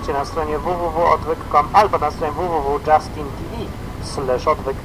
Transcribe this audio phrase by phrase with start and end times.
[0.00, 3.66] czacie na stronie www.odwyk.com albo na stronie www.justin.tv
[4.02, 4.76] slash odwyk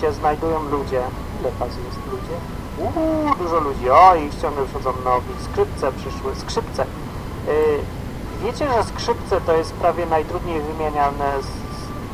[0.00, 1.02] się znajdują ludzie.
[1.40, 2.36] Ile was jest ludzie?
[2.78, 3.90] Uuu, dużo ludzi.
[3.90, 5.28] O, i ściągle przychodzą nowi.
[5.44, 6.34] Skrzypce przyszły.
[6.34, 6.86] Skrzypce.
[7.46, 7.52] Yy,
[8.42, 11.32] wiecie, że skrzypce to jest prawie najtrudniej wymieniane,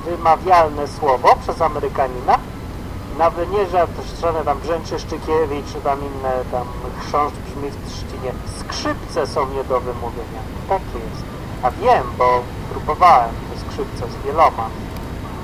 [0.05, 2.39] wymawialne słowo przez Amerykanina?
[3.19, 3.67] Nawet nie,
[4.21, 6.66] żadne tam brzęczy Szczykiewicz, czy tam inne tam
[7.01, 8.33] chrząszcz brzmi w trzcinie.
[8.60, 10.58] Skrzypce są nie do wymówienia.
[11.62, 14.69] A wiem, bo próbowałem te skrzypce z wieloma.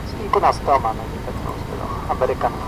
[0.08, 1.34] Z kilkunastoma, no nie tak
[1.68, 1.94] wieloma.
[2.10, 2.62] Amerykanami.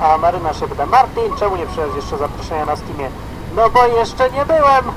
[0.00, 3.10] A Maryna się pyta, Martin, czemu nie przyjąłeś jeszcze zaproszenia na Steamie?
[3.56, 4.84] No bo jeszcze nie byłem!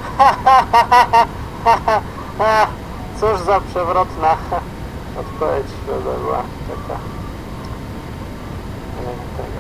[3.20, 4.38] Cóż za przewrotna
[5.20, 7.00] odpowiedź to była taka.
[9.38, 9.60] Tego.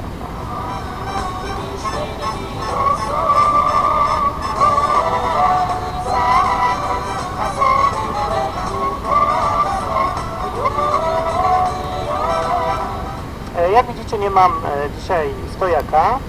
[13.57, 16.19] E, Jak widzicie nie mam e, dzisiaj stojaka,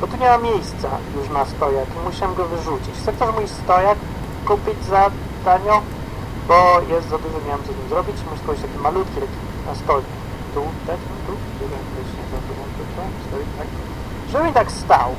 [0.00, 2.94] bo tu nie ma miejsca już na stojak i musiałem go wyrzucić.
[3.02, 3.98] Chcę też mój stojak
[4.46, 5.10] kupić za
[5.44, 5.82] tanio,
[6.50, 8.16] bo jest za dużo, nie wiem co z nim zrobić.
[8.30, 10.02] Muszę kupić taki malutki, taki na stole.
[10.54, 12.54] Tu, tak, tu, tu, tu,
[13.28, 13.66] stoi, tak.
[14.32, 15.10] Żeby mi tak stał.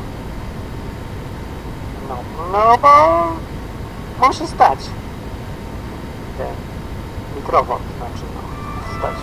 [2.10, 2.16] No,
[2.52, 2.92] no bo
[4.28, 4.80] musi stać.
[6.38, 6.56] Ten
[7.36, 8.42] mikrofon, znaczy no,
[9.00, 9.16] stać.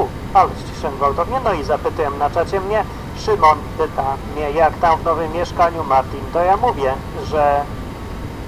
[0.00, 2.84] U, ale ściszyłem gwałtownie, no i zapytałem na czacie mnie,
[3.24, 6.94] Szymon pyta mnie, jak tam w nowym mieszkaniu Martin, to ja mówię,
[7.26, 7.64] że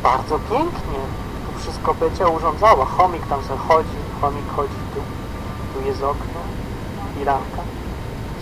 [0.03, 1.01] bardzo pięknie,
[1.47, 5.01] tu wszystko Becia urządzała, chomik tam sobie chodzi, chomik chodzi tu,
[5.75, 6.41] tu jest okno,
[7.15, 7.63] firanka,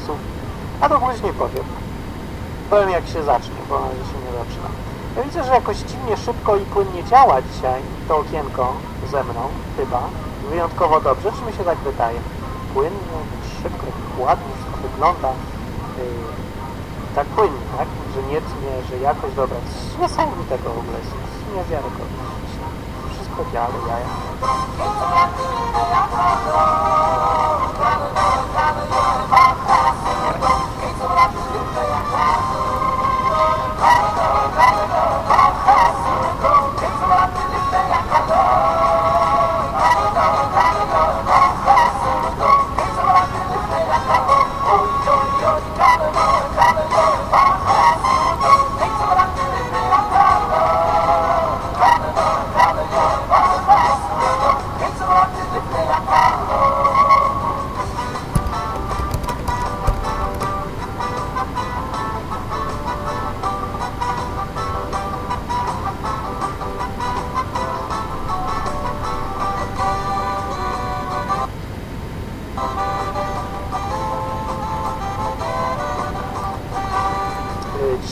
[0.07, 0.35] sufit,
[0.81, 1.65] a to później powiem,
[2.71, 4.69] powiem jak się zacznie, bo na razie się nie zaczyna.
[5.17, 8.73] Ja widzę, że jakoś dziwnie szybko i płynnie działa dzisiaj to okienko
[9.11, 9.41] ze mną,
[9.77, 10.03] chyba,
[10.51, 12.19] wyjątkowo dobrze, czy mi się tak wydaje?
[12.75, 13.19] Płynnie,
[13.63, 13.87] szybko,
[14.19, 15.33] ładnie wszystko wygląda,
[17.15, 17.89] tak płynnie, tak?
[18.15, 21.13] Że nie tnie, że jakoś dobra, coś niesamowitego w ogóle jest
[21.57, 22.25] niewiarygodne.
[23.15, 24.07] Wszystko działa, jaja.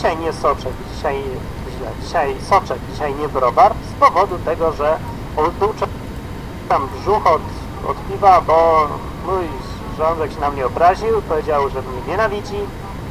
[0.02, 1.22] Dzisiaj nie soczek, dzisiaj
[1.78, 4.98] źle, dzisiaj soczek, dzisiaj nie browar z powodu tego, że
[5.36, 5.86] odtuczę
[6.68, 7.42] tam brzuch od,
[7.86, 8.88] od piwa, bo
[9.26, 9.44] mój
[9.98, 12.58] żołądek się na mnie obraził, powiedział, że mnie nienawidzi,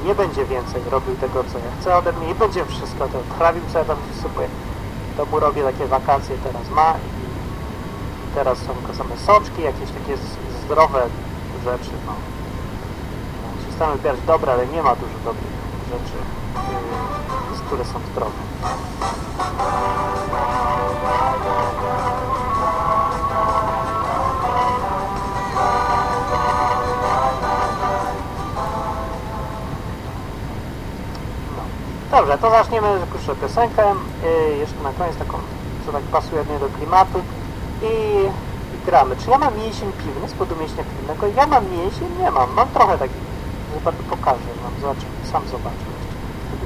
[0.06, 3.64] nie będzie więcej robił tego, co ja chcę ode mnie i będzie wszystko to trawił,
[3.74, 4.48] co ja tam wsypuję.
[5.18, 10.18] To mu robię takie wakacje teraz ma i teraz są tylko same soczki, jakieś takie
[10.66, 11.02] zdrowe
[11.64, 12.14] rzeczy, no.
[13.64, 15.54] Przestałem wybierać dobre, ale nie ma dużo dobrych
[15.90, 16.41] rzeczy,
[17.72, 18.32] które są zdrowe.
[31.58, 31.64] No.
[32.12, 33.84] Dobrze, to zaczniemy krótszą piosenkę.
[34.24, 35.38] Yy, jeszcze na koniec taką,
[35.86, 37.20] co tak pasuje do klimatu.
[37.84, 37.86] I,
[38.86, 39.16] gramy.
[39.16, 40.56] Czy ja mam mięsień piwny z powodu
[41.00, 41.28] piwnego?
[41.28, 42.08] Ja mam mięsień?
[42.20, 42.54] Nie mam.
[42.54, 43.14] Mam trochę taki.
[43.74, 44.82] Chyba tu pokażę wam.
[44.82, 45.12] Zobaczymy.
[45.32, 45.91] Sam zobaczę.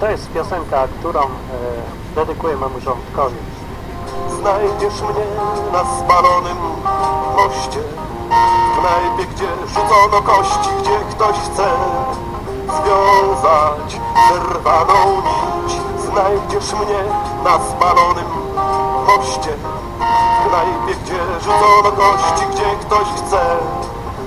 [0.00, 1.26] To jest piosenka, którą e,
[2.14, 3.36] dedykuję memu żołnierzowi.
[4.40, 5.26] Znajdziesz mnie
[5.72, 6.56] na spalonym
[7.36, 7.80] moście
[8.74, 11.68] W knajpie, gdzie rzucono kości Gdzie ktoś chce
[12.64, 15.72] związać zerwaną nić
[16.10, 17.00] Znajdziesz mnie
[17.44, 18.30] na spalonym
[19.06, 19.52] moście
[20.44, 23.40] W knajpie, gdzie rzucono kości Gdzie ktoś chce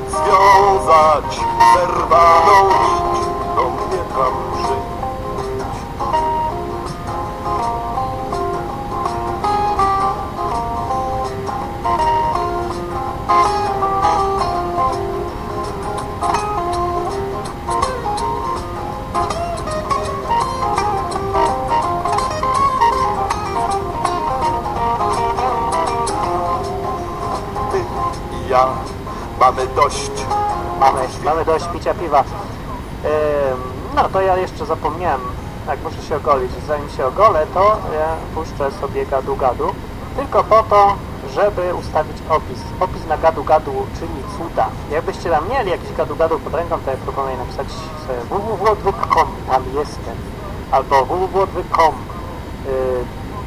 [0.09, 1.39] związać
[1.75, 3.25] zerwaną nić
[3.55, 4.48] Do mnie tam
[29.51, 30.11] mamy dość
[30.79, 32.19] Mamy, mamy dość picia piwa.
[32.19, 33.61] Ym,
[33.95, 35.21] no to ja jeszcze zapomniałem,
[35.67, 36.51] jak muszę się ogolić.
[36.67, 39.71] Zanim się ogolę, to ja puszczę sobie gadu-gadu.
[40.15, 40.95] Tylko po to,
[41.33, 42.59] żeby ustawić opis.
[42.79, 44.67] Opis na gadu-gadu czyni cuda.
[44.91, 47.67] Jakbyście tam mieli jakiś gadu-gadu pod ręką, to ja proponuję napisać
[48.07, 50.15] sobie www.odwyk.com, tam jestem.
[50.71, 51.93] Albo www.odwyk.com,
[52.65, 52.71] yy,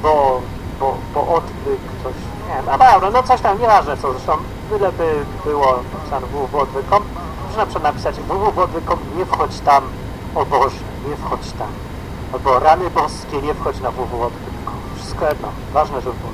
[0.03, 0.41] bo,
[0.81, 2.15] bo, bo odwyk coś,
[2.49, 4.37] nie wiem, no dobra, no coś tam, nieważne co, zresztą
[4.73, 7.03] byle by było napisane www.odwyk.com,
[7.45, 9.85] można na przykład napisać www.odwyk.com, nie wchodź tam,
[10.35, 10.77] o Boże,
[11.09, 11.69] nie wchodź tam.
[12.33, 14.75] Albo rany boskie, nie wchodź na www.odwyk.com.
[14.97, 16.33] Wszystko jedno, ważne, żeby było.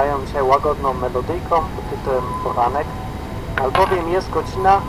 [0.00, 2.86] Witają się łagodną melodyjką pod tytułem Poranek,
[3.56, 4.80] albowiem jest godzina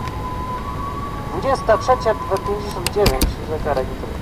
[1.41, 3.19] 23.59
[3.49, 4.21] zegarek mówi?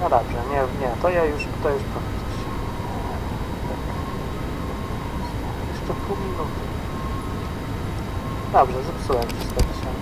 [0.00, 1.82] No dobrze, nie, nie, to ja już, to już.
[1.82, 2.02] Tak.
[5.72, 6.62] Jeszcze pół minuty.
[8.52, 9.92] Dobrze, zepsułem wszystko dzisiaj.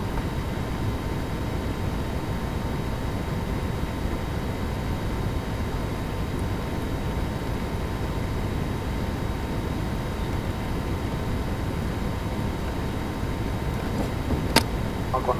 [15.12, 15.34] Mogło.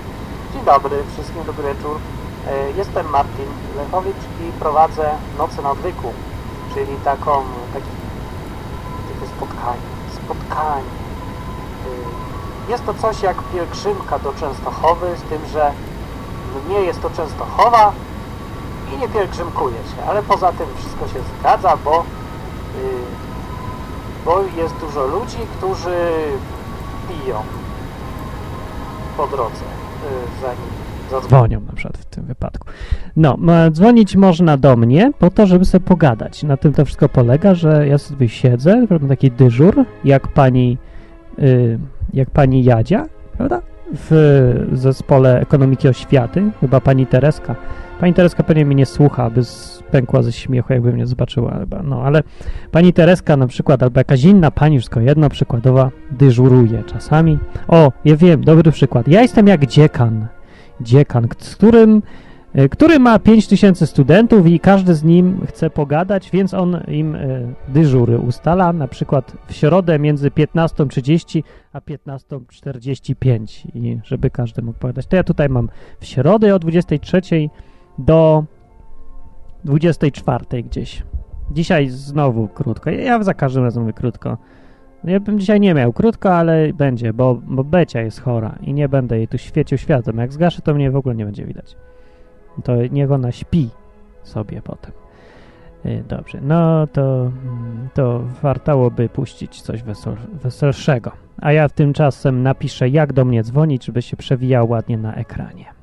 [0.52, 1.96] Dzień dobry, wszystkim dobry wieczór.
[2.48, 6.12] E, Jestem Martin Lechowicz i prowadzę Noce na Odwyku,
[6.74, 7.32] czyli taką,
[7.74, 7.92] taki,
[9.08, 9.88] takie spotkanie,
[10.24, 10.92] spotkanie.
[12.68, 15.72] Y, Jest to coś jak pielgrzymka do Częstochowy, z tym, że
[16.68, 17.92] nie jest to Częstochowa
[18.94, 22.04] i nie pielgrzymkuje się, ale poza tym wszystko się zgadza, bo, y,
[24.24, 25.96] bo jest dużo ludzi, którzy
[27.08, 27.42] piją
[29.16, 29.79] po drodze,
[30.42, 32.68] zanim zadzwonią na przykład w tym wypadku.
[33.16, 33.38] No,
[33.70, 36.42] dzwonić można do mnie po to, żeby sobie pogadać.
[36.42, 40.78] Na tym to wszystko polega, że ja sobie siedzę, robię taki dyżur, jak pani,
[41.38, 41.78] y,
[42.14, 43.62] jak pani Jadzia, prawda?
[43.94, 47.56] W zespole ekonomiki oświaty, chyba pani Tereska.
[48.00, 49.40] Pani Tereska pewnie mnie nie słucha, by
[49.90, 51.82] pękła ze śmiechu, jakby mnie zobaczyła chyba.
[51.82, 52.22] No, ale
[52.70, 57.38] pani Tereska na przykład, albo jakaś inna pani, wszystko jedno, przykładowa, dyżuruje czasami.
[57.68, 59.08] O, ja wiem, dobry przykład.
[59.08, 60.26] Ja jestem jak dziekan.
[60.80, 62.02] Dziekan, którym,
[62.58, 67.54] y, który ma 5000 studentów i każdy z nim chce pogadać, więc on im y,
[67.68, 71.42] dyżury ustala, na przykład w środę między 15.30
[71.72, 75.06] a 15.45 i żeby każdy mógł pogadać.
[75.06, 75.68] To ja tutaj mam
[76.00, 77.48] w środę o 23.00
[77.98, 78.44] do
[79.64, 81.02] 24.00 gdzieś.
[81.50, 82.90] Dzisiaj znowu krótko.
[82.90, 84.38] Ja za każdym razem mówię krótko.
[85.04, 88.88] Ja bym dzisiaj nie miał krótko, ale będzie, bo, bo Becia jest chora i nie
[88.88, 90.18] będę jej tu świecił światłem.
[90.18, 91.76] Jak zgaszę, to mnie w ogóle nie będzie widać.
[92.64, 93.70] To niech ona śpi
[94.22, 94.92] sobie potem.
[95.86, 101.12] Y, Dobrze, no to, mm, to wartałoby puścić coś wesel, weselszego.
[101.40, 105.79] A ja tymczasem napiszę, jak do mnie dzwonić, żeby się przewijał ładnie na ekranie.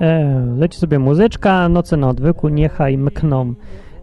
[0.00, 3.54] E, leci sobie muzyczka, noce na odwyku, niechaj mkną.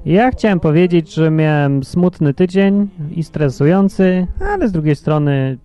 [0.06, 5.58] Ja chciałem powiedzieć, że miałem smutny tydzień i stresujący, ale z drugiej strony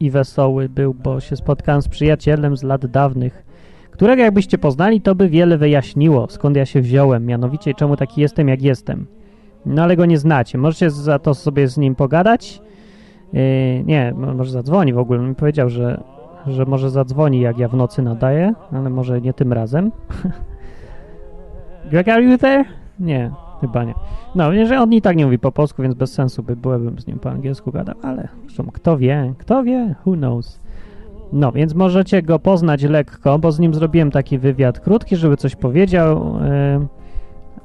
[0.00, 3.44] i wesoły był, bo się spotkałem z przyjacielem z lat dawnych,
[3.90, 8.48] którego jakbyście poznali, to by wiele wyjaśniło, skąd ja się wziąłem, mianowicie czemu taki jestem,
[8.48, 9.06] jak jestem.
[9.66, 10.58] No ale go nie znacie.
[10.58, 12.60] Możecie za to sobie z nim pogadać.
[13.32, 13.40] Yy,
[13.84, 15.20] nie, może zadzwoni w ogóle.
[15.20, 16.02] On mi powiedział, że,
[16.46, 19.92] że może zadzwoni, jak ja w nocy nadaję, ale może nie tym razem.
[21.90, 22.64] Greg, are you there?
[23.00, 23.94] Nie, chyba nie.
[24.34, 27.06] No, że on i tak nie mówi po polsku, więc bez sensu by byłbym z
[27.06, 30.60] nim po angielsku gadał, ale zresztą kto wie, kto wie, who knows.
[31.32, 35.56] No, więc możecie go poznać lekko, bo z nim zrobiłem taki wywiad krótki, żeby coś
[35.56, 36.36] powiedział,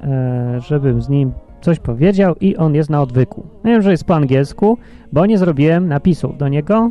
[0.02, 0.10] yy,
[0.54, 3.46] yy, żebym z nim coś powiedział i on jest na odwyku.
[3.64, 4.78] Nie wiem, że jest po angielsku,
[5.12, 6.90] bo nie zrobiłem napisów do niego,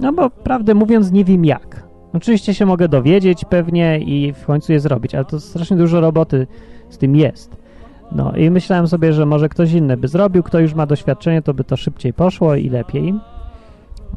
[0.00, 1.88] no bo prawdę mówiąc nie wiem jak.
[2.12, 6.46] Oczywiście się mogę dowiedzieć pewnie i w końcu je zrobić, ale to strasznie dużo roboty
[6.88, 7.56] z tym jest.
[8.12, 11.54] No i myślałem sobie, że może ktoś inny by zrobił, kto już ma doświadczenie, to
[11.54, 13.14] by to szybciej poszło i lepiej.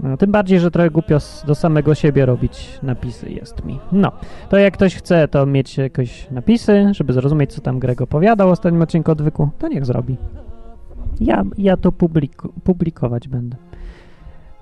[0.04, 3.80] No, tym bardziej, że trochę głupio do samego siebie robić napisy jest mi.
[3.92, 4.12] No,
[4.50, 8.52] to jak ktoś chce to mieć jakieś napisy, żeby zrozumieć, co tam Greg opowiadał w
[8.52, 10.18] ostatnim odcinku odwyku, to niech zrobi.
[11.20, 11.92] Ja, ja to
[12.64, 13.58] publikować będę.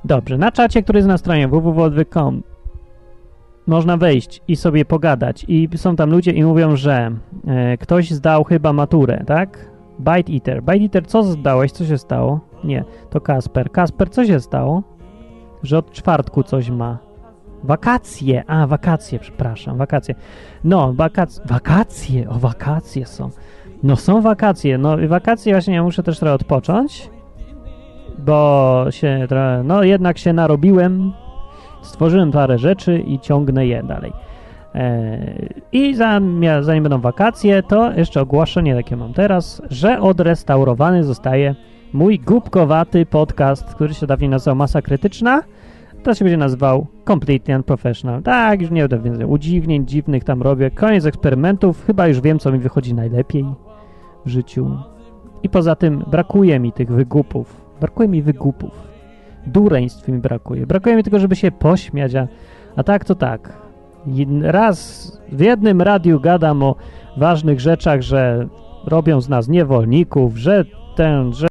[0.06, 2.44] Dobrze, na czacie, który jest na stronie www.odwyk.com
[3.70, 7.12] można wejść i sobie pogadać i są tam ludzie i mówią, że
[7.48, 9.70] e, ktoś zdał chyba maturę, tak?
[10.00, 10.64] Bite Eater.
[10.64, 11.72] Bite Eater, co zdałeś?
[11.72, 12.40] Co się stało?
[12.64, 13.72] Nie, to Kasper.
[13.72, 14.84] Kasper, co się stało?
[15.64, 16.98] Że od czwartku coś ma.
[17.64, 18.44] Wakacje.
[18.48, 20.16] A, wakacje, przepraszam, wakacje.
[20.64, 23.30] No, wakac wakacje, o wakacje są.
[23.84, 27.10] No są wakacje, no wakacje właśnie ja muszę też trochę odpocząć,
[28.18, 29.28] bo się
[29.64, 31.14] no jednak się narobiłem,
[31.82, 34.14] stworzyłem parę rzeczy i ciągnę je dalej.
[34.74, 41.56] Eee, I zanim, będą wakacje, to jeszcze ogłoszenie takie mam teraz, że odrestaurowany zostaje
[41.94, 45.42] mój głupkowaty podcast, który się dawniej nazywał Masa Krytyczna,
[46.04, 48.22] to się będzie nazywał Completely Unprofessional.
[48.24, 50.72] Tak, już nie będę więcej udziwnień dziwnych tam robię.
[50.72, 53.46] Koniec eksperymentów, chyba już wiem, co mi wychodzi najlepiej
[54.26, 54.78] w życiu.
[55.44, 57.59] I poza tym brakuje mi tych wygupów.
[57.82, 58.88] Brakuje mi wygupów.
[59.48, 60.68] Dureństw mi brakuje.
[60.68, 62.28] Brakuje mi tylko, żeby się pośmiać, a,
[62.76, 63.58] a tak to tak.
[64.42, 66.76] Raz w jednym radiu gadam o
[67.18, 68.48] ważnych rzeczach, że
[68.86, 71.48] robią z nas niewolników, że ten, że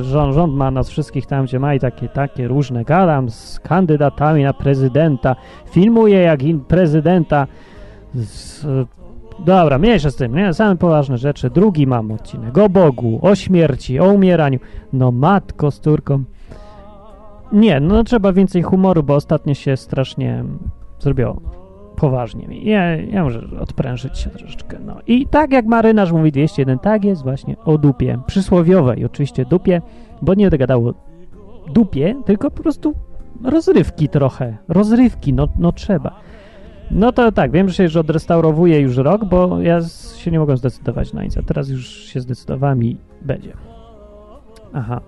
[0.00, 2.84] Rząd, rząd ma nas wszystkich tam, gdzie ma i takie, takie różne.
[2.84, 5.36] Gadam z kandydatami na prezydenta.
[5.70, 7.46] Filmuję jak in prezydenta.
[8.14, 8.66] Z,
[9.44, 10.54] dobra, mniejsza z tym, nie?
[10.54, 11.50] Same poważne rzeczy.
[11.50, 14.58] Drugi mam odcinek o Bogu, o śmierci, o umieraniu.
[14.92, 16.24] No matko z turką.
[17.52, 20.44] Nie, no trzeba więcej humoru, bo ostatnio się strasznie
[20.98, 21.40] zrobiło
[21.96, 22.46] poważnie.
[22.62, 24.78] Ja, ja muszę odprężyć się troszeczkę.
[24.86, 24.96] No.
[25.06, 28.18] I tak jak marynarz mówi 201, tak jest właśnie o dupie.
[28.26, 29.82] Przysłowiowej oczywiście dupie,
[30.22, 30.94] bo nie będę gadał o
[31.72, 32.94] dupie, tylko po prostu
[33.44, 34.56] rozrywki trochę.
[34.68, 36.20] Rozrywki, no, no trzeba.
[36.90, 39.80] No to tak, wiem, że się już odrestaurowuję już rok, bo ja
[40.16, 43.52] się nie mogłem zdecydować na nic, a teraz już się zdecydowałem i będzie.
[44.72, 45.00] Aha,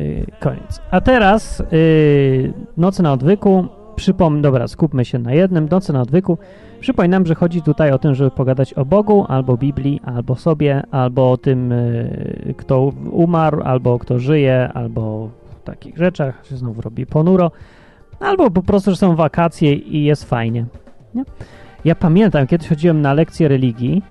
[0.00, 0.80] yy, koniec.
[0.90, 6.38] A teraz yy, Nocy na odwyku Przypomnę, dobra, skupmy się na jednym, nocy na odwyku.
[6.80, 11.32] Przypominam, że chodzi tutaj o tym, żeby pogadać o Bogu, albo Biblii, albo sobie, albo
[11.32, 17.06] o tym, y, kto umarł, albo kto żyje, albo w takich rzeczach się znowu robi
[17.06, 17.50] ponuro,
[18.20, 20.66] albo po prostu, że są wakacje i jest fajnie.
[21.14, 21.24] Nie?
[21.84, 24.02] Ja pamiętam, kiedyś chodziłem na lekcję religii.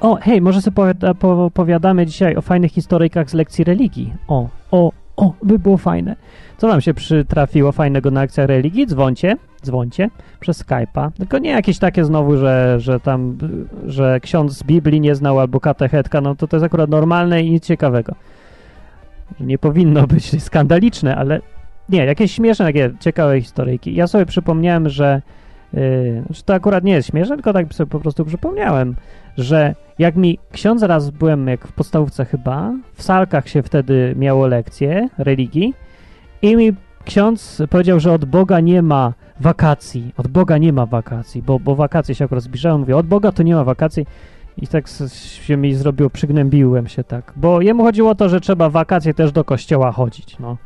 [0.00, 4.12] O, hej, może sobie opowiadamy dzisiaj o fajnych historyjkach z lekcji religii.
[4.28, 6.16] O, o, o, by było fajne.
[6.56, 8.86] Co wam się przytrafiło fajnego na akcjach religii?
[8.86, 11.10] Dzwońcie, dzwońcie przez Skype'a.
[11.10, 13.38] Tylko nie jakieś takie znowu, że, że tam,
[13.86, 17.50] że ksiądz z Biblii nie znał albo katechetka, no to to jest akurat normalne i
[17.50, 18.14] nic ciekawego.
[19.40, 21.40] Nie powinno być skandaliczne, ale
[21.88, 23.94] nie, jakieś śmieszne, takie ciekawe historyjki.
[23.94, 25.22] Ja sobie przypomniałem, że
[25.72, 28.96] yy, to akurat nie jest śmieszne, tylko tak sobie po prostu przypomniałem,
[29.36, 34.46] że jak mi ksiądz raz byłem, jak w podstawówce chyba, w salkach się wtedy miało
[34.46, 35.74] lekcje religii
[36.42, 36.72] i mi
[37.04, 40.12] ksiądz powiedział, że od Boga nie ma wakacji.
[40.16, 42.78] Od Boga nie ma wakacji, bo, bo wakacje się akurat zbliżają.
[42.78, 44.06] Mówię, od Boga to nie ma wakacji.
[44.58, 47.32] I tak się mi zrobiło, przygnębiłem się tak.
[47.36, 50.56] Bo jemu chodziło o to, że trzeba wakacje też do kościoła chodzić, no.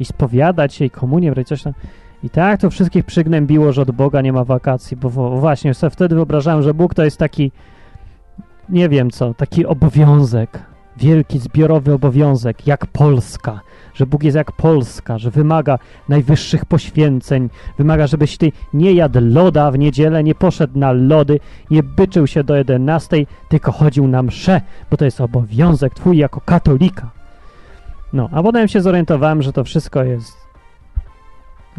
[0.00, 1.72] I spowiadać się, i komunię brać, coś tam.
[2.22, 5.10] I tak to wszystkich przygnębiło, że od Boga nie ma wakacji, bo
[5.40, 7.52] właśnie sobie wtedy wyobrażałem, że Bóg to jest taki,
[8.68, 13.60] nie wiem co, taki obowiązek wielki zbiorowy obowiązek, jak Polska,
[13.94, 19.70] że Bóg jest jak Polska, że wymaga najwyższych poświęceń, wymaga, żebyś ty nie jadł loda
[19.70, 24.60] w niedzielę, nie poszedł na lody, nie byczył się do 11, tylko chodził na msze,
[24.90, 27.10] bo to jest obowiązek twój jako katolika.
[28.12, 30.39] No, a potem się zorientowałem, że to wszystko jest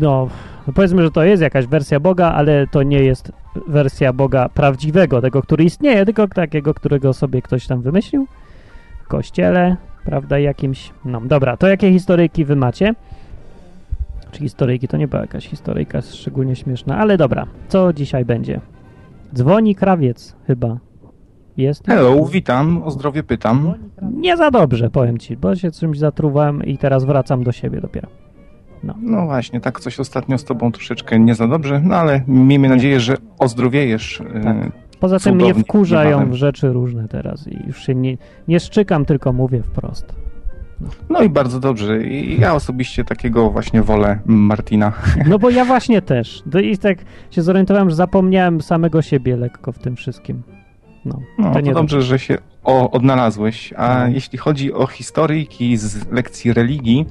[0.01, 0.27] no,
[0.67, 3.31] no powiedzmy, że to jest jakaś wersja Boga, ale to nie jest
[3.67, 8.27] wersja Boga prawdziwego, tego, który istnieje, tylko takiego, którego sobie ktoś tam wymyślił
[9.03, 10.93] w kościele, prawda, jakimś.
[11.05, 12.96] No, dobra, to jakie historyjki wy macie?
[14.31, 14.88] Czy historyjki?
[14.88, 18.62] To nie była jakaś historyjka szczególnie śmieszna, ale dobra, co dzisiaj będzie?
[19.36, 20.77] Dzwoni krawiec chyba.
[21.58, 21.88] Jest?
[21.88, 23.74] Hello, witam, o zdrowie pytam.
[24.01, 28.08] Nie za dobrze, powiem ci, bo się czymś zatruwałem i teraz wracam do siebie dopiero.
[29.01, 33.00] No właśnie, tak coś ostatnio z tobą troszeczkę nie za dobrze, no ale miejmy nadzieję,
[33.00, 34.21] że ozdrowiejesz.
[34.33, 34.57] e, Tak.
[35.00, 36.35] Poza tym mnie wkurzają niebawem.
[36.35, 40.15] rzeczy różne teraz i już się nie, nie szczykam, tylko mówię wprost.
[41.09, 42.03] No i bardzo dobrze.
[42.03, 44.91] I ja osobiście takiego właśnie wolę Martina.
[45.29, 46.43] No bo ja właśnie też.
[46.51, 46.97] To I tak
[47.31, 50.43] się zorientowałem, że zapomniałem samego siebie lekko w tym wszystkim.
[51.05, 53.74] No, No, to nie dobrze, że się o, odnalazłeś.
[53.77, 54.13] A No.
[54.13, 57.06] jeśli chodzi o historyjki z lekcji religii,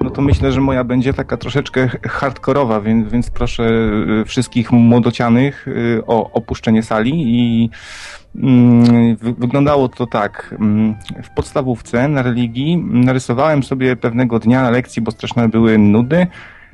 [0.00, 3.62] no to myślę, że moja będzie taka troszeczkę hardkorowa, więc, więc proszę
[4.20, 7.70] y, wszystkich młodocianych y, o opuszczenie sali i
[8.36, 10.54] mm, wy- wyglądało to tak.
[10.60, 16.26] Mm, W podstawówce na religii narysowałem sobie pewnego dnia na lekcji, bo straszne były nudy,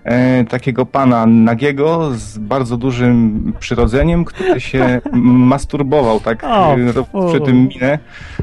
[0.08, 5.00] e, takiego pana nagiego z bardzo dużym przyrodzeniem, który się
[5.52, 7.98] masturbował, tak O, e, przy tym minę,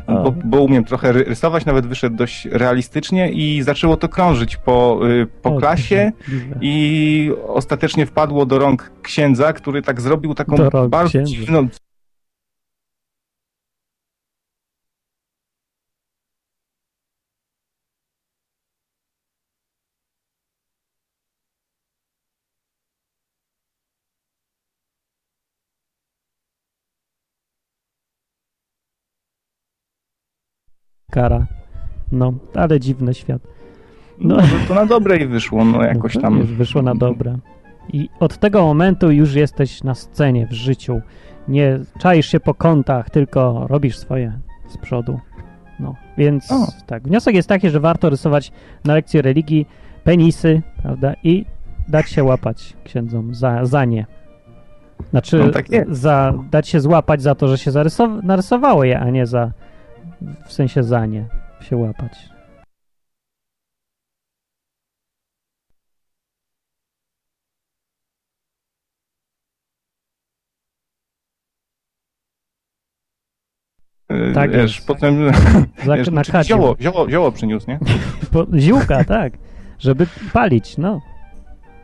[0.08, 5.00] bo, bo umiem trochę ry- rysować, nawet wyszedł dość realistycznie i zaczęło to krążyć po,
[5.10, 6.12] y, po O, klasie
[6.62, 10.56] i ostatecznie wpadło do rąk księdza, który tak zrobił taką
[10.90, 11.68] bardzo dziwną
[31.16, 31.46] Kara.
[32.12, 33.42] No, ale dziwny świat.
[34.20, 34.44] No, No.
[34.68, 36.38] to na dobre i wyszło, no jakoś No, tam.
[36.38, 37.38] Już wyszło na dobre.
[37.94, 41.02] I od tego momentu już jesteś na scenie w życiu.
[41.48, 44.34] Nie czaisz się po kątach, tylko robisz swoje
[44.68, 45.20] z przodu.
[45.80, 46.68] No, więc O.
[46.86, 47.04] tak.
[47.04, 48.52] Wniosek jest taki, że warto rysować
[48.86, 49.68] na lekcji religii
[50.04, 51.14] penisy, prawda?
[51.24, 51.46] I
[51.88, 54.06] dać się łapać księdzom za, za nie.
[55.10, 57.72] Znaczy, No, tak za, dać się złapać za to, że się
[58.24, 59.52] narysowało je, a nie za,
[60.46, 61.26] w sensie za nie
[61.62, 62.30] się łapać.
[74.12, 74.88] y, Tak wiesz, jest.
[74.88, 75.18] potem
[75.96, 76.48] wiesz, na czy kacie.
[76.50, 77.80] zioło, zioło, zioło przyniósł, nie?
[78.32, 79.34] Po, ziółka, tak.
[79.80, 81.02] Żeby palić, no.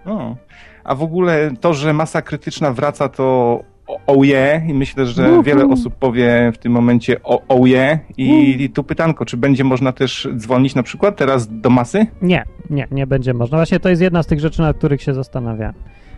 [0.05, 0.35] No.
[0.83, 3.59] A w ogóle to, że masa krytyczna wraca, to
[4.07, 5.43] oje i myślę, że Uhu.
[5.43, 9.91] wiele osób powie w tym momencie o oje i, i tu pytanko, czy będzie można
[9.91, 12.07] też dzwonić na przykład teraz do masy?
[12.21, 13.57] Nie, nie, nie będzie można.
[13.57, 15.73] Właśnie to jest jedna z tych rzeczy, nad których się zastanawiam.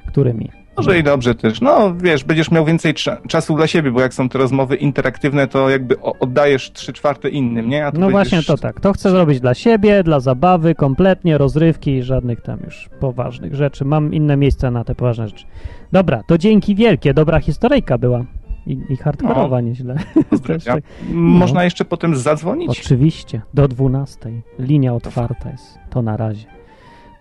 [0.08, 0.50] Którymi?
[0.78, 1.62] Może i dobrze też.
[1.62, 5.48] No wiesz, będziesz miał więcej cza- czasu dla siebie, bo jak są te rozmowy interaktywne,
[5.48, 7.84] to jakby oddajesz trzy czwarte innym, nie?
[7.84, 8.12] No będziesz...
[8.12, 8.80] właśnie to tak.
[8.80, 13.86] To chcę zrobić dla siebie, dla zabawy, kompletnie, rozrywki, żadnych tam już poważnych rzeczy.
[13.86, 15.46] Mam inne miejsca na te poważne rzeczy.
[15.92, 17.14] Dobra, to dzięki wielkie.
[17.14, 18.26] Dobra historyjka była.
[18.68, 19.96] I, i hardkorowa nieźle.
[20.14, 20.74] Też Pozdrawia.
[20.74, 20.84] tak.
[21.14, 22.70] Można jeszcze potem zadzwonić?
[22.70, 24.32] Oczywiście, do 12.
[24.60, 25.80] Linia otwarta jest.
[25.90, 26.53] To na razie.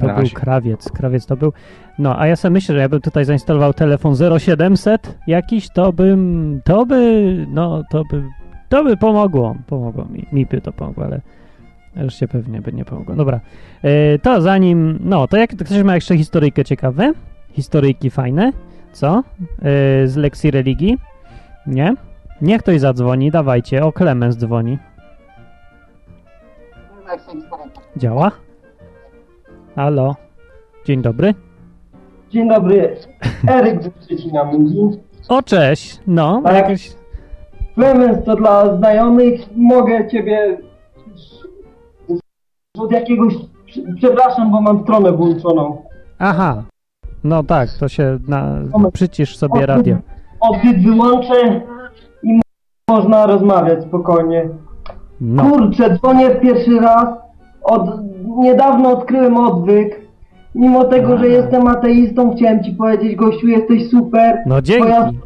[0.09, 0.93] To był krawiec.
[0.93, 1.53] Krawiec to był.
[1.99, 6.61] No, a ja sobie myślę, że ja bym tutaj zainstalował telefon 0700 jakiś, to bym.
[6.65, 7.47] To by.
[7.49, 8.23] No, to by.
[8.69, 9.57] To by pomogło.
[9.67, 10.27] Pomogło mi.
[10.33, 11.21] Mi by to pomogło, ale.
[11.97, 13.15] Reszcie pewnie by nie pomogło.
[13.15, 13.41] Dobra.
[13.83, 14.99] E, to zanim.
[15.01, 17.13] No, to jak ktoś ma jeszcze historyjkę ciekawe?
[17.53, 18.53] Historyjki fajne?
[18.93, 19.19] Co?
[19.19, 19.23] E,
[20.07, 20.99] z lekcji religii?
[21.67, 21.95] Nie?
[22.41, 23.85] Niech ktoś zadzwoni, dawajcie.
[23.85, 24.79] O, Klemens dzwoni.
[27.97, 28.31] Działa?
[29.77, 30.15] Halo?
[30.87, 31.35] Dzień dobry.
[32.31, 32.97] Dzień dobry,
[33.49, 34.99] Eryk ze Szczecina mówi.
[35.29, 36.01] O, cześć.
[36.07, 36.67] No, Tak.
[37.75, 40.59] Clemens to dla znajomych, mogę ciebie
[42.79, 43.35] od jakiegoś,
[43.97, 45.83] przepraszam, bo mam stronę włączoną.
[46.19, 46.63] Aha.
[47.25, 48.59] No tak, to się na...
[48.93, 49.97] Przycisz sobie radio.
[50.41, 51.61] Odbyt wyłączę
[52.23, 52.41] i
[52.91, 54.49] można rozmawiać spokojnie.
[55.21, 55.51] No.
[55.51, 57.07] Kurczę, dzwonię pierwszy raz,
[57.65, 57.91] od,
[58.27, 60.01] niedawno odkryłem odwyk.
[60.55, 64.39] Mimo tego, że jestem ateistą, chciałem ci powiedzieć, gościu, jesteś super.
[64.47, 65.19] No Twoja dzięki.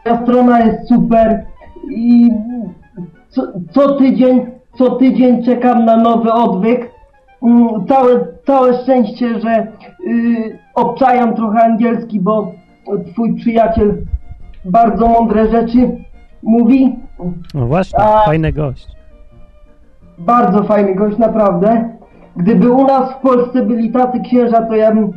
[0.00, 1.44] Twoja strona jest super
[1.90, 2.30] i
[3.28, 4.46] co, co tydzień
[4.78, 6.90] co tydzień czekam na nowy odwyk.
[7.42, 9.66] Mm, Całe, całe szczęście, że
[10.06, 12.52] y, obczajam trochę angielski, bo
[13.12, 13.94] twój przyjaciel
[14.64, 15.90] bardzo mądre rzeczy
[16.42, 16.96] mówi.
[17.54, 18.88] No właśnie, A- fajny gość.
[20.18, 21.88] Bardzo fajny gość, naprawdę.
[22.36, 25.10] Gdyby u nas w Polsce byli tacy księża, to ja bym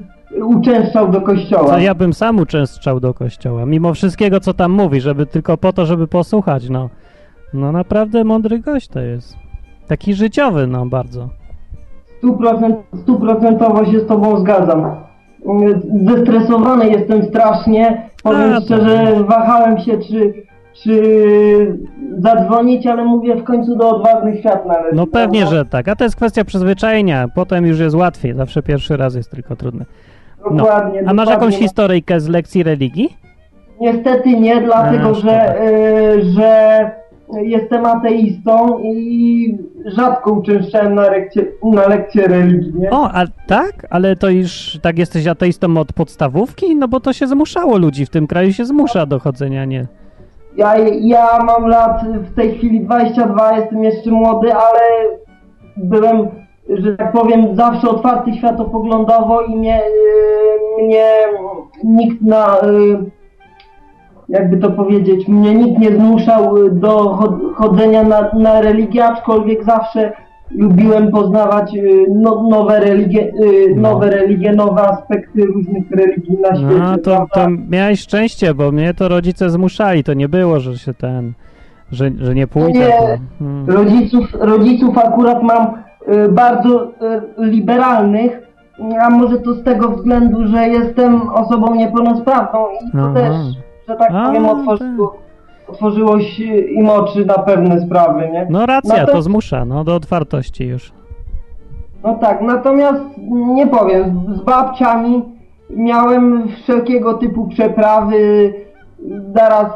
[0.44, 1.68] uczęszczał do kościoła.
[1.74, 5.74] To ja bym sam uczęszczał do kościoła, mimo wszystkiego, co tam mówi, żeby tylko po
[5.74, 6.90] to, żeby posłuchać, no.
[7.54, 9.36] No naprawdę mądry gość to jest.
[9.88, 11.30] Taki życiowy, no bardzo.
[12.24, 14.96] Stuprocent- Stuprocentowo się z tobą zgadzam.
[16.06, 18.10] Zestresowany jestem strasznie.
[18.24, 20.34] Powiem A, to- szczerze, wahałem się, czy,
[20.84, 21.78] czy
[22.18, 24.96] zadzwonić, ale mówię w końcu do odważnych świat należy.
[24.96, 25.58] No pewnie, prawda?
[25.58, 25.88] że tak.
[25.88, 27.28] A to jest kwestia przyzwyczajenia.
[27.36, 28.34] Potem już jest łatwiej.
[28.34, 29.86] Zawsze pierwszy raz jest tylko trudny.
[30.52, 30.58] No.
[30.58, 31.00] Dokładnie.
[31.00, 31.34] A masz dokładnie.
[31.34, 33.18] jakąś historyjkę z lekcji religii?
[33.82, 36.92] Niestety nie, dlatego A, że, y, że
[37.44, 42.74] jestem ateistą i rzadko uczęszczałem na lekcje, na lekcje religii.
[42.76, 42.90] Nie?
[42.90, 43.88] O, a tak?
[43.90, 46.76] Ale to już tak jesteś ateistą od podstawówki?
[46.76, 49.88] No bo to się zmuszało ludzi w tym kraju, się zmusza do chodzenia, nie?
[50.58, 54.80] Ja, ja mam lat w tej chwili 22, jestem jeszcze młody, ale
[55.78, 56.28] byłem,
[56.70, 59.82] że tak powiem, zawsze otwarty światopoglądowo i mnie,
[60.80, 61.10] y, mnie
[61.84, 63.12] nikt na, y,
[64.30, 70.14] jakby to powiedzieć, mnie nikt nie zmuszał do chod- chodzenia na, na religię, aczkolwiek zawsze
[70.52, 73.82] lubiłem poznawać y, no, nowe, religie, y, No.
[73.82, 76.80] nowe religie, nowe aspekty różnych religii na świecie.
[76.80, 80.04] No to, to miałeś szczęście, bo mnie to rodzice zmuszali.
[80.04, 81.34] To nie było, że się ten...
[81.92, 82.80] Że, że nie pójdę.
[82.80, 82.88] Nie.
[82.90, 83.70] To, hmm.
[83.70, 85.68] Rodziców, rodziców akurat mam
[86.08, 86.92] y, bardzo y,
[87.38, 88.42] liberalnych,
[89.02, 93.14] a może to z tego względu, że jestem osobą niepełnosprawną i to Aha.
[93.14, 93.36] też,
[93.90, 95.18] że tak powiem, otworzyło,
[95.68, 98.48] otworzyło się im oczy na pewne sprawy, nie?
[98.50, 100.92] No racja, No to- zmusza, no do otwartości już.
[102.04, 103.02] No tak, natomiast
[103.32, 105.24] nie powiem, z babciami
[105.70, 108.54] miałem wszelkiego typu przeprawy,
[109.36, 109.68] zaraz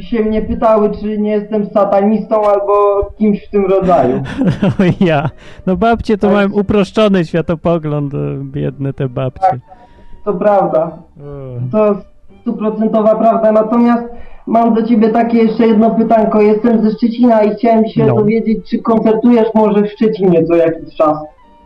[0.00, 4.22] się mnie pytały, czy nie jestem satanistą albo kimś w tym rodzaju.
[5.00, 5.28] Ja.
[5.66, 6.36] No babcie to Tak.
[6.36, 9.40] mają uproszczony światopogląd, e, biedne te babcie.
[9.50, 9.58] Tak.
[10.24, 10.90] To prawda.
[11.72, 11.94] To
[12.40, 13.52] stuprocentowa prawda.
[13.52, 14.04] Natomiast
[14.48, 16.42] mam do ciebie takie jeszcze jedno pytanko.
[16.42, 18.16] Jestem ze Szczecina i chciałem się No.
[18.16, 21.16] dowiedzieć, czy koncertujesz może w Szczecinie co jakiś czas.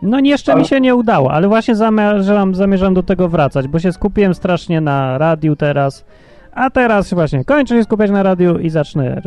[0.03, 3.93] No jeszcze mi się nie udało, ale właśnie zamierzam, zamierzam do tego wracać, bo się
[3.93, 6.05] skupiłem strasznie na radiu teraz,
[6.53, 9.23] a teraz właśnie kończę się skupiać na radiu i zacznę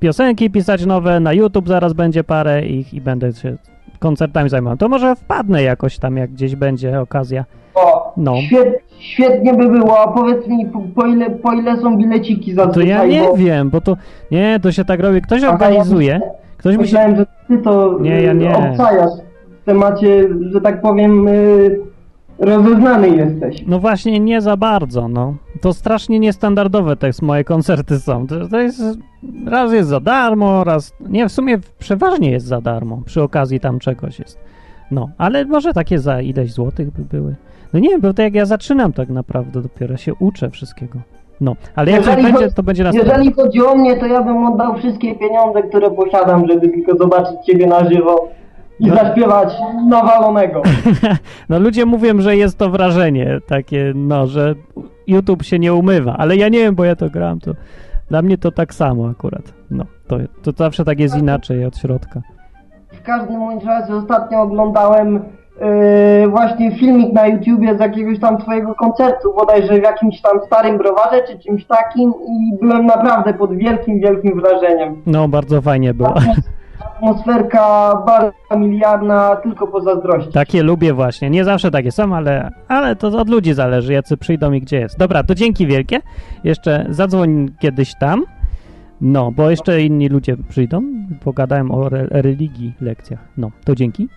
[0.00, 3.56] piosenki pisać nowe, na YouTube zaraz będzie parę ich i będę się
[3.98, 4.76] koncertami zajmował.
[4.76, 7.44] To może wpadnę jakoś tam, jak gdzieś będzie okazja.
[7.74, 8.36] O, No.
[8.46, 10.00] świet, świetnie by było.
[10.00, 12.88] A powiedz mi, po, po, ile, po ile są bileciki To zazwyczaj?
[12.88, 13.96] ja nie bo wiem, bo to
[14.30, 16.20] nie, to się tak robi, ktoś Aha, organizuje, ja
[16.56, 16.76] ktoś.
[16.76, 18.56] Myślałem, że ty to Nie, ja nie.
[18.56, 19.10] obcajasz
[19.62, 21.78] w temacie, że tak powiem, y,
[22.38, 23.64] rozeznany jesteś.
[23.66, 25.34] No właśnie, nie za bardzo, no.
[25.60, 28.26] To strasznie niestandardowe te moje koncerty są.
[28.26, 28.82] To, to jest,
[29.46, 33.78] raz jest za darmo, raz, nie, w sumie przeważnie jest za darmo, przy okazji tam
[33.78, 34.38] czegoś jest.
[34.90, 37.36] No, ale może takie za ileś złotych by były.
[37.72, 40.98] No nie wiem, bo to jak ja zaczynam tak naprawdę, dopiero się uczę wszystkiego.
[41.40, 43.12] No, ale jak Jeżeli będzie, chodzi- to będzie następne.
[43.12, 47.36] Jeżeli chodzi o mnie, to ja bym oddał wszystkie pieniądze, które posiadam, żeby tylko zobaczyć
[47.46, 48.28] ciebie na żywo
[48.80, 48.94] i No.
[48.94, 49.52] zaśpiewać
[49.88, 50.62] nawalonego.
[51.48, 54.54] No ludzie mówią, że jest to wrażenie takie, no, że
[55.06, 57.50] YouTube się nie umywa, ale ja nie wiem, bo ja to gram, to
[58.08, 59.52] dla mnie to tak samo akurat.
[59.70, 62.20] No, to, to zawsze tak jest inaczej od środka.
[62.92, 65.20] W każdym bądź razie ostatnio oglądałem
[65.60, 70.78] yy, właśnie filmik na YouTubie z jakiegoś tam twojego koncertu, bodajże w jakimś tam starym
[70.78, 75.02] browarze czy czymś takim i byłem naprawdę pod wielkim, wielkim wrażeniem.
[75.06, 76.14] No, bardzo fajnie było.
[76.96, 80.32] Atmosferka bardzo miliarna, tylko pozazdrościć.
[80.32, 81.30] Takie lubię właśnie.
[81.30, 84.98] Nie zawsze takie są, ale, ale to od ludzi zależy, jacy przyjdą i gdzie jest.
[84.98, 86.00] Dobra, to dzięki wielkie.
[86.44, 88.24] Jeszcze zadzwoń kiedyś tam.
[89.00, 90.82] No, bo jeszcze inni ludzie przyjdą.
[91.24, 93.20] Pogadałem o re religii lekcjach.
[93.36, 94.08] No, to dzięki.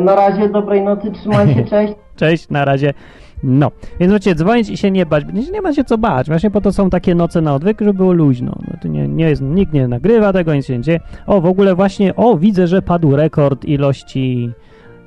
[0.00, 1.94] Na razie, dobrej nocy, trzymaj się, cześć.
[2.16, 2.94] Cześć, na razie.
[3.42, 3.70] No,
[4.00, 5.24] więc możecie dzwonić i się nie bać.
[5.52, 6.26] Nie ma się co bać.
[6.26, 8.58] Właśnie po to są takie noce na odwyk, żeby było luźno.
[8.68, 11.00] No, to nie, nie jest, nikt nie nagrywa tego, nic się nie dzieje.
[11.26, 14.50] O, w ogóle właśnie, o, widzę, że padł rekord ilości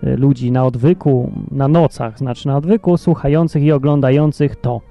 [0.03, 4.81] y, ludzi na odwyku, na nocach, znaczy na odwyku, słuchających i oglądających to.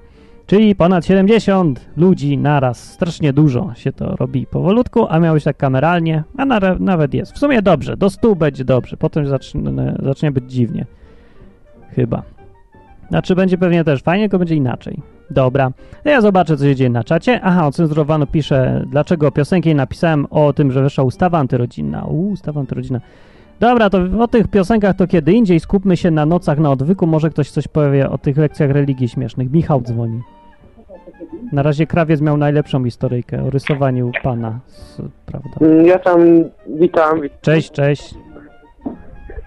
[0.47, 2.83] Czyli ponad 70 ludzi naraz.
[2.83, 7.33] Strasznie dużo się to robi powolutku, a miało być tak kameralnie, a na, nawet jest.
[7.33, 9.61] W sumie dobrze, do 100 będzie dobrze, potem zacznie,
[10.03, 10.85] zacznie być dziwnie.
[11.89, 12.23] Chyba.
[13.09, 15.01] Znaczy będzie pewnie też fajnie, tylko będzie inaczej.
[15.29, 15.71] Dobra.
[16.05, 17.39] Ja zobaczę, co się dzieje na czacie.
[17.43, 22.05] Aha, ocenzurowano pisze, dlaczego piosenki napisałem o tym, że wyszła ustawa antyrodzinna.
[22.05, 22.99] Uuu, ustawa antyrodzinna.
[23.59, 25.59] Dobra, to o tych piosenkach to kiedy indziej.
[25.59, 27.07] Skupmy się na nocach na odwyku.
[27.07, 29.51] Może ktoś coś powie o tych lekcjach religii śmiesznych.
[29.51, 30.21] Michał dzwoni.
[31.51, 34.59] Na razie krawiec miał najlepszą historyjkę o rysowaniu pana.
[34.67, 35.49] Z, prawda?
[35.85, 36.19] Ja tam
[36.67, 37.21] witam.
[37.21, 38.15] wit- Cześć, cześć.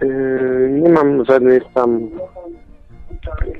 [0.02, 2.10] Yy, nie mam żadnych tam.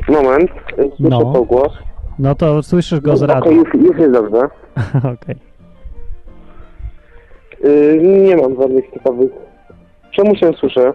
[0.09, 0.51] Moment.
[0.77, 1.33] Słyszę No.
[1.33, 1.73] pogłos.
[2.19, 3.51] No to słyszysz go z Okej, radia.
[3.53, 4.41] już, już jest dobrze.
[5.15, 5.37] Okej.
[7.65, 9.31] Yy, nie mam żadnych ciekawych.
[10.11, 10.93] Czemu się słyszę?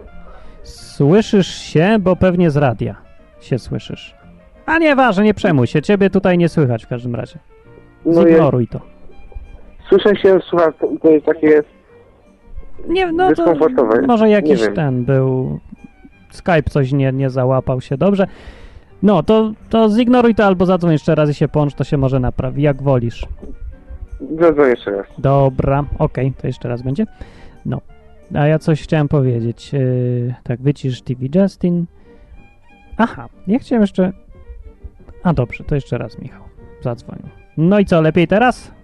[0.62, 2.94] Słyszysz się, bo pewnie z radia
[3.40, 4.14] się słyszysz.
[4.66, 7.38] A nieważne, nie przejmuj się, ciebie tutaj nie słychać w każdym razie.
[8.06, 8.80] No Zignoruj to.
[9.88, 10.72] słyszę się, słuchaj,
[11.02, 11.62] to, jest takie.
[12.88, 14.02] Nie, no to Dyskomfortowe.
[14.02, 15.58] może jakiś ten był...
[16.30, 18.26] Skype coś nie, nie załapał się dobrze.
[19.02, 22.20] No, to, to zignoruj to albo zadzwoń jeszcze raz i się połącz, to się może
[22.20, 23.26] naprawi, jak wolisz.
[24.40, 25.06] Zadzwonię jeszcze raz.
[25.18, 27.06] Dobra, okej, to jeszcze raz będzie.
[27.66, 27.80] No,
[28.34, 29.72] a ja coś chciałem powiedzieć.
[29.72, 31.86] Yy, tak, wycisz TV Justin.
[32.96, 34.12] Aha, ja chciałem jeszcze...
[35.24, 36.42] A dobrze, to jeszcze raz Michał
[36.80, 37.24] zadzwonił.
[37.56, 38.74] No i co, lepiej teraz?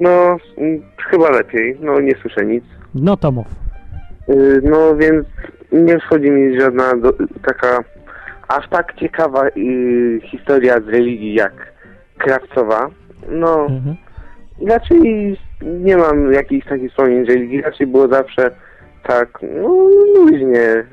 [0.00, 1.76] No, mm, chyba lepiej.
[1.80, 2.64] No, nie słyszę nic.
[2.94, 3.46] No to mów.
[4.28, 5.26] Yy, no, więc
[5.72, 7.12] nie wchodzi mi żadna do,
[7.46, 7.84] taka
[8.48, 11.52] aż tak ciekawa yy, historia z religii jak
[12.18, 12.90] krawcowa.
[13.28, 13.96] No, Mhm.
[14.68, 17.62] raczej nie mam jakichś takich wspomnień z religii.
[17.62, 18.50] Raczej było zawsze
[19.06, 19.68] tak, no,
[20.16, 20.84] luźnie.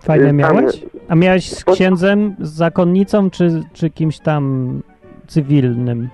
[0.00, 0.84] Fajne Tam- miałeś?
[1.08, 4.82] A miałeś z księdzem, z zakonnicą, czy, czy kimś tam
[5.26, 6.08] cywilnym?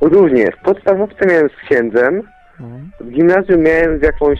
[0.00, 0.52] Różnie.
[0.52, 2.22] W podstawówce miałem z księdzem,
[3.00, 4.38] w gimnazjum miałem z jakąś,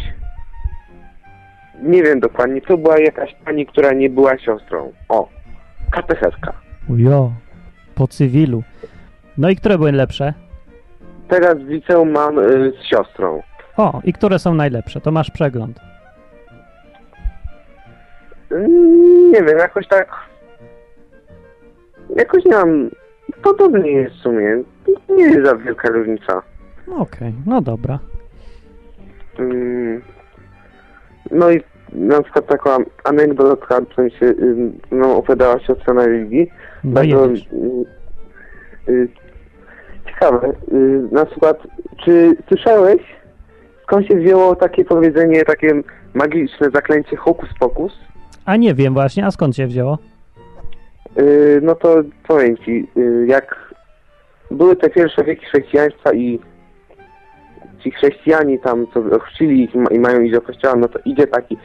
[1.82, 4.92] nie wiem dokładnie, to była jakaś pani, która nie była siostrą.
[5.08, 5.28] O,
[5.90, 6.52] katechetka.
[6.88, 7.32] Ujo,
[7.94, 8.62] po cywilu.
[9.38, 10.34] No i które były lepsze?
[11.28, 13.42] Teraz w liceum mam y, z siostrą.
[13.76, 15.00] O, i które są najlepsze?
[15.00, 15.80] To masz przegląd.
[18.50, 20.08] Mm, Nie wiem, jakoś tak.
[22.16, 22.90] Jakoś nie mam.
[23.42, 24.62] Podobnie jest w sumie.
[25.08, 26.42] Nie jest za wielka różnica.
[26.98, 27.98] Okej, no dobra.
[29.38, 30.02] Mm,
[31.30, 31.60] No i
[31.92, 36.50] na przykład taka anegdotka, sensie ym, no, opowiadała siostra na religii.
[36.84, 37.32] No Bardzo y,
[38.92, 39.08] y,
[40.06, 40.48] ciekawe.
[40.72, 41.58] Y, na przykład,
[42.04, 43.02] czy słyszałeś,
[43.82, 45.82] skąd się wzięło takie powiedzenie, takie
[46.14, 47.98] magiczne zaklęcie hokus pokus?
[48.48, 49.98] A nie wiem właśnie, a skąd się wzięło?
[51.18, 51.96] Y, no to
[52.28, 53.74] powiem ci, y, jak
[54.50, 56.38] były te pierwsze wieki chrześcijaństwa i
[57.82, 60.98] ci chrześcijanie tam, co chrzcili ich i ma- i mają iść do kościoła, no to
[61.04, 61.56] idzie taki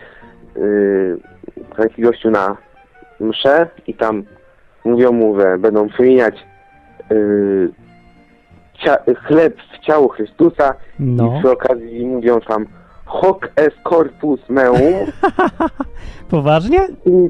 [0.58, 1.18] y,
[1.78, 2.58] taki gościu na
[3.20, 4.24] mszę i tam
[4.86, 6.36] mówią mu, że będą przemieniać
[7.12, 7.70] y,
[8.84, 11.40] cia- chleb w ciało Chrystusa i No.
[11.40, 12.66] przy okazji mówią tam
[13.14, 14.78] hoc est corpus meum
[16.30, 16.80] Poważnie?
[17.06, 17.30] i,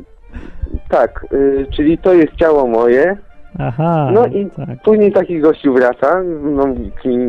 [0.89, 3.17] tak, y, czyli to jest ciało moje,
[3.59, 4.81] Aha, No i tak.
[4.83, 6.67] Później taki gościu wraca, no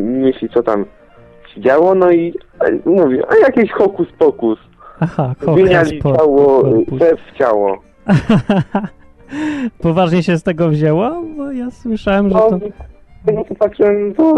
[0.01, 0.85] myśli co tam
[1.55, 4.59] się działo, no i e, mówi, a jakieś hokus pokus.
[4.99, 6.63] Aha, Zmieniali po- ciało,
[6.97, 7.77] krew w ciało.
[9.81, 11.21] Poważnie się z tego wzięło?
[11.37, 12.59] Bo ja słyszałem, że to...
[13.33, 14.35] no to patrzyłem, to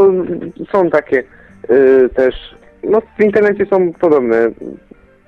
[0.72, 1.24] są takie
[1.70, 2.36] y, też,
[2.84, 4.50] no w internecie są podobne,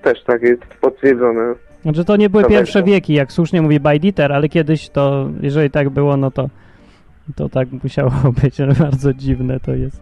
[0.04, 1.54] też tak jest potwierdzone.
[1.82, 2.94] Znaczy to nie były To pierwsze będzie.
[2.94, 6.50] wieki, jak słusznie mówi Bajditer, ale kiedyś to, jeżeli tak było, no to
[7.36, 8.12] to tak musiało
[8.44, 10.02] być, ale bardzo dziwne to jest.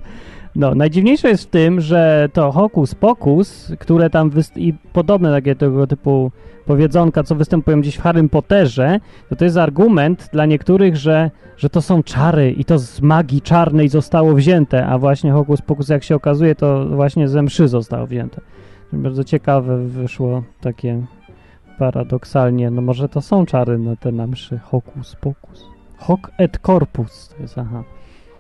[0.58, 5.88] No, najdziwniejsze jest w tym, że to hokus pokus, które tam i podobne takie tego
[5.88, 6.32] typu
[6.66, 11.70] powiedzonka, co występują gdzieś w Harrym Potterze, to to jest argument dla niektórych, że, że
[11.70, 16.04] to są czary i to z magii czarnej zostało wzięte, a właśnie hokus pokus, jak
[16.04, 18.42] się okazuje, to właśnie ze mszy zostało wzięte.
[18.94, 21.06] Bardzo ciekawe wyszło takie
[21.80, 24.58] paradoksalnie, no może to są czary na te na mszy.
[24.58, 25.66] Hokus pokus.
[25.98, 27.30] Hoc et corpus.
[27.30, 27.84] To jest, aha.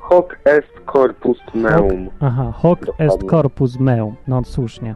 [0.10, 2.10] Hoc est corpus meum.
[2.22, 3.06] Aha, hoc Dokładnie.
[3.06, 4.16] est corpus meum.
[4.28, 4.96] No słusznie.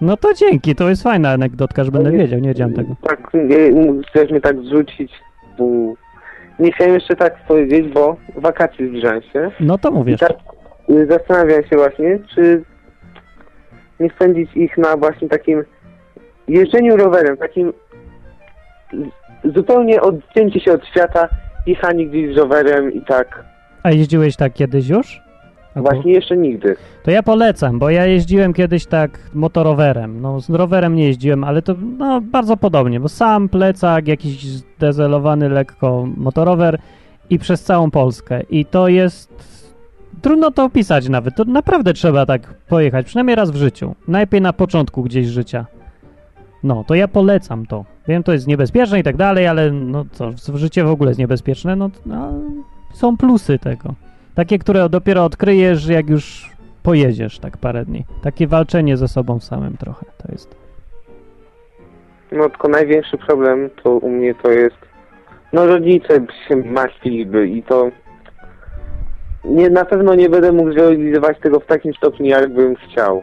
[0.00, 2.94] No to dzięki, to jest fajna anegdotka, że będę wiedział, nie wiedziałem tego.
[3.02, 3.32] Tak,
[4.08, 5.12] chcesz mnie tak zrzucić,
[5.58, 5.64] bo
[6.58, 9.50] nie chciałem jeszcze tak powiedzieć, bo wakacje zbliżają się.
[9.60, 10.20] No to I mówisz.
[10.20, 10.32] tak
[10.90, 12.62] y, zastanawiam się właśnie, czy
[14.00, 15.64] nie spędzić ich na właśnie takim
[16.48, 17.72] jeżdżeniu rowerem, takim
[19.44, 21.28] zupełnie odcięcie się od świata,
[21.66, 23.44] jechanie gdzieś z rowerem i tak.
[23.82, 25.20] A jeździłeś tak kiedyś już?
[25.74, 26.76] Albo- Właśnie jeszcze nigdy.
[27.04, 30.20] To ja polecam, bo ja jeździłem kiedyś tak motorowerem.
[30.20, 35.48] No, z rowerem nie jeździłem, ale to no, bardzo podobnie, bo sam plecak, jakiś zdezelowany
[35.48, 36.78] lekko motorower
[37.30, 38.42] i przez całą Polskę.
[38.50, 39.52] I to jest.
[40.22, 41.34] Trudno to opisać nawet.
[41.34, 43.94] To naprawdę trzeba tak pojechać, przynajmniej raz w życiu.
[44.08, 45.66] Najlepiej na początku gdzieś życia.
[46.62, 47.84] No, to ja polecam to.
[48.08, 51.76] Wiem, to jest niebezpieczne i tak dalej, ale no co, życie w ogóle jest niebezpieczne,
[51.76, 52.32] no, no
[52.92, 53.94] są plusy tego.
[54.34, 56.50] Takie, które dopiero odkryjesz, jak już
[56.82, 58.04] pojedziesz tak parę dni.
[58.22, 60.56] Takie walczenie ze sobą samym trochę to jest.
[62.32, 64.76] No tylko największy problem to u mnie to jest,
[65.52, 67.90] no rodzice się martwiliby i to
[69.44, 73.22] nie, na pewno nie będę mógł zrealizować tego w takim stopniu, jakbym chciał.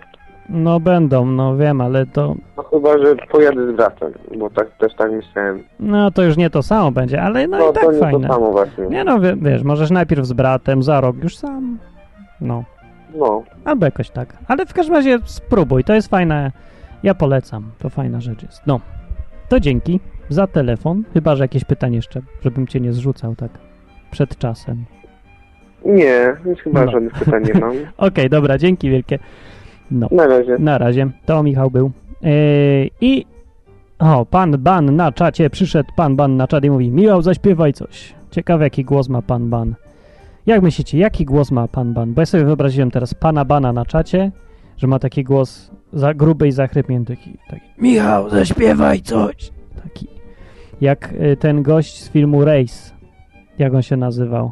[0.49, 4.95] No będą, no wiem, ale to, No chyba, że pojadę z bratem, bo tak też
[4.95, 5.63] tak myślałem.
[5.79, 8.27] no to już nie to samo będzie, ale no, No i tak to nie fajne.
[8.27, 8.85] to samo właśnie.
[8.85, 11.77] Nie no, wie, wiesz, możesz najpierw z bratem, za rok już sam.
[12.41, 12.63] No,
[13.15, 14.37] No, albo jakoś tak.
[14.47, 16.51] Ale w każdym razie spróbuj, to jest fajne.
[17.03, 18.61] Ja polecam, to fajna rzecz jest.
[18.67, 18.79] No,
[19.49, 21.03] to dzięki za telefon.
[21.13, 23.51] Chyba, że jakieś pytanie jeszcze, żebym cię nie zrzucał tak
[24.11, 24.85] przed czasem.
[25.85, 26.91] nie, chyba No.
[26.91, 27.73] żadnych pytań nie mam.
[28.07, 29.19] Okej, dobra, dzięki wielkie.
[29.91, 30.07] No.
[30.11, 30.57] Na razie.
[30.59, 31.09] Na razie.
[31.25, 31.91] To Michał był.
[32.21, 32.29] Yy,
[33.01, 33.25] I
[33.99, 38.13] o, pan Ban na czacie, przyszedł pan Ban na czat i mówi Michał, zaśpiewaj coś.
[38.31, 39.75] Ciekawe, jaki głos ma pan Ban.
[40.45, 42.13] Jak myślicie, jaki głos ma pan Ban?
[42.13, 44.31] Bo ja sobie wyobraziłem teraz pana Bana na czacie,
[44.77, 47.15] że ma taki głos za gruby i zachrypnięty.
[47.15, 49.51] Taki, taki Michał, zaśpiewaj coś.
[49.83, 50.07] Taki.
[50.81, 52.93] Jak y, ten gość z filmu Race.
[53.57, 54.51] Jak on się nazywał?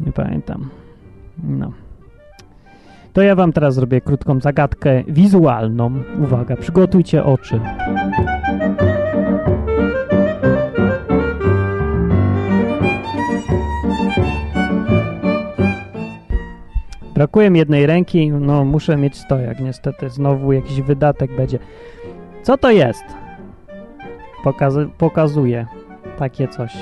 [0.00, 0.70] Nie pamiętam.
[1.44, 1.72] No.
[3.12, 6.02] To ja wam teraz zrobię krótką zagadkę wizualną.
[6.22, 7.60] Uwaga, przygotujcie oczy.
[17.14, 21.58] Brakuje mi jednej ręki, no muszę mieć stojak, niestety znowu jakiś wydatek będzie.
[22.42, 23.04] Co to jest?
[24.44, 25.66] Pokazy pokazuję
[26.18, 26.76] takie coś.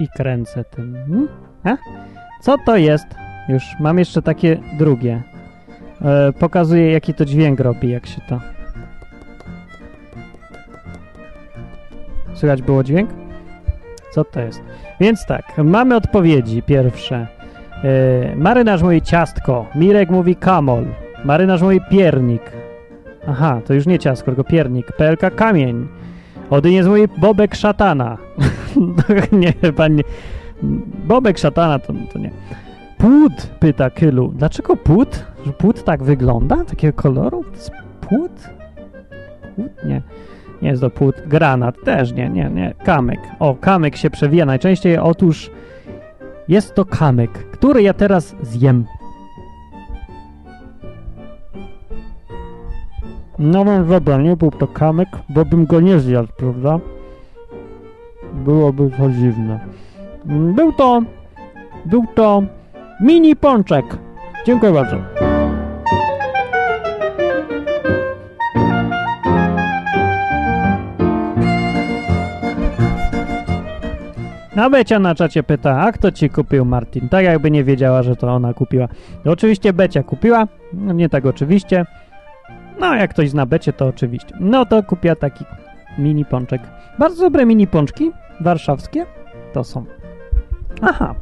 [0.00, 0.96] I kręcę tym.
[1.64, 2.08] Hmm?
[2.40, 3.06] Co to jest?
[3.48, 5.22] Już mam jeszcze takie drugie.
[6.02, 8.40] E, pokazuję, jaki to dźwięk robi, jak się to.
[12.34, 13.10] Słychać było dźwięk?
[14.10, 14.62] Co to jest?
[15.00, 17.26] Więc tak, mamy odpowiedzi pierwsze.
[17.84, 20.84] E, marynarz mówi ciastko, Mirek mówi kamol,
[21.24, 22.42] marynarz mówi piernik.
[23.28, 24.92] Aha, to już nie ciastko, tylko piernik.
[24.92, 25.88] PLK kamień.
[26.50, 28.18] Odyniec mówi bobek szatana.
[29.32, 30.02] nie, chyba nie.
[31.06, 32.30] Bobek szatana to, to nie.
[32.98, 34.32] Płód, pyta Kylu.
[34.36, 35.24] Dlaczego płód?
[35.46, 36.64] Że płód tak wygląda?
[36.64, 37.44] Takiego koloru?
[37.44, 37.70] To jest
[38.00, 38.32] płód?
[39.56, 39.72] Płód?
[39.84, 40.02] Nie.
[40.62, 41.14] Nie jest to płód.
[41.26, 42.74] Granat też nie, nie, nie.
[42.84, 43.20] Kamyk.
[43.38, 44.98] O, kamyk się przewija najczęściej.
[44.98, 45.50] Otóż
[46.48, 48.84] jest to kamyk, który ja teraz zjem.
[53.38, 56.80] No więc dobra, nie był to kamyk, bo bym go nie zjadł, prawda?
[58.32, 59.60] Byłoby to dziwne.
[60.30, 61.02] Był to...
[61.84, 62.42] Był to
[63.00, 63.84] mini pączek.
[64.46, 64.96] Dziękuję bardzo.
[74.56, 77.08] A Becia na czacie pyta, a kto ci kupił Martin?
[77.08, 78.88] Tak jakby nie wiedziała, że to ona kupiła.
[79.24, 81.84] No oczywiście Becia kupiła, no nie tak oczywiście.
[82.80, 84.34] No jak ktoś zna Becie, to oczywiście.
[84.40, 85.44] No to kupiła taki
[85.98, 86.62] mini pączek.
[86.98, 89.06] Bardzo dobre mini pączki, warszawskie,
[89.52, 89.99] to są.
[90.82, 91.14] Aha.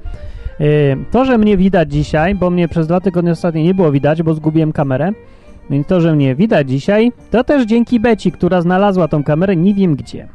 [0.61, 0.67] Yy,
[1.11, 4.35] to, że mnie widać dzisiaj, bo mnie przez dwa tygodnie ostatnie nie było widać, bo
[4.35, 5.13] zgubiłem kamerę,
[5.71, 9.75] więc to, że mnie widać dzisiaj, to też dzięki Beci, która znalazła tą kamerę nie
[9.75, 10.29] wiem gdzie.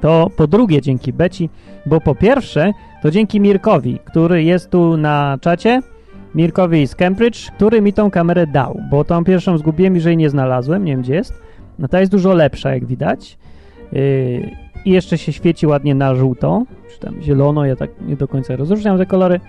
[0.00, 1.50] To po drugie dzięki Beci,
[1.86, 2.72] bo po pierwsze
[3.02, 5.80] to dzięki Mirkowi, który jest tu na czacie,
[6.34, 10.16] Mirkowi z Cambridge, który mi tą kamerę dał, bo tą pierwszą zgubiłem i że jej
[10.16, 11.42] nie znalazłem, nie wiem gdzie jest.
[11.78, 13.38] No ta jest dużo lepsza, jak widać.
[13.92, 14.50] Yy,
[14.88, 18.56] I jeszcze się świeci ładnie na żółto, czy tam zielono, ja tak nie do końca
[18.56, 19.40] rozróżniam te kolory.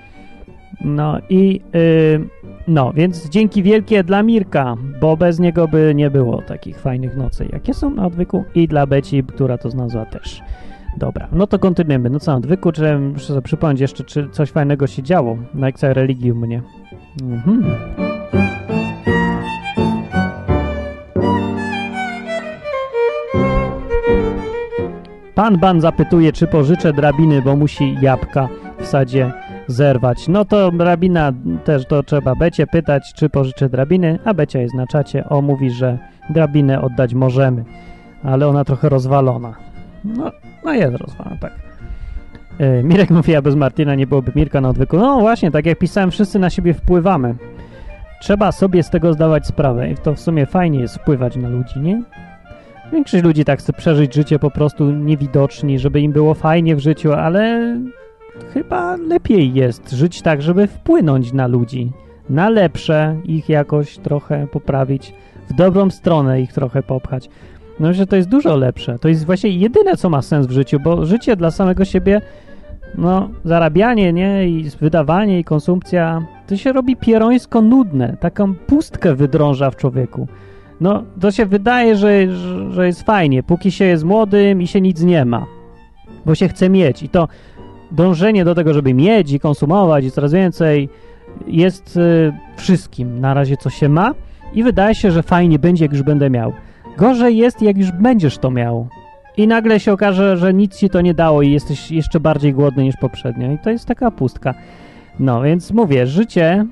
[0.81, 2.27] No i yy,
[2.67, 7.47] no, więc dzięki wielkie dla Mirka, bo bez niego by nie było takich fajnych nocy,
[7.53, 10.41] jakie są na odwyku i dla Beci, która to znalazła też.
[10.97, 12.09] Dobra, no to kontynuujemy.
[12.09, 15.67] No co na odwyku, czy muszę sobie przypomnieć jeszcze, czy coś fajnego się działo na
[15.67, 16.61] lekcjach religii u mnie.
[17.21, 18.18] Mhm.
[25.39, 29.31] Pan Ban zapytuje, czy pożyczę drabiny, bo musi jabłka w sadzie
[29.67, 30.27] zerwać.
[30.27, 31.31] No to drabina
[31.63, 35.29] też to trzeba Becie pytać, czy pożyczę drabiny, a Becia jest na czacie.
[35.29, 35.97] O, mówi, że
[36.29, 37.63] drabinę oddać możemy,
[38.23, 39.55] ale ona trochę rozwalona.
[40.03, 40.31] No,
[40.65, 41.51] no jest rozwalona, tak.
[42.59, 44.97] E, Mirek mówi, a bez Martina nie byłoby Mirka na odwyku.
[44.97, 47.35] No właśnie, tak jak pisałem, wszyscy na siebie wpływamy.
[48.21, 51.79] Trzeba sobie z tego zdawać sprawę i to w sumie fajnie jest wpływać na ludzi,
[51.79, 52.03] nie?
[52.91, 57.13] Większość ludzi tak chce przeżyć życie po prostu niewidoczni, żeby im było fajnie w życiu,
[57.13, 57.75] ale
[58.53, 61.91] chyba lepiej jest żyć tak, żeby wpłynąć na ludzi.
[62.29, 65.13] Na lepsze, ich jakoś trochę poprawić,
[65.49, 67.29] w dobrą stronę ich trochę popchać.
[67.79, 68.99] No, że to jest dużo lepsze.
[68.99, 72.21] To jest właśnie jedyne, co ma sens w życiu, bo życie dla samego siebie,
[72.97, 78.17] no, zarabianie, nie, i wydawanie, i konsumpcja, to się robi pierońsko nudne.
[78.19, 80.27] Taką pustkę wydrąża w człowieku.
[80.81, 82.09] No, to się wydaje, że,
[82.71, 85.45] że, jest fajnie, póki się jest młodym i się nic nie ma,
[86.25, 87.03] bo się chce mieć.
[87.03, 87.27] I to
[87.91, 90.89] dążenie do tego, żeby mieć i konsumować i coraz więcej
[91.47, 94.13] jest y, wszystkim na razie, co się ma
[94.53, 96.53] i wydaje się, że fajnie będzie, jak już będę miał.
[96.97, 98.87] Gorzej jest, jak już będziesz to miał.
[99.37, 102.83] I nagle się okaże, że nic ci to nie dało i jesteś jeszcze bardziej głodny
[102.83, 103.51] niż poprzednio.
[103.51, 104.53] I to jest taka pustka.
[105.19, 106.65] No, więc mówię, życie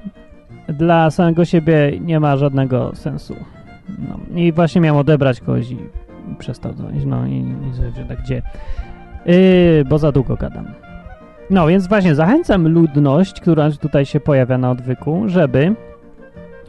[0.67, 3.35] dla samego siebie nie ma żadnego sensu.
[3.89, 5.77] No, I właśnie miałem odebrać kogoś i
[6.39, 7.05] przestał dzwonić.
[7.05, 8.41] No i, i że tak gdzie.
[9.25, 10.67] Yy, bo za długo gadam.
[11.49, 15.75] No, więc właśnie zachęcam ludność, która tutaj się pojawia na odwyku, żeby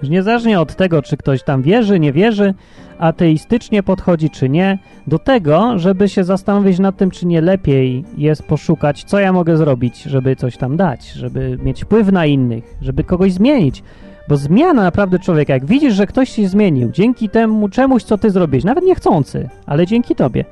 [0.03, 2.55] już niezależnie od tego, czy ktoś tam wierzy, nie wierzy,
[2.99, 8.43] ateistycznie podchodzi, czy nie, do tego, żeby się zastanowić nad tym, czy nie lepiej jest
[8.43, 13.05] poszukać, co ja mogę zrobić, żeby coś tam dać, żeby mieć wpływ na innych, żeby
[13.05, 13.83] kogoś zmienić.
[14.29, 18.31] Bo zmiana naprawdę człowieka, jak widzisz, że ktoś się zmienił dzięki temu czemuś, co ty
[18.31, 20.45] zrobisz, nawet niechcący, ale dzięki tobie,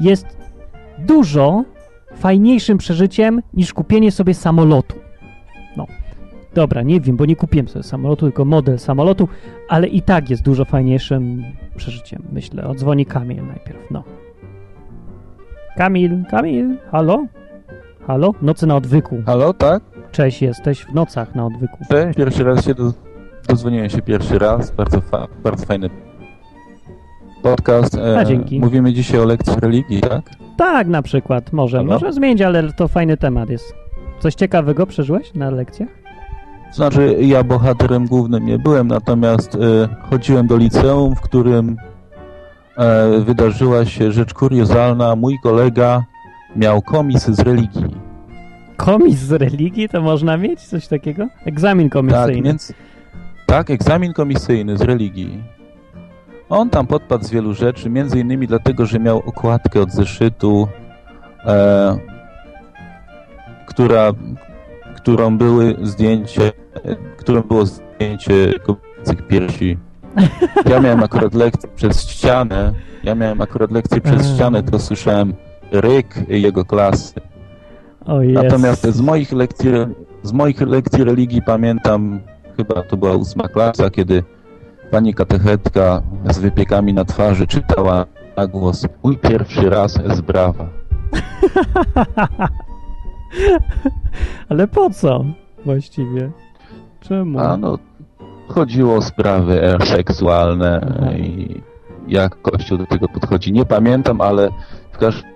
[0.00, 0.26] jest
[0.98, 1.64] dużo
[2.14, 4.96] fajniejszym przeżyciem niż kupienie sobie samolotu.
[5.76, 5.86] No.
[6.54, 9.28] Dobra, nie wiem, bo nie kupiłem sobie samolotu, tylko model samolotu,
[9.68, 11.42] ale i tak jest dużo fajniejszym
[11.76, 12.66] przeżyciem, myślę.
[12.66, 14.04] Odzwoni Kamil najpierw, no.
[15.76, 17.26] Kamil, Kamil, halo?
[18.06, 18.34] Halo?
[18.42, 19.22] Nocy na odwyku.
[19.26, 19.82] Halo, tak?
[20.16, 21.76] Cześć, jesteś w nocach na odwyku.
[21.90, 22.92] Cześć, pierwszy raz się do,
[23.48, 24.70] dozwoniłem się pierwszy raz.
[24.70, 25.90] Bardzo, fa, bardzo fajny
[27.42, 27.94] podcast.
[27.94, 28.60] E, A, dzięki.
[28.60, 30.30] Mówimy dzisiaj o lekcji religii, tak?
[30.56, 31.76] Tak, na przykład, może.
[31.76, 31.92] Halo?
[31.92, 33.74] Może zmienić, ale to fajny temat jest.
[34.20, 35.88] Coś ciekawego przeżyłeś na lekcjach?
[36.72, 39.58] Znaczy, ja bohaterem głównym nie byłem, natomiast e,
[40.10, 41.76] chodziłem do liceum, w którym
[42.76, 45.16] e, wydarzyła się rzecz kuriozalna.
[45.16, 46.04] Mój kolega
[46.56, 48.05] miał komis z religii.
[48.76, 50.60] Komis z religii to można mieć?
[50.60, 51.28] Coś takiego?
[51.46, 52.42] Egzamin Tak, komisyjny.
[52.42, 52.72] więc
[53.46, 55.44] tak, egzamin komisyjny z religii.
[56.48, 60.68] On tam podpadł z wielu rzeczy, między innymi dlatego, że miał okładkę od zeszytu,
[61.44, 61.98] e,
[63.66, 64.12] która,
[64.96, 66.52] którą były zdjęcie,
[67.16, 69.78] którą było zdjęcie kobiecych piersi.
[70.70, 72.72] Ja miałem akurat lekcję przez ścianę,
[73.04, 74.34] ja miałem akurat lekcję przez A.
[74.34, 75.34] ścianę, to słyszałem
[75.72, 77.20] ryk jego klasy.
[78.32, 79.70] Natomiast z moich lekcji,
[80.22, 82.20] z moich lekcji religii pamiętam,
[82.56, 84.22] chyba to była ósma klasa, kiedy
[84.90, 90.68] pani katechetka z wypiekami na twarzy czytała na głos Mój pierwszy raz z brawa.
[94.48, 95.24] Ale po co
[95.64, 96.30] właściwie?
[97.00, 97.40] Czemu?
[97.40, 97.78] A no,
[98.48, 101.60] chodziło o sprawy seksualne i
[102.08, 103.52] jak Kościół do tego podchodzi.
[103.52, 104.48] Nie pamiętam, ale
[104.92, 105.30] w każdym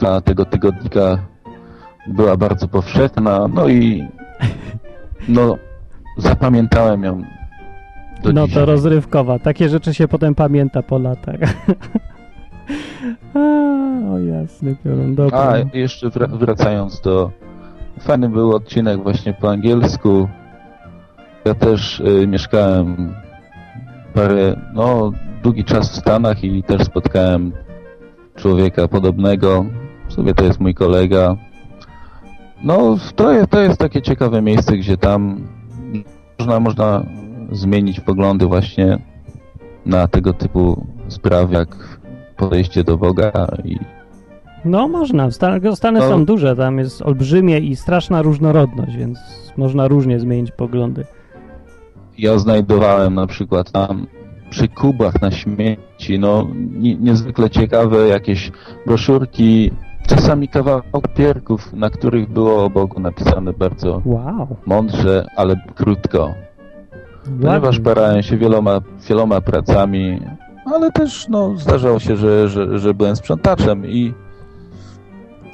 [0.00, 1.18] razie tego tygodnika
[2.06, 4.08] była bardzo powszechna, no i
[5.28, 5.56] no
[6.18, 7.22] zapamiętałem ją
[8.22, 8.62] do no dzisiaj.
[8.62, 9.38] to rozrywkowa.
[9.38, 11.40] Takie rzeczy się potem pamięta po latach.
[13.34, 13.38] A,
[14.12, 15.38] o jasny piorun, dobra.
[15.38, 17.30] A, jeszcze wra- wracając do...
[18.00, 20.28] Fajny był odcinek właśnie po angielsku.
[21.44, 23.14] Ja też y, mieszkałem
[24.14, 27.52] parę, no, długi czas w Stanach i też spotkałem
[28.36, 29.64] człowieka podobnego.
[30.08, 31.36] W sumie to jest mój kolega.
[32.64, 35.40] No, to jest, to jest takie ciekawe miejsce, gdzie tam
[36.38, 37.06] można, można
[37.52, 38.98] zmienić poglądy właśnie
[39.86, 41.98] na tego typu sprawy, jak
[42.36, 43.32] podejście do Boga
[43.64, 43.78] i
[44.64, 45.30] No można.
[45.30, 46.08] Stany, Stany No.
[46.08, 49.18] są duże, tam jest olbrzymie i straszna różnorodność, więc
[49.56, 51.04] można różnie zmienić poglądy.
[52.18, 54.06] ja znajdowałem na przykład tam
[54.50, 58.52] przy kubach na śmieci, no nie, niezwykle ciekawe jakieś
[58.86, 59.70] broszurki,
[60.06, 64.56] czasami kawałek papierków, na których było o Bogu napisane bardzo Wow.
[64.66, 66.34] mądrze, ale krótko.
[67.42, 70.20] Ponieważ parałem się wieloma, wieloma pracami,
[70.66, 74.14] ale też no, zdarzało się, że, że, że byłem sprzątaczem i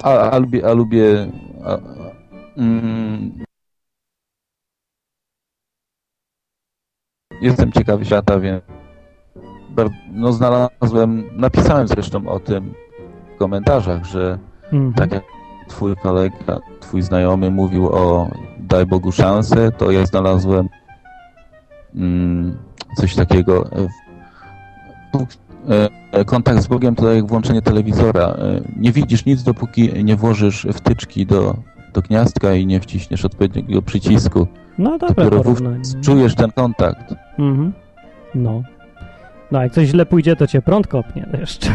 [0.03, 1.31] a, a lubię, a lubię
[1.65, 1.77] a,
[2.57, 3.31] mm,
[7.41, 8.63] jestem ciekawy świata, więc
[10.11, 12.73] no, znalazłem, napisałem zresztą o tym
[13.41, 14.37] komentarzach, że
[14.73, 14.93] Mhm.
[14.93, 15.23] tak jak
[15.67, 18.27] twój kolega, twój znajomy mówił o
[18.59, 20.69] daj Bogu szansę, to ja znalazłem
[21.95, 22.57] mm,
[22.97, 23.69] coś takiego.
[23.71, 23.87] e,
[25.69, 28.35] e, e, Kontakt z Bogiem to tak jak włączenie telewizora.
[28.77, 31.55] Nie widzisz nic, dopóki nie włożysz wtyczki do,
[31.93, 34.47] do gniazdka i nie wciśniesz odpowiedniego przycisku.
[34.77, 37.15] No dobre Dopiero wówczas czujesz ten kontakt.
[37.39, 37.73] Mhm.
[38.35, 38.63] No.
[39.51, 41.67] No, jak coś źle pójdzie, to cię prąd kopnie jeszcze.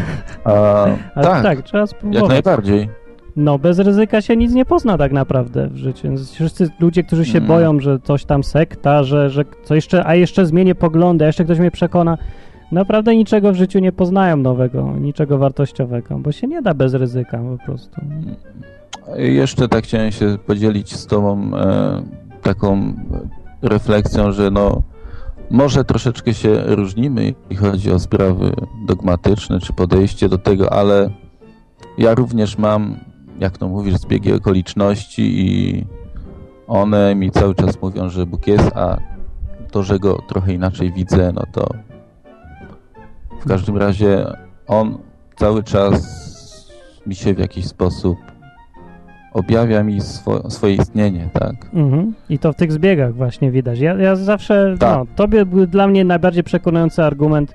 [0.43, 0.51] A,
[1.15, 2.29] Ale tak, tak, trzeba jak spróbować.
[2.29, 2.89] najbardziej.
[3.35, 6.07] No, bez ryzyka się nic nie pozna tak naprawdę w życiu.
[6.33, 7.47] Wszyscy ludzie, którzy się Mm.
[7.47, 11.43] boją, że coś tam sekta, że, że co jeszcze, a jeszcze zmienię poglądy, a jeszcze
[11.45, 12.17] ktoś mnie przekona,
[12.71, 17.37] naprawdę niczego w życiu nie poznają nowego, niczego wartościowego, bo się nie da bez ryzyka
[17.57, 18.01] po prostu.
[19.15, 22.01] Jeszcze tak chciałem się podzielić z Tobą e,
[22.41, 22.93] taką
[23.61, 24.81] refleksją, że no
[25.49, 28.53] może troszeczkę się różnimy, jeśli chodzi o sprawy
[28.85, 31.09] dogmatyczne czy podejście do tego, ale
[31.97, 32.97] ja również mam,
[33.39, 35.85] jak to mówisz, zbiegi okoliczności i
[36.67, 38.97] one mi cały czas mówią, że Bóg jest, a
[39.71, 41.69] to, że go trochę inaczej widzę, no to
[43.41, 44.25] w każdym razie
[44.67, 44.97] on
[45.35, 46.27] cały czas
[47.07, 48.17] mi się w jakiś sposób
[49.37, 51.55] objawia mi swo, swoje istnienie, tak?
[51.73, 52.13] Mhm.
[52.29, 53.79] I to w tych zbiegach właśnie widać.
[53.79, 54.97] Ja, ja zawsze, Tak.
[54.97, 57.53] no, tobie był dla mnie najbardziej przekonujący argument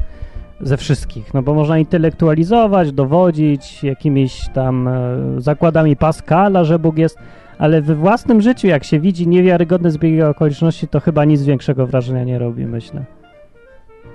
[0.60, 7.18] ze wszystkich, no bo można intelektualizować, dowodzić jakimiś tam e, zakładami Pascala, że Bóg jest,
[7.58, 12.24] ale we własnym życiu, jak się widzi niewiarygodne zbiegi okoliczności, to chyba nic większego wrażenia
[12.24, 13.04] nie robi, myślę.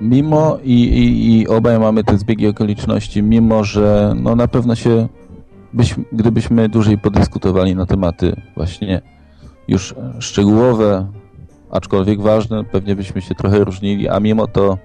[0.01, 5.07] Mimo i, i, i obaj mamy te zbiegi okoliczności, mimo że no na pewno się,
[5.73, 9.01] byśmy, gdybyśmy dłużej podyskutowali na tematy właśnie
[9.67, 11.07] już szczegółowe,
[11.71, 14.77] aczkolwiek ważne, pewnie byśmy się trochę różnili, a mimo to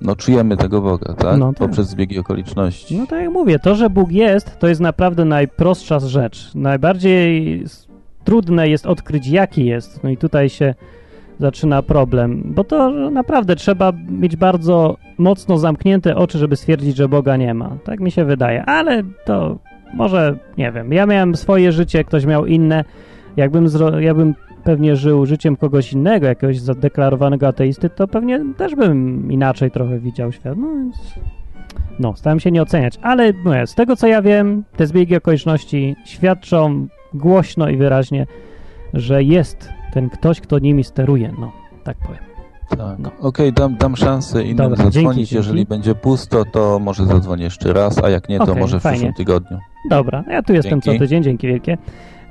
[0.00, 1.38] no czujemy tego Boga, tak?
[1.38, 1.58] No tak.
[1.58, 2.98] Poprzez zbiegi okoliczności.
[2.98, 6.50] No tak jak mówię, to, że Bóg jest, to jest naprawdę najprostsza rzecz.
[6.54, 7.64] Najbardziej
[8.24, 10.04] trudne jest odkryć, jaki jest.
[10.04, 10.74] No i tutaj się
[11.38, 17.36] zaczyna problem, bo to naprawdę trzeba mieć bardzo mocno zamknięte oczy, żeby stwierdzić, że Boga
[17.36, 17.76] nie ma.
[17.84, 19.58] Tak mi się wydaje, ale to
[19.94, 22.84] może, nie wiem, ja miałem swoje życie, ktoś miał inne.
[23.36, 23.66] Jakbym,
[24.00, 24.34] ja bym
[24.64, 30.32] pewnie żył życiem kogoś innego, jakiegoś zadeklarowanego ateisty, to pewnie też bym inaczej trochę widział
[30.32, 30.58] świat.
[30.58, 30.68] No.
[31.98, 35.96] No, staram się nie oceniać, ale no, z tego co ja wiem, te zbiegi okoliczności
[36.04, 38.26] świadczą głośno i wyraźnie,
[38.94, 41.52] że jest ten ktoś, kto nimi steruje, no,
[41.84, 42.29] tak powiem.
[42.78, 42.98] Tak.
[42.98, 43.10] No.
[43.20, 44.94] Okej, dam, dam szansę innym Dobra, zadzwonić.
[44.94, 45.34] dzięki, dzięki.
[45.34, 48.82] Jeżeli będzie pusto, to może zadzwonię jeszcze raz, a jak nie, to Okej, może w
[48.82, 48.96] fajnie.
[48.98, 49.58] przyszłym tygodniu.
[49.90, 50.98] Dobra, ja tu jestem Dzięki.
[50.98, 51.78] co tydzień, dzięki wielkie.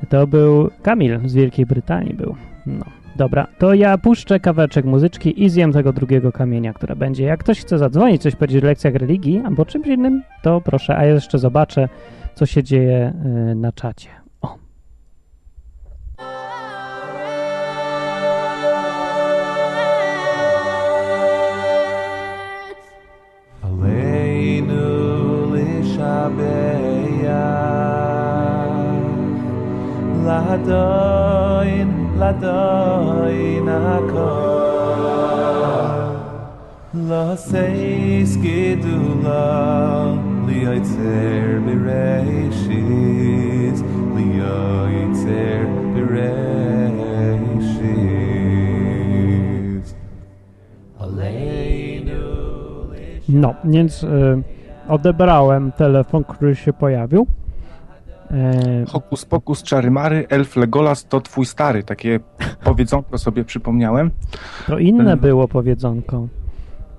[0.10, 2.36] To był Kamil z Wielkiej Brytanii był.
[2.66, 2.86] No,
[3.16, 7.24] dobra, to ja puszczę kawałeczek muzyczki i zjem tego drugiego kamienia, które będzie.
[7.26, 11.06] Jak ktoś chce zadzwonić, coś powiedzieć o lekcjach religii albo czymś innym, to proszę, a
[11.06, 11.90] ja jeszcze zobaczę,
[12.36, 13.14] co się dzieje
[13.52, 14.10] y, na czacie.
[30.30, 34.30] Ladoin, ladoin ako
[37.10, 40.14] Lo seis gedula
[40.46, 42.58] Liyoitzer bereshit
[44.14, 45.66] Liyoitzer
[45.98, 46.20] bereshit
[51.02, 52.22] Aleinu
[53.28, 54.04] No, więc...
[54.04, 54.59] Y
[54.90, 57.28] odebrałem telefon, który się pojawił.
[58.32, 61.84] E, Hokus pokus, czary mary, elf Legolas to twój stary.
[61.84, 62.20] Takie
[62.64, 64.12] powiedzonko sobie przypomniałem.
[64.68, 65.20] to inne Mhm.
[65.20, 66.28] było powiedzonko.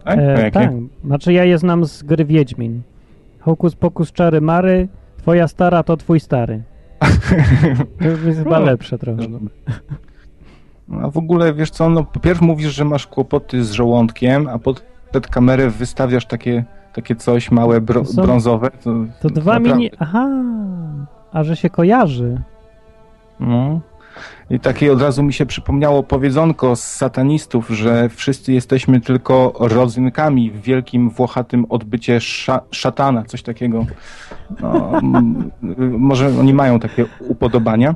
[0.04, 0.18] Tak?
[0.18, 0.50] E, jakie?
[0.50, 0.70] tak,
[1.04, 2.82] znaczy ja je znam z gry Wiedźmin.
[3.40, 4.88] Hokus pokus czary mary,
[5.18, 6.62] twoja stara to twój stary.
[7.98, 8.66] To jest chyba No.
[8.66, 9.22] lepsze trochę.
[11.02, 14.84] A w ogóle, wiesz co, no pierw mówisz, że masz kłopoty z żołądkiem, a pod
[15.10, 16.64] przed kamerę wystawiasz takie,
[17.00, 18.70] takie coś małe, bro, To są- brązowe.
[18.70, 19.90] To, To dwa naprawdę- mini...
[19.98, 20.28] Aha,
[21.32, 22.40] a że się kojarzy.
[23.40, 23.80] No.
[24.50, 30.50] I takie od razu mi się przypomniało powiedzonko z satanistów, że wszyscy jesteśmy tylko rodzynkami
[30.50, 33.86] w wielkim, włochatym odbycie sza, szatana, coś takiego.
[34.62, 35.50] No, m,
[35.98, 37.94] może oni mają takie upodobania.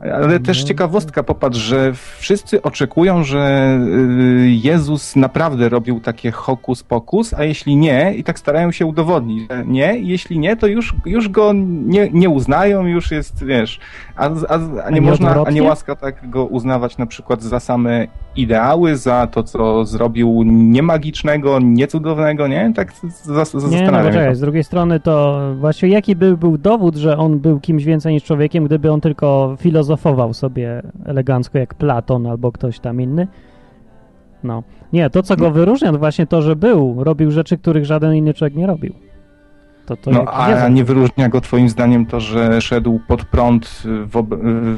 [0.00, 0.68] Ale też No.
[0.68, 3.70] ciekawostka, popatrz, że wszyscy oczekują, że
[4.40, 9.48] y, Jezus naprawdę robił takie hokus pokus, a jeśli nie, i tak starają się udowodnić,
[9.50, 11.52] że nie, jeśli nie, to już, już go
[11.86, 13.80] nie, nie uznają, już jest, wiesz,
[14.16, 17.60] a, a, a nie nie można, a nie łaska tak go uznawać na przykład za
[17.60, 22.72] same ideały, za to, co zrobił niemagicznego, niecudownego, nie?
[22.76, 24.34] Tak z- z- Nie, no zastanawiam się.
[24.34, 28.24] z drugiej strony to właśnie jaki by był dowód, że on był kimś więcej niż
[28.24, 29.85] człowiekiem, gdyby on tylko filozofował
[30.34, 33.28] sobie elegancko jak Platon albo ktoś tam inny?
[34.44, 34.62] No.
[34.92, 38.34] Nie, to co go wyróżnia to właśnie to, że był, robił rzeczy, których żaden inny
[38.34, 38.94] człowiek nie robił.
[39.86, 44.26] To to No, a nie wyróżnia go twoim zdaniem to, że szedł pod prąd w,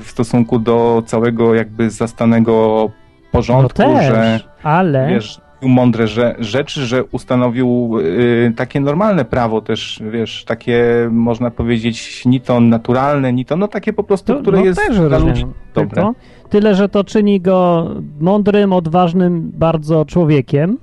[0.04, 2.52] w stosunku do całego jakby zastanego
[2.88, 5.08] No porządku, też, że ale...
[5.08, 12.26] wiesz, mądre że, rzeczy, że ustanowił y, takie normalne prawo też, wiesz, takie można powiedzieć
[12.26, 15.18] ni to naturalne, ni to, no takie po prostu, To- które no jest też dla
[15.18, 15.90] ludzi dobre.
[15.90, 16.14] Tylko,
[16.48, 17.88] tyle, że to czyni go
[18.20, 20.78] mądrym, odważnym bardzo człowiekiem,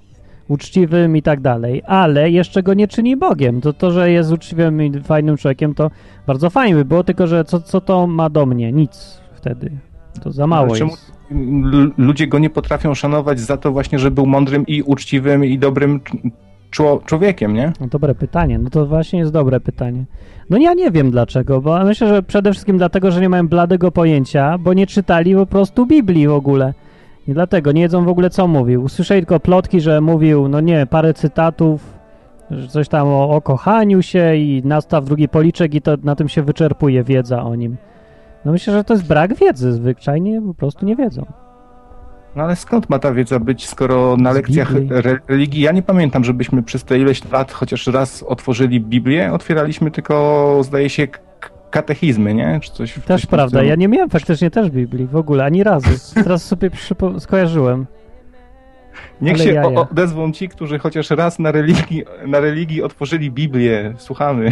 [0.48, 3.62] uczciwym i tak dalej, ale jeszcze go nie czyni Bogiem.
[3.62, 5.92] To, to że jest uczciwym i fajnym człowiekiem, to
[6.28, 8.72] bardzo fajnie by było, tylko że co, co to ma do mnie?
[8.72, 9.72] Nic wtedy.
[10.24, 11.15] To za mało czemu jest.
[11.98, 16.02] Ludzie go nie potrafią szanować za to właśnie, że był mądrym i uczciwym i dobrym
[16.72, 17.74] czło- człowiekiem, nie?
[17.82, 18.60] No, dobre pytanie.
[18.60, 20.06] No to właśnie jest dobre pytanie.
[20.50, 23.92] No ja nie wiem dlaczego, bo myślę, że przede wszystkim dlatego, że nie mają bladego
[23.92, 26.74] pojęcia, bo nie czytali po prostu Biblii w ogóle.
[27.28, 28.84] Nie dlatego, nie wiedzą w ogóle co mówił.
[28.84, 31.94] Usłyszeli tylko plotki, że mówił, no nie, parę cytatów,
[32.52, 36.30] że coś tam o, o kochaniu się i nastaw drugi policzek i to na tym
[36.30, 37.78] się wyczerpuje wiedza o nim.
[38.46, 41.26] No myślę, że to jest brak wiedzy, zwyczajnie po prostu nie wiedzą.
[42.36, 44.72] No ale skąd ma ta wiedza być, skoro na lekcjach
[45.28, 50.60] religii, ja nie pamiętam, żebyśmy przez te ileś lat chociaż raz otworzyli Biblię, otwieraliśmy tylko,
[50.64, 51.08] zdaje się,
[51.70, 52.60] katechizmy, nie?
[52.60, 55.90] Czy coś, Też prawda, ja nie miałem faktycznie też Biblii w ogóle, ani razu.
[56.24, 56.70] Teraz sobie
[57.20, 57.86] skojarzyłem.
[59.22, 59.68] Niech ale się jaja.
[59.68, 63.94] odezwą ci, którzy chociaż raz na religii, na religii otworzyli Biblię.
[63.98, 64.52] Słuchamy.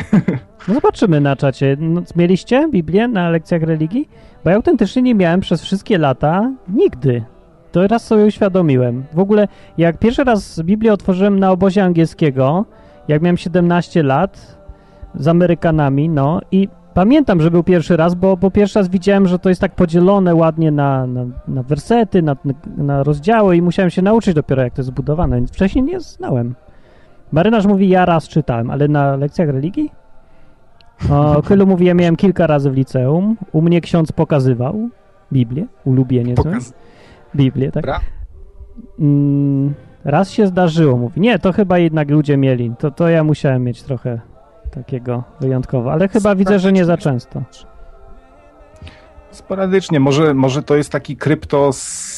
[0.68, 1.78] No zobaczymy na czacie.
[1.80, 4.10] No, mieliście Biblię na lekcjach religii?
[4.44, 7.24] Bo ja autentycznie nie miałem przez wszystkie lata nigdy.
[7.72, 9.04] To raz sobie uświadomiłem.
[9.14, 12.66] W ogóle, jak pierwszy raz Biblię otworzyłem na obozie angielskiego,
[13.08, 14.58] jak miałem 17 lat,
[15.16, 19.40] z Amerykanami, no i pamiętam, że był pierwszy raz, bo, bo pierwszy raz widziałem, że
[19.40, 22.36] to jest tak podzielone ładnie na, na, na wersety, na,
[22.78, 26.56] na rozdziały i musiałem się nauczyć dopiero, jak to jest zbudowane, więc wcześniej nie znałem.
[27.32, 29.92] Marynarz mówi, ja raz czytałem, ale na lekcjach religii?
[31.12, 33.38] O Kylu mówi, ja miałem kilka razy w liceum.
[33.52, 34.90] U mnie ksiądz pokazywał
[35.34, 36.36] Biblię, ulubienie.
[36.36, 36.74] Pokaz...
[37.36, 37.86] Biblię, tak?
[37.86, 38.00] Bra-
[39.00, 39.74] Mm,
[40.06, 41.22] raz się zdarzyło, mówi.
[41.22, 42.72] Nie, to chyba jednak ludzie mieli.
[42.80, 44.22] To, to ja musiałem mieć trochę
[44.74, 47.44] takiego wyjątkowo, ale chyba widzę, że nie za często.
[49.32, 50.00] Sporadycznie.
[50.00, 51.18] Może, może to jest taki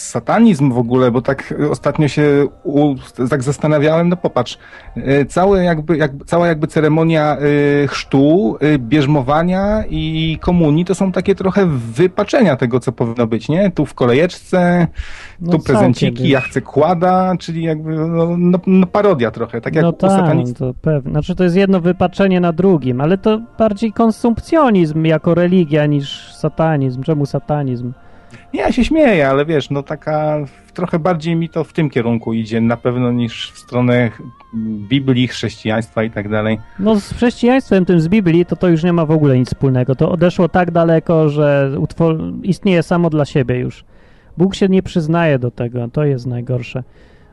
[0.06, 2.96] kryptosatanizm w ogóle, bo tak ostatnio się u,
[3.30, 4.58] tak zastanawiałem, no popatrz,
[4.98, 7.38] y, całe jakby, cała jakby ceremonia
[7.84, 13.50] y, chrztu, y, bierzmowania i komunii to są takie trochę wypaczenia tego, co powinno być,
[13.50, 13.72] nie?
[13.72, 14.88] Tu w kolejeczce,
[15.42, 19.84] No tu prezenciki, ja chcę kłada, czyli jakby no, no, no parodia trochę, tak jak
[19.84, 20.58] no tak, satanistów.
[20.58, 21.12] to pewnie.
[21.12, 27.04] Znaczy to jest jedno wypaczenie na drugim, ale to bardziej konsumpcjonizm jako religia niż satanizm.
[27.04, 27.94] Czemu satanizm?
[28.56, 30.38] Nie, ja się śmieję, ale wiesz, no taka
[30.74, 34.12] trochę bardziej mi to w tym kierunku idzie na pewno niż w stronę
[34.90, 36.60] Biblii, chrześcijaństwa i tak dalej.
[36.80, 39.96] No z chrześcijaństwem tym z Biblii to to już nie ma w ogóle nic wspólnego.
[39.96, 41.72] To odeszło tak daleko, że
[42.44, 43.86] istnieje samo dla siebie już.
[44.38, 46.84] Bóg się nie przyznaje do tego, to jest najgorsze.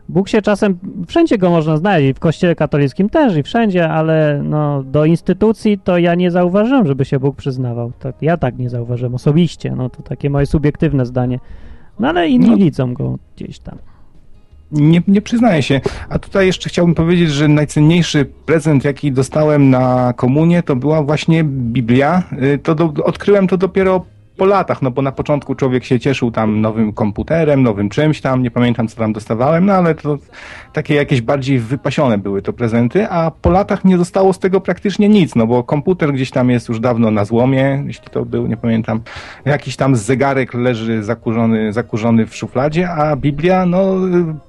[0.09, 0.79] Bóg się czasem,
[1.09, 5.79] wszędzie go można znaleźć, i w kościele katolickim też i wszędzie, ale no, do instytucji
[5.79, 7.93] to ja nie zauważyłem, żeby się Bóg przyznawał.
[7.99, 11.39] Tak, ja tak nie zauważyłem osobiście, no to takie moje subiektywne zdanie.
[12.01, 12.57] No ale inni No.
[12.57, 13.79] widzą go gdzieś tam.
[14.73, 15.81] Nie, nie przyznaję się.
[16.09, 21.45] A tutaj jeszcze chciałbym powiedzieć, że najcenniejszy prezent, jaki dostałem na komunię, to była właśnie
[21.45, 22.23] Biblia.
[22.43, 24.05] Y, To do, odkryłem to dopiero
[24.37, 28.43] po latach, no bo na początku człowiek się cieszył tam nowym komputerem, nowym czymś tam,
[28.43, 30.19] nie pamiętam co tam dostawałem, no ale to
[30.73, 35.09] takie jakieś bardziej wypasione były to prezenty, a po latach nie zostało z tego praktycznie
[35.09, 38.57] nic, no bo komputer gdzieś tam jest już dawno na złomie, jeśli to był, nie
[38.57, 39.01] pamiętam,
[39.45, 43.95] jakiś tam zegarek leży zakurzony, zakurzony w szufladzie, a Biblia, no,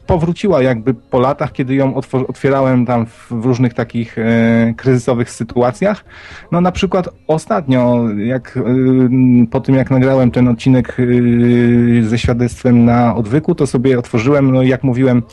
[0.07, 1.95] powróciła jakby po latach, kiedy ją
[2.27, 6.05] otwierałem tam w, różnych takich e, kryzysowych sytuacjach.
[6.51, 8.61] No na przykład ostatnio, jak y,
[9.51, 14.61] po tym jak nagrałem ten odcinek y, ze świadectwem na odwyku, to sobie otworzyłem, no
[14.61, 15.23] i jak mówiłem,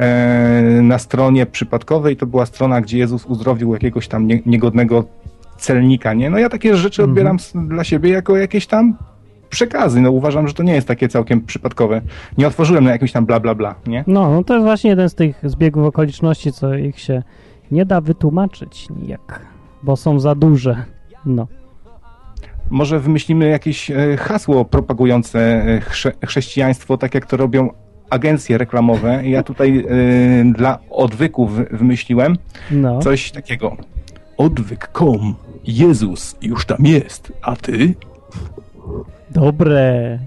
[0.00, 5.04] e, na stronie przypadkowej, to była strona, gdzie Jezus uzdrowił jakiegoś tam nie, niegodnego
[5.58, 6.30] celnika, nie?
[6.30, 7.10] No ja takie rzeczy Mhm.
[7.10, 8.94] odbieram s- dla siebie jako jakieś tam
[9.50, 10.00] przekazy.
[10.00, 12.00] No uważam, że to nie jest takie całkiem przypadkowe.
[12.38, 14.04] Nie otworzyłem na jakimś tam bla bla bla, nie?
[14.06, 17.22] No, no to jest właśnie jeden z tych zbiegów okoliczności, co ich się
[17.70, 19.40] nie da wytłumaczyć nijak,
[19.82, 20.84] bo są za duże.
[21.26, 21.46] No.
[22.70, 27.68] Może wymyślimy jakieś e, hasło propagujące e, chrze chrześcijaństwo, tak jak to robią
[28.10, 29.28] agencje reklamowe.
[29.28, 32.36] Ja tutaj e, dla odwyków wy- wymyśliłem
[32.70, 32.98] No.
[32.98, 33.76] coś takiego.
[34.36, 35.34] Odwyk.com.
[35.64, 37.94] Jezus już tam jest, a ty?
[39.30, 40.18] Dobre.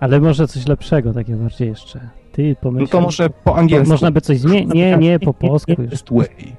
[0.00, 2.00] Ale może coś lepszego, takie bardziej jeszcze.
[2.32, 2.82] Ty pomyśl.
[2.84, 3.88] No to może po angielsku.
[3.92, 4.74] Można by coś zmienić.
[4.74, 6.02] Nie, nie, po polsku już.
[6.10, 6.56] Way.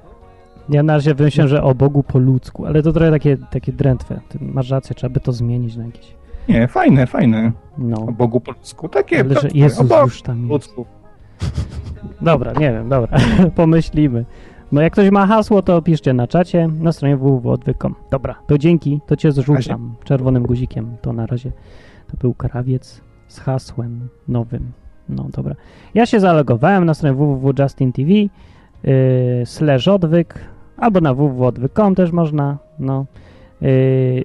[0.68, 4.20] Ja na razie wymyślę, że o Bogu po ludzku, ale to trochę takie, takie drętwe.
[4.28, 6.14] Ty masz rację, trzeba by to zmienić na jakieś.
[6.48, 7.52] Nie, fajne, fajne.
[7.78, 7.96] No.
[7.96, 8.88] O Bogu po ludzku.
[8.88, 9.20] Takie.
[9.20, 10.50] Ale że Jezus o już tam jest.
[10.50, 10.86] ludzku.
[12.20, 13.18] Dobra, nie wiem, dobra.
[13.54, 14.24] Pomyślimy.
[14.72, 17.94] No jak ktoś ma hasło, to piszcie na czacie na stronie www.odwyk.com.
[18.10, 20.96] Dobra, to dzięki, to cię zrzucam czerwonym guzikiem.
[21.02, 21.52] To na razie
[22.10, 24.72] to był krawiec z hasłem nowym.
[25.08, 25.54] No dobra.
[25.94, 28.28] Ja się zalogowałem na stronę www.justin.tv yy,
[29.44, 30.40] slash odwyk
[30.78, 33.06] albo na www.odwyk.com też można no,
[33.60, 34.24] yy,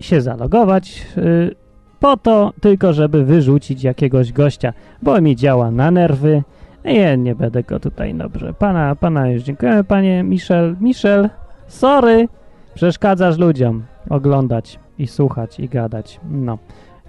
[0.00, 1.54] się zalogować yy,
[2.00, 6.42] po to tylko, żeby wyrzucić jakiegoś gościa, bo mi działa na nerwy.
[6.84, 8.54] Nie, nie będę go tutaj, dobrze.
[8.54, 10.76] Pana, pana już dziękujemy, panie Michel.
[10.80, 11.30] Michel,
[11.66, 12.28] sorry,
[12.74, 16.20] przeszkadzasz ludziom oglądać i słuchać i gadać.
[16.30, 16.58] No,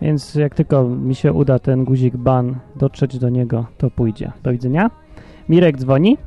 [0.01, 4.31] więc jak tylko mi się uda ten guzik ban dotrzeć do niego, to pójdzie.
[4.43, 4.91] Do widzenia.
[5.49, 6.17] Mirek dzwoni.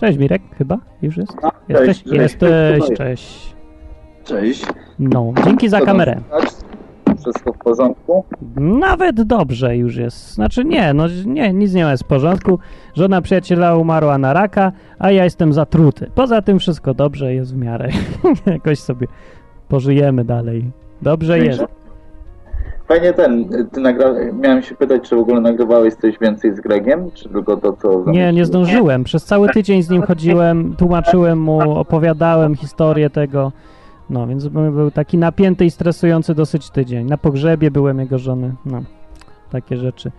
[0.00, 1.32] Cześć Mirek, chyba już jest?
[1.68, 2.06] Jesteś, cześć.
[2.16, 2.96] jesteś, Cześć.
[2.98, 3.54] cześć.
[4.24, 4.66] Cześć.
[4.98, 6.20] No, dzięki za kamerę.
[7.20, 8.24] Wszystko w porządku?
[8.56, 10.34] Nawet dobrze już jest.
[10.34, 12.58] Znaczy nie, no nie, nic nie jest w porządku.
[12.94, 16.10] Żona przyjaciela umarła na raka, a ja jestem zatruty.
[16.14, 17.88] Poza tym wszystko dobrze jest w miarę.
[18.46, 19.06] Jakoś sobie
[19.68, 20.70] pożyjemy dalej.
[21.02, 21.64] Dobrze jest.
[22.88, 24.14] Fajnie ten, ty nagra...
[24.32, 28.04] miałem się pytać, czy w ogóle nagrywałeś coś więcej z Gregiem, czy tylko to, co
[28.06, 29.04] Nie, nie zdążyłem.
[29.04, 33.52] Przez cały tydzień z nim chodziłem, tłumaczyłem mu, opowiadałem historię tego.
[34.10, 37.06] No, więc by- był taki napięty i stresujący dosyć tydzień.
[37.06, 38.52] Na pogrzebie byłem jego żony.
[38.66, 38.82] No,
[39.50, 40.10] takie rzeczy.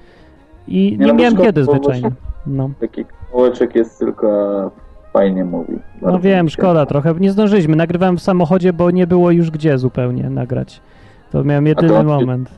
[0.67, 2.11] I Nie, nie no, miałem szkoda, kiedy zwyczajnie.
[2.47, 2.69] No.
[2.79, 4.71] Taki kołeczek jest tylko
[5.13, 5.79] fajnie mówi.
[6.01, 7.13] No wiem, szkoda trochę.
[7.19, 7.75] Nie zdążyliśmy.
[7.75, 10.81] Nagrywałem w samochodzie, bo nie było już gdzie zupełnie nagrać.
[11.31, 12.49] To miałem jedyny to- moment.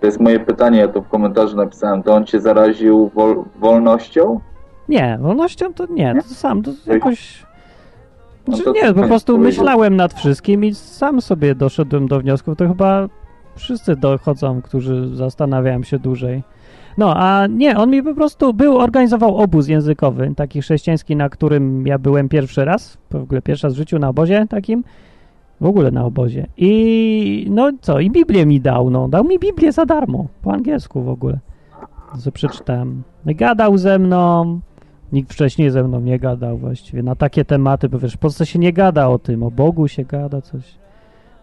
[0.00, 2.02] To jest moje pytanie, ja to w komentarzu napisałem.
[2.02, 3.44] To on cię zaraził wol...
[3.60, 4.40] wolnością?
[4.88, 7.46] Nie, wolnością to nie, to sam, to jakoś...
[8.48, 12.56] No Znaczy to nie, po prostu myślałem nad wszystkim i sam sobie doszedłem do wniosków.
[12.56, 13.08] To chyba
[13.56, 16.42] wszyscy dochodzą, którzy zastanawiają się dłużej.
[16.98, 21.86] No, a nie, on mi po prostu był, organizował obóz językowy, taki chrześcijański, na którym
[21.86, 24.84] ja byłem pierwszy raz, w ogóle pierwszy raz w życiu na obozie takim,
[25.60, 26.46] w ogóle na obozie.
[26.56, 31.02] I no co, i Biblię mi dał, no, dał mi Biblię za darmo, po angielsku
[31.02, 31.38] w ogóle.
[32.18, 33.02] Co przeczytałem.
[33.26, 34.60] Gadał ze mną,
[35.12, 38.58] nikt wcześniej ze mną nie gadał właściwie na takie tematy, bo wiesz, w Polsce się
[38.58, 40.78] nie gada o tym, o Bogu się gada coś.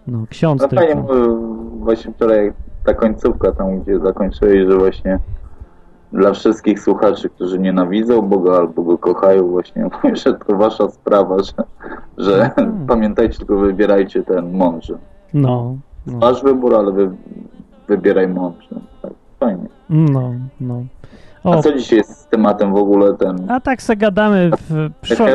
[0.08, 1.14] No, ksiądz No fajnie, tylko.
[1.14, 1.38] mówił
[1.80, 2.54] właśnie wczoraj
[2.86, 5.20] ta końcówka tam, gdzie zakończyłeś, że właśnie
[6.14, 9.90] dla wszystkich słuchaczy, którzy nienawidzą Boga albo go kochają, właśnie
[10.26, 11.54] że to wasza sprawa, że,
[12.18, 12.86] że Mhm.
[12.88, 14.98] pamiętajcie, tylko wybierajcie ten mądrze.
[15.34, 15.78] No,
[16.08, 17.10] no, Wasz wybór, ale wy,
[17.88, 18.70] wybieraj mądrze.
[19.02, 19.68] Tak, fajnie.
[19.90, 20.84] no, no.
[21.44, 23.52] A O, co dzisiaj jest z tematem w ogóle ten...
[23.52, 24.52] a tak se gadamy.
[24.70, 25.26] W, przyszło,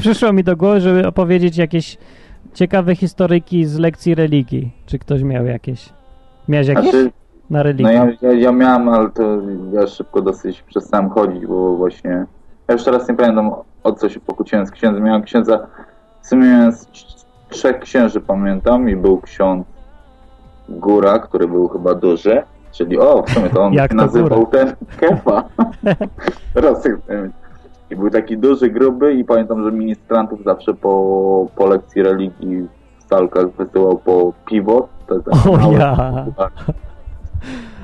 [0.00, 1.98] przyszło mi do głowy, żeby opowiedzieć jakieś
[2.54, 4.72] ciekawe historyjki z lekcji religii.
[4.86, 5.88] Czy ktoś miał jakieś?
[6.48, 7.10] Miałeś jakieś Znaczy,
[7.50, 7.84] na religii?
[7.84, 9.22] no ja, ja, ja miałem, ale to
[9.72, 12.26] ja szybko dosyć przestałem chodzić, bo właśnie...
[12.68, 13.50] Ja już teraz nie pamiętam
[13.84, 15.04] o co się pokłóciłem z księdzem.
[15.04, 15.66] Miałem księdza...
[16.22, 16.72] W sumie miałem
[17.48, 19.66] trzech księży, pamiętam, i był ksiądz
[20.68, 22.42] Góra, który był chyba duży,
[22.72, 24.50] czyli o, w sumie to on Jak to nazywał Góra?
[24.50, 25.44] ten Kefa.
[27.90, 33.08] I był taki duży, gruby i pamiętam, że ministrantów zawsze po, po lekcji religii w
[33.08, 34.88] salkach wysyłał po piwo.
[35.08, 36.26] Te, te O małe- ja.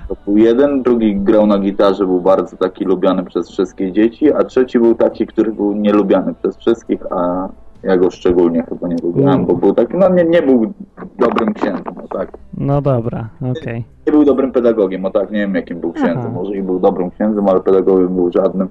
[0.09, 4.45] To był jeden, drugi grał na gitarze, był bardzo taki lubiany przez wszystkie dzieci, a
[4.45, 7.49] trzeci był taki, który był nielubiany przez wszystkich, a
[7.83, 10.73] ja go szczególnie chyba nie lubiłem, bo był taki, no nie, nie był
[11.19, 12.29] dobrym księdzem, no tak.
[12.57, 13.85] No dobra, okej.
[14.07, 16.31] Nie był dobrym pedagogiem, o tak, nie wiem jakim był księdzem, Aha.
[16.35, 18.69] może i był dobrym księdzem, ale pedagogiem był żadnym.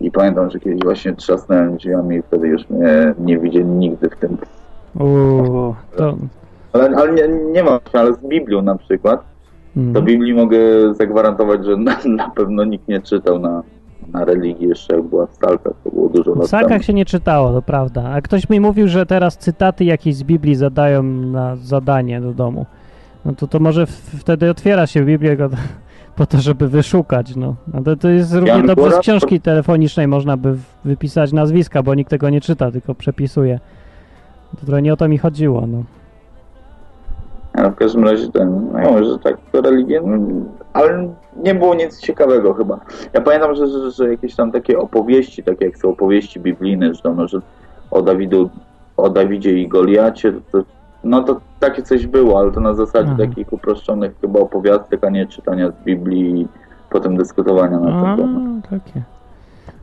[0.00, 4.16] I pamiętam, że kiedyś właśnie trzasnąłem drzwiami i wtedy już mnie nie widzieli nigdy w
[4.16, 4.36] tym.
[5.00, 6.16] Uuu, to...
[6.72, 9.29] Ale, ale nie, nie mam, ale z Biblią na przykład,
[9.76, 9.92] Mm.
[9.92, 10.58] do Biblii mogę
[10.94, 13.62] zagwarantować, że na, na pewno nikt nie czytał na,
[14.12, 16.82] na religii jeszcze jak była w Stalkach, to było dużo W lat Salkach temu.
[16.82, 18.02] się nie czytało, to prawda.
[18.10, 22.66] A ktoś mi mówił, że teraz cytaty jakieś z Biblii zadają na zadanie do domu.
[23.24, 23.90] No to to może w,
[24.20, 25.50] wtedy otwiera się Biblię go,
[26.16, 27.54] po to, żeby wyszukać, no.
[27.72, 31.82] A to, to jest równie Jan dobrze z książki telefonicznej można by w- wypisać nazwiska,
[31.82, 33.60] bo nikt tego nie czyta, tylko przepisuje.
[34.60, 35.82] To trochę nie o to mi chodziło, no.
[37.54, 40.18] No, w każdym razie ten, no ja że tak, to religię, no,
[40.72, 42.80] ale nie było nic ciekawego chyba.
[43.12, 47.14] Ja pamiętam, że, że, że jakieś tam takie opowieści, takie jak są opowieści biblijne, że,
[47.16, 47.40] no, że
[47.90, 48.50] o Dawidu,
[48.96, 50.62] o Dawidzie i Goliacie, to,
[51.04, 53.26] no to takie coś było, ale to na zasadzie Aha.
[53.26, 56.48] takich uproszczonych chyba opowiastek, a nie czytania z Biblii i
[56.90, 58.70] potem dyskutowania na ten temat.
[58.70, 59.02] takie.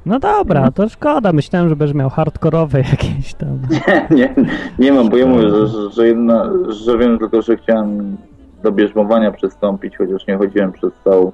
[0.07, 1.33] No dobra, to szkoda.
[1.33, 3.59] Myślałem, że będziesz miał hardkorowe jakieś tam.
[4.17, 4.35] nie,
[4.79, 8.17] nie mam, bo ja mówię, że, że, że, jedna, że wiem tylko, że chciałem
[8.63, 11.31] do bierzmowania przystąpić, chociaż nie chodziłem przez całą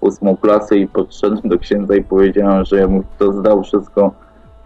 [0.00, 4.14] ósmą klasę i podszedłem do księdza i powiedziałem, że ja mu to zdał wszystko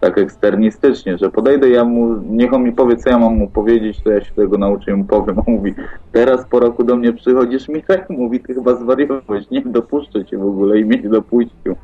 [0.01, 4.01] tak eksternistycznie, że podejdę ja mu, niech on mi powie, co ja mam mu powiedzieć,
[4.03, 5.39] to ja się tego nauczę i mu powiem.
[5.39, 5.73] On mówi,
[6.11, 10.45] teraz po roku do mnie przychodzisz, Michał, mówi, ty chyba zwariowałeś, nie dopuszczę cię w
[10.45, 11.75] ogóle i mnie nie dopuścił.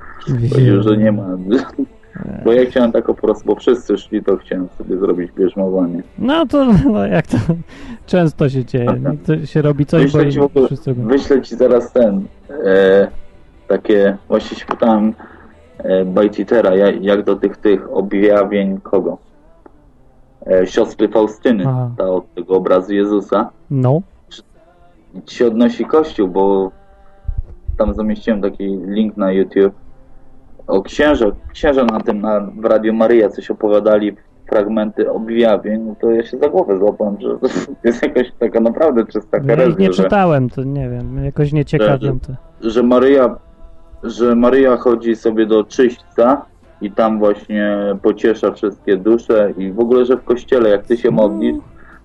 [0.49, 1.27] Powiedział, że nie ma.
[2.45, 6.03] Bo ja chciałem tak po prostu, bo wszyscy szli, to chciałem sobie zrobić bierzmowanie.
[6.19, 7.37] No to no, jak to
[8.05, 9.01] często się dzieje.
[9.11, 12.25] Nikt się robi coś, bo Wyślę ci, w ogóle, wszyscy wyślę ci zaraz ten,
[12.65, 13.07] e,
[13.67, 15.13] takie, właśnie się pytałem
[15.77, 19.17] e, Bajtitera, jak, do tych, tych objawień kogo?
[20.47, 21.91] E, siostry Faustyny, Aha.
[21.97, 23.49] ta od tego obrazu Jezusa.
[23.71, 24.01] No.
[25.25, 26.71] Ci się odnosi Kościół, bo
[27.77, 29.73] tam zamieściłem taki link na YouTube
[30.67, 34.15] o księże, księże na tym, na, w Radio Maryja coś opowiadali,
[34.49, 37.47] fragmenty objawień, no to ja się za głowę złapałem, że to
[37.83, 41.53] jest jakaś taka naprawdę czysta Ja ich herezja, nie że, czytałem, to nie wiem, jakoś
[41.53, 42.33] nie ciekawią to.
[42.69, 43.35] że Maryja
[44.11, 46.45] że Maryja chodzi sobie do czyśćca
[46.81, 51.11] i tam właśnie pociesza wszystkie dusze i w ogóle, że w kościele jak ty się
[51.11, 51.55] modlisz,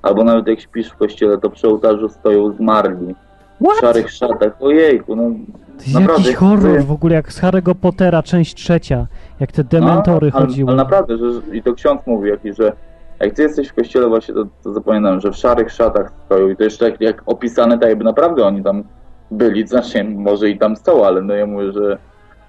[0.03, 3.15] albo nawet jak śpisz w kościele, to przy ołtarzu stoją zmarli
[3.61, 4.53] w szarych szatach.
[4.61, 6.23] Ojejku, no To jest naprawdę.
[6.23, 9.07] jakiś horror w ogóle, jak z Harry'ego Pottera, część trzecia.
[9.41, 10.69] Jak te dementory No, ale, chodziły.
[10.69, 12.73] Ale naprawdę, że, że- i to ksiądz mówi jakiś, że
[13.21, 16.57] jak ty jesteś w kościele właśnie, to, to zapamiętam, że w szarych szatach stoją i
[16.57, 18.85] to jeszcze jak, jak opisane, tak jakby naprawdę oni tam
[19.33, 21.99] byli, znaczy może i tam są, ale no ja mówię, że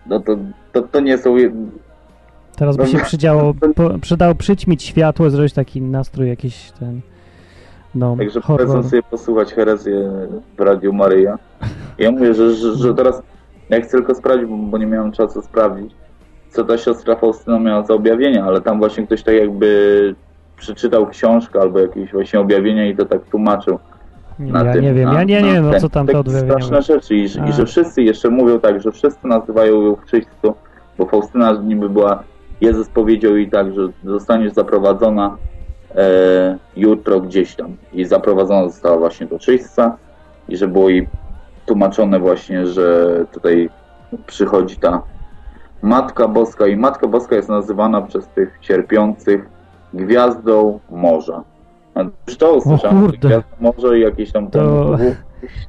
[0.05, 0.37] no to,
[0.71, 1.35] to, to nie są...
[2.55, 7.01] Teraz by się przydziało, po, przydało przyćmić światło, zrobić taki nastrój jakiś ten...
[7.95, 8.67] No, Także horror.
[8.67, 10.11] polecam sobie posłuchać herezję
[10.57, 11.39] w Radiu Maryja.
[11.97, 13.21] Ja mówię, że, że, że teraz
[13.69, 15.95] ja chcę tylko sprawdzić, bo, bo nie miałem czasu sprawdzić,
[16.49, 20.15] co ta siostra Faustyna miała za objawienia, ale tam właśnie ktoś tak jakby
[20.57, 23.79] przeczytał książkę albo jakieś właśnie objawienia i to tak tłumaczył.
[24.39, 26.07] Nie, na ja tym, nie wiem, na- ja nie, nie wiem, o ten- co tam
[26.07, 26.51] to odwiedzenie.
[26.51, 30.53] straszne rzeczy i, i że wszyscy jeszcze mówią tak, że wszyscy nazywają ją w czyśćcu,
[30.97, 32.23] bo Faustyna niby była,
[32.61, 35.37] Jezus powiedział jej tak, że zostaniesz zaprowadzona
[35.95, 39.97] e, jutro gdzieś tam i zaprowadzona została właśnie do czyśćca
[40.49, 41.07] i że było jej
[41.65, 43.69] tłumaczone właśnie, że tutaj
[44.27, 45.01] przychodzi ta
[45.81, 49.45] Matka Boska i Matka Boska jest nazywana przez tych cierpiących
[49.93, 51.43] gwiazdą morza.
[52.57, 53.97] Usłyszałem, że kurde.
[53.97, 54.97] i jakieś tam To-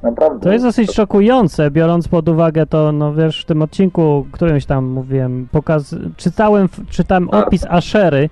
[0.02, 0.40] naprawdę.
[0.40, 4.84] To jest dosyć szokujące, biorąc pod uwagę to, no wiesz, w tym odcinku, którymś tam
[4.84, 5.94] mówiłem, pokaz...
[6.16, 8.28] czytałem, czytałem opis Aszery,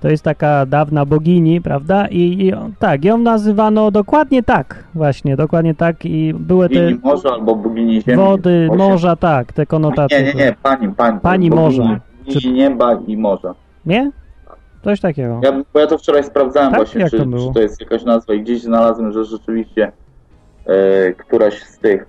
[0.00, 2.06] to jest taka dawna bogini, prawda?
[2.06, 7.30] I, i tak, ją nazywano dokładnie tak, właśnie, dokładnie tak i były te Bogini morza
[7.32, 8.16] albo bogini ziemi.
[8.18, 10.22] wody, morza, tak, te konotacje.
[10.22, 11.20] Nie, nie, nie, pani, pani.
[11.20, 12.00] Pani morza.
[12.26, 13.54] Bogini nieba i morza.
[13.86, 14.10] Nie?
[14.84, 15.40] Coś takiego.
[15.42, 16.80] Ja, bo ja to wczoraj sprawdzałem Tak?
[16.80, 19.92] właśnie, czy, to czy to jest jakaś nazwa i gdzieś znalazłem, że rzeczywiście
[20.66, 22.06] e, któraś z tych,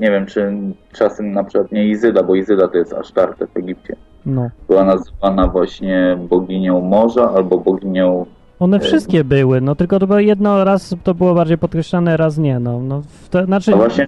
[0.00, 0.52] nie wiem, czy
[0.92, 4.50] czasem na przykład nie Izyda, bo Izyda to jest Asztarte w Egipcie, No.
[4.68, 8.26] była nazywana właśnie boginią morza albo boginią
[8.60, 12.38] One E, wszystkie były, no tylko to było jedno raz to było bardziej podkreślane, raz
[12.38, 12.80] nie, no.
[12.80, 14.06] no to, znaczy, No właśnie,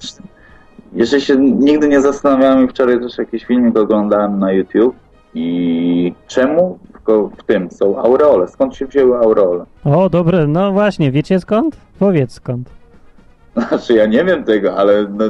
[0.92, 4.96] jeszcze się nigdy nie zastanawiałem i wczoraj też jakiś filmik oglądałem na YouTube
[5.34, 6.78] i czemu
[7.08, 9.64] tylko w tym są aureole, skąd się wzięły aureole?
[9.84, 11.76] o dobre, no właśnie, wiecie skąd?
[11.98, 12.70] Powiedz skąd.
[13.68, 15.24] Znaczy ja nie wiem tego, ale no,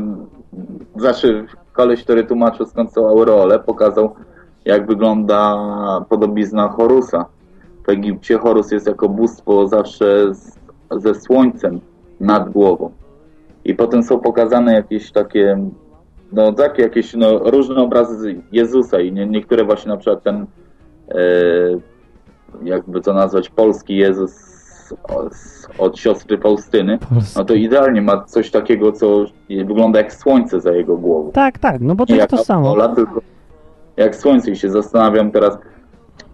[0.97, 4.14] znaczy koleś, który tłumaczył skąd są aureole, pokazał
[4.64, 5.57] jak wygląda
[6.09, 7.26] podobizna Horusa.
[7.87, 10.59] W Egipcie Horus jest jako bóstwo zawsze z,
[10.91, 11.81] ze słońcem
[12.20, 12.91] nad głową.
[13.64, 15.59] I potem są pokazane jakieś takie,
[16.33, 20.47] no takie jakieś no, różne obrazy Jezusa i nie, niektóre właśnie na przykład ten,
[22.63, 24.49] jakby to nazwać, polski Jezus
[25.79, 26.99] od siostry Faustyny,
[27.37, 31.33] no to idealnie ma coś takiego, co wygląda jak słońce za jego głową.
[31.33, 32.69] Tak, tak, no bo to jest to samo.
[32.69, 33.21] Apollo, tylko,
[33.97, 35.59] jak słońce i się zastanawiam teraz,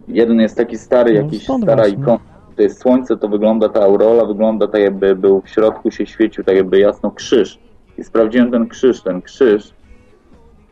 [0.08, 2.18] jeden jest taki stary, No, jakiś stara ikona,
[2.56, 6.44] to jest słońce, to wygląda ta aurola, wygląda tak jakby był w środku się świecił,
[6.44, 7.58] tak jakby jasno krzyż.
[7.98, 9.74] I sprawdziłem ten krzyż, ten krzyż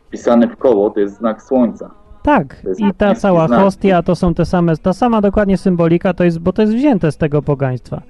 [0.09, 1.91] pisany w koło to jest znak słońca.
[2.23, 6.39] Tak, i ta cała hostia to są te same, ta sama dokładnie symbolika, to jest,
[6.39, 8.01] bo to jest wzięte z tego pogaństwa.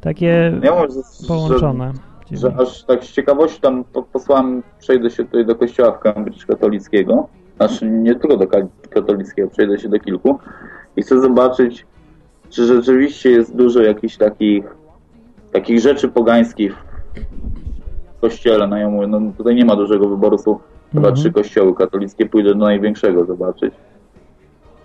[0.00, 1.92] Takie Ja mówię, że, połączone.
[2.30, 5.98] że, że aż tak z ciekawości tam po- posłałem, przejdę się tutaj do kościoła w
[6.00, 10.38] Cambridge katolickiego, znaczy nie tylko do ka- katolickiego, przejdę się do kilku.
[10.96, 11.86] I chcę zobaczyć,
[12.50, 14.64] czy rzeczywiście jest dużo jakichś takich
[15.52, 16.74] takich rzeczy pogańskich
[18.16, 20.38] w kościele, no ja mówię, no tutaj nie ma dużego wyboru,
[20.92, 21.14] chyba Mhm.
[21.16, 23.74] trzy kościoły katolickie, pójdę do największego zobaczyć.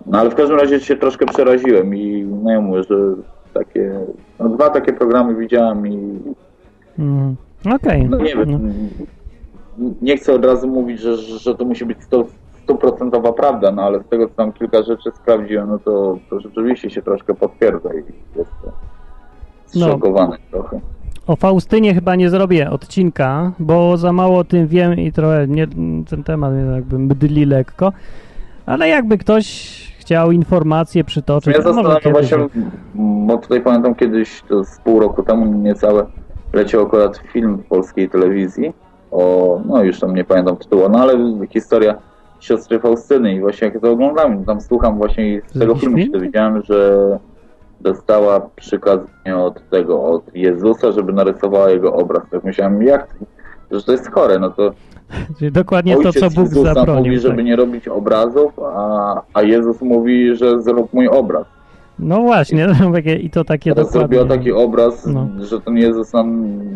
[0.06, 2.96] No ale w każdym razie się troszkę przeraziłem i no ja mówię, że
[3.54, 4.00] takie,
[4.38, 6.18] no dwa takie programy widziałem i
[6.98, 7.36] Mm.
[7.74, 8.08] Okej.
[8.08, 8.72] no nie wiem,
[10.02, 12.26] nie chcę od razu mówić, że, że to musi być sto-
[12.64, 16.90] stuprocentowa prawda, no ale z tego co tam kilka rzeczy sprawdziłem, no to, to rzeczywiście
[16.90, 17.96] się troszkę potwierdza i
[18.38, 18.72] jest to
[19.74, 19.86] No.
[19.86, 20.80] zszokowany trochę.
[21.26, 25.66] O Faustynie chyba nie zrobię odcinka, bo za mało o tym wiem i trochę nie,
[26.10, 27.92] ten temat mnie jakby mdli lekko.
[28.66, 29.46] Ale jakby ktoś
[29.98, 32.38] chciał informacje przytoczyć, Ja zastanawiam właśnie,
[32.94, 36.06] bo tutaj pamiętam kiedyś, to z pół roku temu niecałe,
[36.52, 38.72] leciał akurat film w polskiej telewizji
[39.10, 41.14] o, no już tam nie pamiętam tytułu, no ale
[41.50, 41.94] historia
[42.40, 46.02] siostry Faustyny i właśnie jak to oglądam, tam słucham właśnie z tego Jakiś filmu się
[46.02, 46.12] film?
[46.12, 47.18] dowiedziałem, że
[47.80, 52.22] dostała przykazanie od tego, od Jezusa, żeby narysowała jego obraz.
[52.30, 53.06] Tak myślałem, jak,
[53.70, 54.70] że to jest chore, no to
[55.52, 57.04] dokładnie to, co Bóg Jezusa zabronił.
[57.04, 57.44] mówi, żeby tak.
[57.44, 61.46] nie robić obrazów, a, a Jezus mówi, że zrób mój obraz.
[61.98, 64.16] No właśnie, takie- i to takie Teraz dokładnie.
[64.18, 65.28] zrobiła taki obraz, No.
[65.40, 66.22] że ten Jezus na,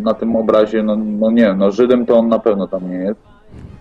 [0.03, 3.21] na tym obrazie, no, no nie, no Żydem to on na pewno tam nie jest.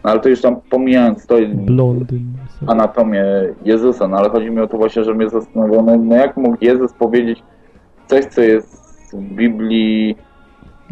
[0.03, 2.33] No, ale to już tam pomijając to Blondyn.
[2.67, 3.23] anatomię
[3.65, 6.57] Jezusa, no ale chodzi mi o to właśnie, że mnie zastanawiało, no, no jak mógł
[6.61, 7.43] Jezus powiedzieć
[8.07, 8.79] coś, co jest
[9.13, 10.15] w Biblii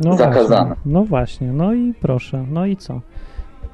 [0.04, 0.66] No zakazane.
[0.66, 3.02] Właśnie, no właśnie, no i proszę, no i co?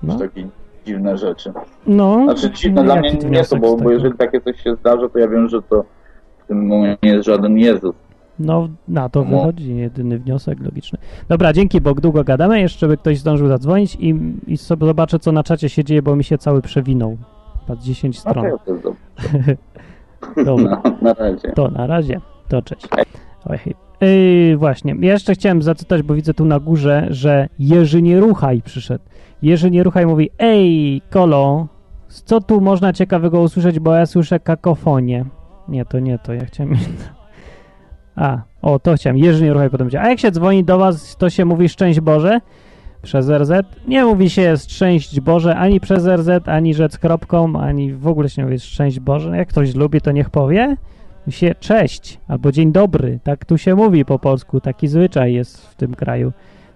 [0.04, 0.48] No, takie
[0.86, 1.54] dziwne rzeczy.
[1.88, 5.10] no Znaczy dziwne dla mnie nie to, wniosek bo, bo jeżeli takie coś się zdarza,
[5.10, 5.86] to ja wiem, że to
[6.44, 7.96] w tym momencie nie jest żaden Jezus.
[8.40, 9.30] No, na to No.
[9.38, 11.00] wychodzi jedyny wniosek logiczny.
[11.30, 12.60] Dobra, dzięki, bo długo gadamy.
[12.62, 14.16] Jeszcze by ktoś zdążył zadzwonić i,
[14.48, 17.18] i sobie zobaczę, co na czacie się dzieje, bo mi się cały przewinął.
[17.68, 18.80] Chyba 10 No to stron.
[18.84, 18.94] to.
[20.46, 21.52] Dobra, No, na razie.
[21.56, 22.20] to na razie.
[22.48, 22.88] To cześć.
[23.46, 23.76] Oj, hej.
[24.02, 29.04] Yy, właśnie, ja jeszcze chciałem zacytać, bo widzę tu na górze, że Jerzy Nieruchaj przyszedł.
[29.42, 31.68] Jerzy Nieruchaj mówi, ej, Kolo,
[32.08, 35.26] co tu można ciekawego usłyszeć, bo ja słyszę kakofonię.
[35.68, 36.76] Nie, to nie to, ja chciałem...
[38.16, 39.18] A, o, to chciałem.
[39.18, 42.40] Jerzy Nieruchaj potem powiedział, a jak się dzwoni do was, to się mówi szczęść Boże
[43.02, 43.52] przez RZ?
[43.88, 48.42] Nie mówi się szczęść Boże ani przez RZ, ani rzec kropką, ani w ogóle się
[48.42, 49.38] nie mówi szczęść Boże.
[49.38, 50.78] Jak ktoś lubi, to niech powie
[51.30, 53.20] się cześć albo dzień dobry.
[53.24, 54.62] Tak tu się mówi po polsku.
[54.62, 56.32] Taki zwyczaj jest w tym kraju.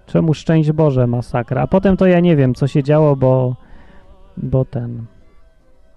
[0.05, 1.61] Czemu szczęść Boże masakra?
[1.61, 3.55] A potem to ja nie wiem, co się działo, bo
[4.37, 5.05] bo ten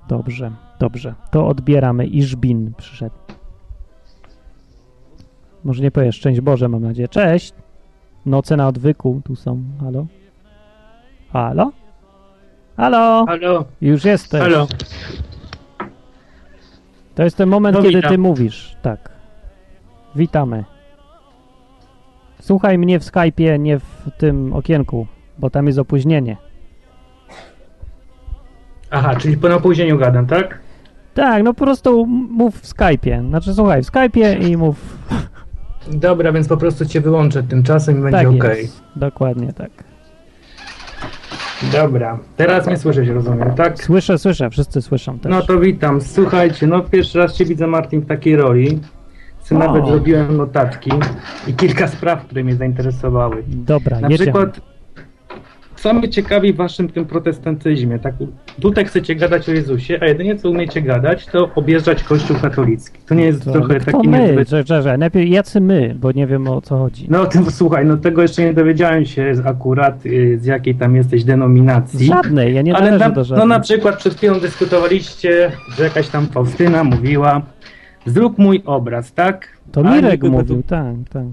[0.09, 1.15] dobrze, dobrze.
[1.31, 2.07] To odbieramy.
[2.07, 3.15] Iżbin przyszedł.
[5.65, 7.09] Może nie powiesz szczęść Boże, mam nadzieję.
[7.09, 7.53] Cześć.
[8.27, 9.63] Noce na odwyku tu są.
[9.81, 10.07] Halo?
[11.33, 11.73] Halo?
[12.77, 13.25] Halo?
[13.29, 14.41] Halo, Już jesteś.
[14.41, 14.67] halo.
[17.15, 18.11] To jest ten moment, No, kiedy witam.
[18.11, 18.77] ty mówisz.
[18.83, 19.11] Tak.
[20.17, 20.65] Witamy.
[22.41, 25.07] Słuchaj mnie w Skype'ie, nie w tym okienku,
[25.39, 26.37] bo tam jest opóźnienie.
[28.91, 30.59] Aha, czyli po napóźnieniu gadam, tak?
[31.15, 33.29] Tak, no po prostu mów w Skype'ie.
[33.29, 34.99] Znaczy słuchaj, w Skype'ie i mów.
[35.89, 38.45] Dobra, więc po prostu cię wyłączę tymczasem i będzie tak ok.
[38.59, 38.83] jest.
[38.97, 39.71] Dokładnie tak.
[41.73, 43.83] Dobra, teraz mnie słyszeć, rozumiem, tak?
[43.85, 45.31] Słyszę, słyszę, wszyscy słyszą też.
[45.31, 46.01] No to witam.
[46.01, 48.79] Słuchajcie, no pierwszy raz cię widzę, Martin, w takiej roli.
[49.43, 50.91] Co nawet zrobiłem notatki
[51.47, 53.43] i kilka spraw, które mnie zainteresowały.
[53.47, 54.33] Dobra, Na jedziemy.
[54.33, 54.61] przykład,
[55.83, 58.15] co mnie ciekawi w waszym tym protestantyzmie, tak?
[58.61, 62.99] Tutaj chcecie gadać o Jezusie, a jedynie co umiecie gadać, to objeżdżać kościół katolicki.
[63.07, 64.19] To nie jest To, trochę taki my?
[64.21, 64.49] niezbyt...
[64.49, 64.99] Że, że, że.
[64.99, 67.07] Najpierw jacy my, bo nie wiem o co chodzi.
[67.11, 70.97] No to słuchaj, no tego jeszcze nie dowiedziałem się z akurat y, z jakiej tam
[70.97, 72.07] jesteś denominacji.
[72.07, 73.49] Żadnej, ja nie Ale na, do no żadnej.
[73.49, 77.43] na przykład przed chwilą dyskutowaliście, że jakaś tam Faustyna mówiła
[78.07, 79.49] zrób mój obraz, tak?
[79.73, 81.25] To Mirek mówił, tak, tak.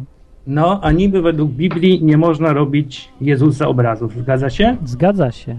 [0.48, 4.78] No, a niby według Biblii nie można robić Jezusa obrazów, zgadza się?
[4.86, 5.56] Zgadza się.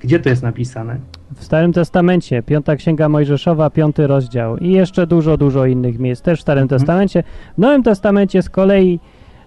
[0.00, 0.96] Gdzie to jest napisane?
[1.34, 6.38] W Starym Testamencie, piąta księga Mojżeszowa, piąty rozdział i jeszcze dużo, dużo innych miejsc też
[6.38, 6.78] w Starym Mhm.
[6.78, 7.22] Testamencie.
[7.54, 9.00] W Nowym Testamencie z kolei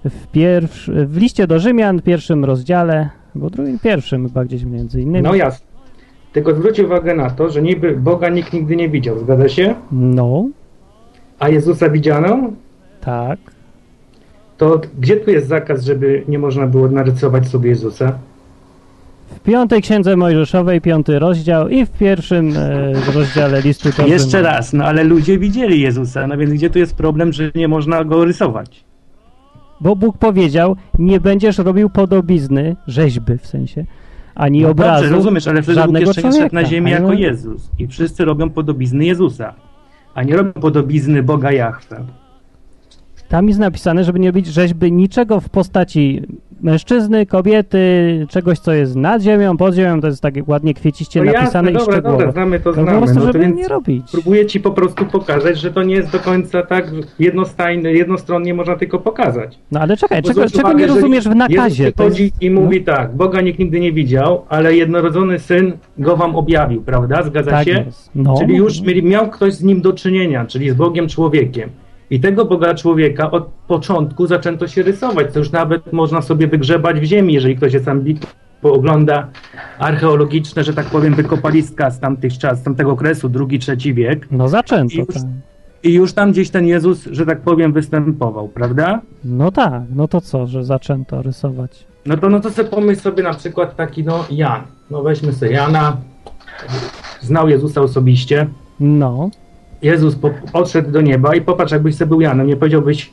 [0.06, 5.24] w, pierwsz, w liście do Rzymian, pierwszym rozdziale, bo drugim, pierwszym chyba gdzieś między innymi.
[5.24, 5.68] No jasne.
[6.34, 9.76] Tylko zwróć uwagę na to, że niby Boga nikt nigdy nie widział, zgadza się?
[9.92, 10.46] No,
[11.40, 12.40] A Jezusa widziano?
[13.02, 13.40] tak.
[14.60, 18.12] To gdzie tu jest zakaz, żeby nie można było narysować sobie Jezusa?
[19.36, 24.74] W piątej księdze Mojżeszowej, piąty rozdział i w pierwszym e, rozdziale listu do Jeszcze raz,
[24.74, 28.26] no ale ludzie widzieli Jezusa, no więc gdzie tu jest problem, że nie można go
[28.26, 28.84] rysować?
[29.82, 33.86] Bo Bóg powiedział, nie będziesz robił podobizny, rzeźby w sensie,
[34.36, 36.66] ani No obrazu dobrze, rozumiesz, ale wtedy Bóg żadnego jeszcze szedł na człowieka.
[36.66, 37.70] ziemię Ani- jako Jezus.
[37.80, 39.54] I wszyscy robią podobizny Jezusa,
[40.16, 42.04] a nie robią podobizny Boga Jahwe.
[43.30, 46.22] Tam jest napisane, żeby nie robić rzeźby niczego w postaci
[46.62, 47.80] mężczyzny, kobiety,
[48.30, 51.72] czegoś, co jest nad ziemią, pod ziemią, to jest tak ładnie kwieciście No napisane jasne,
[51.72, 52.18] i dobra, szczegółowo.
[52.18, 52.98] dobra, znamy to, To po znamy.
[52.98, 54.06] prostu, no to żeby więc nie robić.
[54.12, 58.76] Próbuję ci po prostu pokazać, że to nie jest do końca tak jednostajne, jednostronnie można
[58.76, 59.60] tylko pokazać.
[59.72, 61.84] No ale czekaj, czego, zwróć czego uwagę, nie rozumiesz w nakazie?
[61.84, 66.18] Jezus przychodzi jest- i mówi tak, Boga nikt nigdy nie widział, ale jednorodzony Syn go
[66.18, 67.24] wam objawił, prawda?
[67.24, 67.72] Zgadza Tak się?
[67.86, 68.10] jest.
[68.16, 68.36] No.
[68.40, 71.70] Czyli już miał ktoś z nim do czynienia, czyli z Bogiem człowiekiem.
[72.10, 75.34] I tego Boga człowieka od początku zaczęto się rysować.
[75.34, 78.28] To już nawet można sobie wygrzebać w ziemi, jeżeli ktoś jest ambitny,
[78.62, 79.28] poogląda
[79.80, 84.28] archeologiczne, że tak powiem, wykopaliska z tamtych czas, z tamtego okresu, drugi, trzeci wiek.
[84.32, 85.24] No zaczęto, I już, tak.
[85.84, 89.02] I już tam gdzieś ten Jezus, że tak powiem, występował, prawda?
[89.24, 91.86] No tak, no to co, że zaczęto rysować?
[92.06, 94.62] No to, no to sobie pomyśl sobie na przykład taki, no Jan.
[94.92, 95.98] No weźmy sobie Jana,
[97.22, 98.48] znał Jezusa osobiście.
[98.80, 99.30] No,
[99.82, 100.18] Jezus
[100.54, 103.12] odszedł do nieba i popatrz, jakbyś sobie był Janem, nie powiedziałbyś,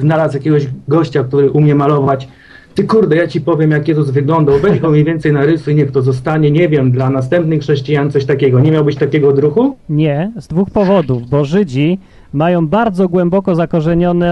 [0.00, 2.28] znalazł jakiegoś gościa, który umie malować.
[2.74, 6.02] Ty kurde, ja ci powiem, jak Jezus wyglądał, weź go mniej więcej narysuj, niech to
[6.02, 8.60] zostanie, nie wiem, dla następnych chrześcijan coś takiego.
[8.60, 9.76] Nie miałbyś takiego odruchu?
[9.88, 11.98] nie, z dwóch powodów, bo Żydzi
[12.34, 14.30] mają bardzo głęboko zakorzeniony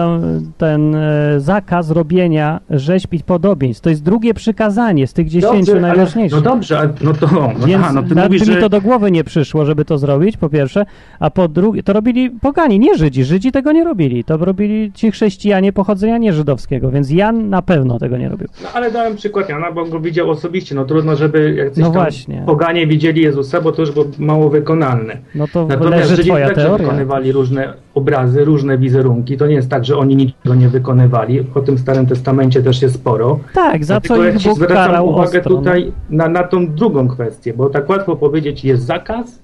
[0.58, 3.82] ten e, zakaz robienia rzeźb i podobieństw.
[3.82, 6.38] To jest drugie przykazanie z tych dziesięciu ale- najważniejszych.
[6.44, 8.60] No dobrze, a, no to, no, Więc aha, no ty mówisz, mi że...
[8.60, 10.84] to do głowy nie przyszło, żeby to zrobić, po pierwsze,
[11.20, 13.24] a po drugie, to robili pogani, nie Żydzi.
[13.24, 14.24] Żydzi tego nie robili.
[14.24, 18.48] To robili ci chrześcijanie pochodzenia nieżydowskiego, więc Jan na pewno tego nie robił.
[18.62, 20.74] No ale dałem przykład Jana, bo go widział osobiście.
[20.74, 22.42] No trudno, żeby jacyś No właśnie.
[22.46, 25.16] poganie widzieli Jezusa, bo to już było mało wykonalne.
[25.34, 26.86] No to Natomiast leży Żydzi twoja także teoria.
[26.86, 29.36] wykonywali różne obrazy, różne wizerunki.
[29.36, 31.40] To nie jest tak, że oni niczego nie wykonywali.
[31.54, 33.40] O tym Starym Testamencie też jest sporo.
[33.54, 35.52] Tak, za Dlatego co ja ich Bóg zwracam uwagę ostro.
[35.54, 35.58] no.
[35.58, 39.42] tutaj na, na tą drugą kwestię, bo tak łatwo powiedzieć jest zakaz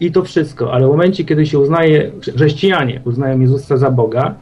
[0.00, 4.34] i to wszystko, ale w momencie, kiedy się uznaje, chrześcijanie uznają Jezusa za Boga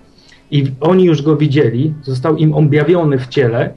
[0.50, 3.70] i oni już go widzieli, został im objawiony w ciele,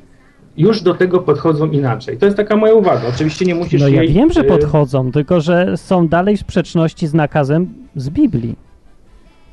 [0.58, 2.18] już do tego podchodzą inaczej.
[2.18, 3.02] To jest taka moja uwaga.
[3.16, 7.08] Oczywiście nie musisz No ja jej, wiem, że y, podchodzą, tylko że są dalej sprzeczności
[7.08, 8.67] z nakazem z Biblii.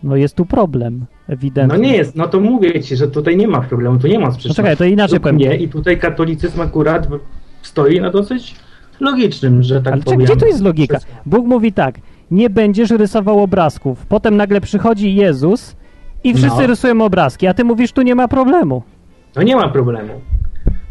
[0.05, 0.99] No jest tu problem,
[1.29, 1.79] No ewidentnie.
[1.79, 4.49] nie jest, no to mówię ci, że tutaj nie ma problemu, tu nie ma sprzeczności.
[4.49, 5.37] No czekaj, to inaczej powiem.
[5.37, 7.09] mnie i tutaj katolicyzm akurat
[7.63, 8.55] stoi na dosyć
[9.01, 10.21] logicznym, że tak Ale czy, powiem.
[10.21, 10.99] gdzie tu jest logika?
[11.27, 11.95] Bóg mówi tak,
[12.31, 14.07] nie będziesz rysował obrazków.
[14.07, 15.77] Potem nagle przychodzi Jezus
[16.25, 16.67] i wszyscy No.
[16.67, 18.83] rysują obrazki, a ty mówisz, tu nie ma problemu.
[19.37, 20.13] No nie ma problemu,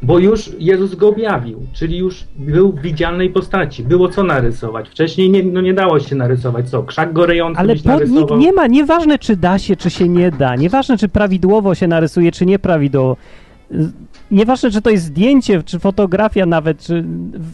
[0.04, 4.90] bo już Jezus go objawił, czyli już był w widzialnej postaci, było co narysować.
[4.90, 8.38] Wcześniej nie, no nie dało się narysować, co, krzak gorejący Ale byś po, nikt narysował?
[8.38, 12.32] nie ma, nieważne czy da się, czy się nie da, nieważne czy prawidłowo się narysuje,
[12.32, 13.18] czy nieprawidłowo.
[14.32, 17.04] Nieważne, czy to jest zdjęcie, czy fotografia nawet, czy...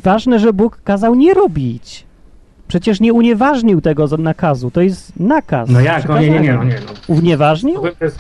[0.04, 2.06] ważne, że Bóg kazał nie robić.
[2.68, 5.70] Przecież nie unieważnił tego nakazu, to jest nakaz.
[5.70, 6.76] No jak, no nie, nie, nie, no nie.
[7.10, 7.16] No.
[7.16, 7.76] Unieważnił?
[7.76, 8.20] Nowym Tes-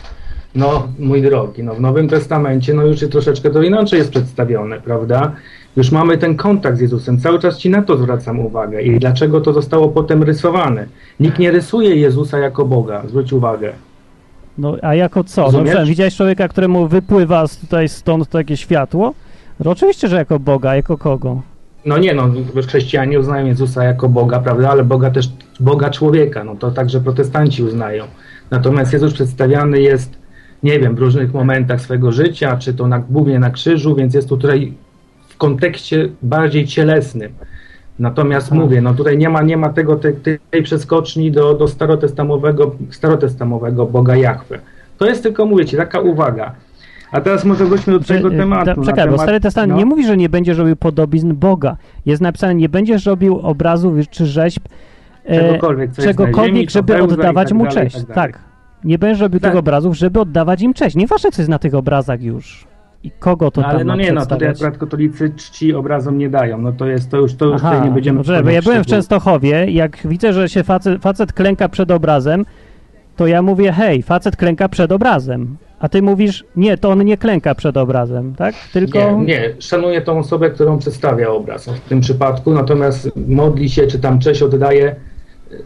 [0.55, 5.31] No, mój drogi, no w Nowym Testamencie no już troszeczkę to inaczej jest przedstawione, prawda?
[5.77, 7.19] Już mamy ten kontakt z Jezusem.
[7.19, 8.81] Cały czas ci na to zwracam uwagę.
[8.81, 10.85] I dlaczego to zostało potem rysowane?
[11.19, 13.73] Nikt nie rysuje Jezusa jako Boga, zwróć uwagę.
[14.57, 15.41] No a jako co?
[15.41, 15.89] No, Rozumiesz?
[15.89, 19.13] widziałeś człowieka, któremu wypływa tutaj stąd takie światło?
[19.65, 21.41] No oczywiście, że jako Boga, jako kogo?
[21.85, 22.29] No nie, no
[22.67, 24.69] chrześcijanie uznają Jezusa jako Boga, prawda?
[24.69, 25.29] Ale Boga też,
[25.59, 28.03] Boga człowieka, no to także protestanci uznają.
[28.51, 30.19] Natomiast Jezus przedstawiany jest,
[30.63, 34.29] nie wiem, w różnych momentach swojego życia, czy to na, głównie na krzyżu, więc jest
[34.29, 34.73] tutaj
[35.27, 37.31] w kontekście bardziej cielesnym.
[37.99, 40.13] Natomiast mówię, no tutaj nie ma, nie ma tego, tej,
[40.51, 44.59] tej przeskoczni do, do starotestamowego, starotestamowego Boga Jahwe.
[44.97, 46.51] To jest tylko, mówię ci, taka uwaga.
[47.11, 48.81] A teraz może wróćmy do tego Że, y, tematu.
[48.85, 49.77] Czekaj, bo temat- Stary Testament no.
[49.77, 51.77] nie mówi, że nie będziesz robił podobizn Boga.
[52.05, 54.63] Jest napisane, nie będziesz robił obrazów czy rzeźb
[55.25, 55.91] e, Czegokolwiek,
[56.45, 58.05] ziemi, żeby oddawać tak mu dalej, cześć.
[58.05, 58.15] tak.
[58.15, 58.48] Tak.
[58.83, 59.51] Nie będziesz robił Tak.
[59.51, 60.95] tych obrazów, żeby oddawać im cześć.
[60.95, 62.67] Nieważne, co jest na tych obrazach już.
[63.03, 66.29] I kogo to No, tam ale no nie, no tutaj akurat katolicy czci obrazom nie
[66.29, 66.57] dają.
[66.61, 68.87] No to jest, to już, to już tutaj nie będziemy dobrze, bo ja byłem w.
[68.87, 72.45] Częstochowie, jak widzę, że się facet, facet klęka przed obrazem,
[73.15, 75.57] to ja mówię, hej, facet klęka przed obrazem.
[75.79, 78.55] A ty mówisz, nie, to on nie klęka przed obrazem, tak?
[78.73, 78.99] Tylko...
[78.99, 83.99] Nie, nie, szanuje tą osobę, którą przedstawia obraz w tym przypadku, natomiast modli się, czy
[83.99, 84.95] tam cześć oddaje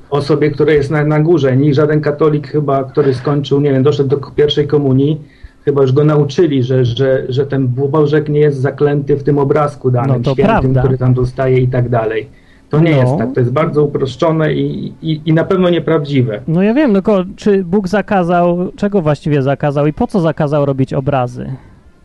[0.10, 1.58] osobie, która jest na, na górze.
[1.58, 5.22] Nikt żaden katolik chyba, który skończył, nie wiem, doszedł do pierwszej komunii,
[5.66, 9.92] chyba już go nauczyli, że, że, że ten Bożek nie jest zaklęty w tym obrazku
[9.92, 10.82] danym, No to świętym, prawda.
[10.82, 12.30] który tam dostaje i tak dalej.
[12.70, 12.98] To nie No.
[13.02, 16.42] jest tak, to jest bardzo uproszczone i, i, i na pewno nieprawdziwe.
[16.48, 20.94] No ja wiem, tylko czy Bóg zakazał, czego właściwie zakazał i po co zakazał robić
[20.94, 21.50] obrazy?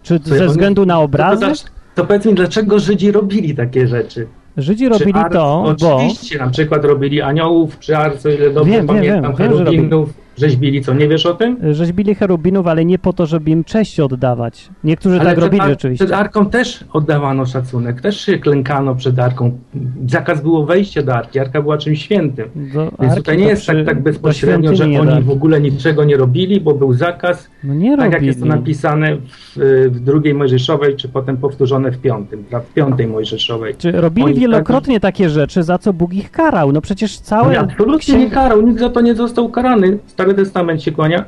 [0.02, 1.46] Czy ze względu na To, obrazy?
[1.46, 1.52] to,
[1.94, 4.26] to powiedz mi, dlaczego Żydzi robili takie rzeczy?
[4.58, 5.96] Żydzi robili ar- to, bo...
[5.96, 10.10] Oczywiście, na przykład robili aniołów przy arce, ile dobrze Wiem, wiem, pamiętam, wiem, wiem, cherubinów,
[10.38, 11.56] rzeźbili, co, nie wiesz o tym?
[11.74, 14.68] Rzeźbili cherubinów, ale nie po to, żeby im cześć oddawać.
[14.84, 16.04] Niektórzy Ale tak robili ar- rzeczywiście.
[16.04, 19.58] Przed arką też oddawano szacunek, też się klękano przed arką.
[20.06, 22.48] Zakaz było wejście do arki, arka była czymś świętym.
[22.74, 25.20] Do Więc tutaj nie jest przy- tak, tak bezpośrednio, że oni da.
[25.20, 28.26] w ogóle niczego nie robili, bo był zakaz, No nie tak jak robili.
[28.26, 33.74] jest to napisane w, w drugiej Mojżeszowej, czy potem powtórzone w piątym, w piątej Mojżeszowej.
[33.78, 36.72] Czy robili Oni tak- wielokrotnie takie rzeczy, za co Bóg ich karał?
[36.72, 37.50] No przecież No, całe...
[37.52, 39.98] nie, absolutnie nie karał, nikt za to nie został karany.
[40.28, 41.24] Stary Testament się kłania.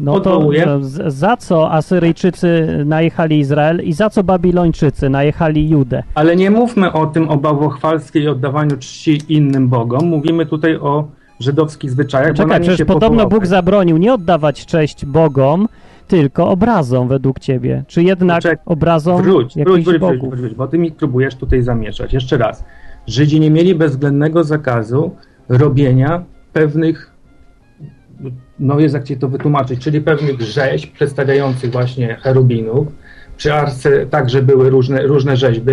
[0.00, 0.66] No to odwołuje.
[0.80, 6.02] za- za co Asyryjczycy najechali Izrael i za co Babilończycy najechali Judę?
[6.14, 10.06] Ale nie mówmy o tym, o bałwochwalskiej i oddawaniu czci innym bogom.
[10.08, 11.08] Mówimy tutaj o
[11.40, 12.32] żydowskich zwyczajach.
[12.32, 13.28] Czekaj, przecież podobno powołał.
[13.28, 15.68] Bóg zabronił nie oddawać cześć bogom,
[16.08, 17.84] tylko obrazom według ciebie.
[17.86, 21.62] Czy jednak Czek- obrazom Wróć, wróć, wróć, wróć, wróć, wróć, bo ty mi próbujesz tutaj
[21.62, 22.12] zamieszać.
[22.12, 22.64] Jeszcze raz.
[23.06, 25.10] Żydzi nie mieli bezwzględnego zakazu
[25.48, 26.22] robienia
[26.52, 27.13] pewnych,
[28.58, 32.88] no jest jak ci to wytłumaczyć, czyli pewnych rzeźb przedstawiających właśnie cherubinów.
[33.36, 35.72] Przy arce także były różne, różne rzeźby.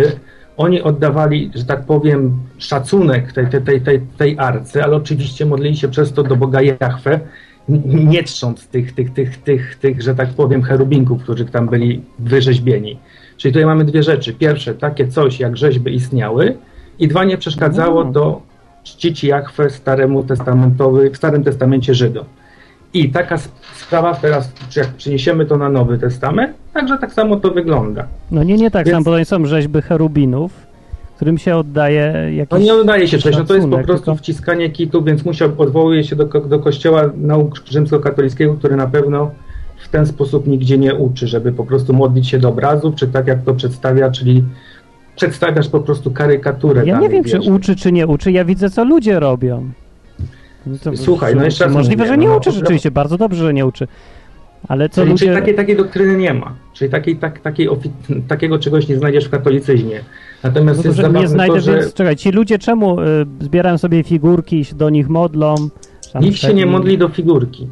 [0.56, 5.88] Oni oddawali, że tak powiem, szacunek tej, tej, tej, tej, arce, ale oczywiście modlili się
[5.88, 7.20] przez to do Boga Jahwe,
[7.84, 12.98] nie czcząc tych, tych, tych, tych, tych, że tak powiem, cherubinków, którzy tam byli wyrzeźbieni.
[13.36, 14.34] Czyli tutaj mamy dwie rzeczy.
[14.34, 16.56] Pierwsze, takie coś jak rzeźby istniały
[16.98, 18.42] i dwa, nie przeszkadzało do
[18.82, 22.24] czcić Jahwe staremu testamentowy, w Starym Testamencie Żydom.
[22.94, 27.36] I taka sp- sprawa teraz, czy jak przeniesiemy to na Nowy Testament, także tak samo
[27.36, 28.06] to wygląda.
[28.30, 30.52] No nie, nie tak Więc- samo, bo to nie są rzeźby cherubinów,
[31.16, 34.18] którym się oddaje jakiś No nie oddaje się cześć, no to jest po prostu tylko-
[34.18, 39.30] wciskanie kitu, więc musiał, odwołuje się do, do kościoła nauk rzymskokatolickiego, który na pewno
[39.84, 43.26] w ten sposób nigdzie nie uczy, żeby po prostu modlić się do obrazów, czy tak
[43.26, 44.44] jak to przedstawia, czyli
[45.16, 46.86] przedstawiasz po prostu karykaturę.
[46.86, 47.52] Ja nie wiem, czy wieży.
[47.52, 48.32] uczy, czy nie uczy.
[48.32, 49.70] Ja widzę, co ludzie robią.
[50.66, 53.54] No Słuchaj, no jeszcze raz Możliwe, że nie no, uczy no, rzeczywiście, bardzo dobrze, że
[53.54, 53.88] nie uczy.
[54.68, 55.24] Ale co Czyli, ludzie...
[55.26, 56.54] czyli takiej, takiej doktryny nie ma.
[56.72, 60.00] Czyli takiej, tak, takiej ofi- takiego czegoś nie znajdziesz w katolicyzmie.
[60.42, 63.04] Natomiast No to, jest że nie znajdę, to, że więc czekaj, ci ludzie czemu y,
[63.40, 65.54] zbierają sobie figurki i się do nich modlą?
[66.20, 67.66] Nikt się nie modli do figurki.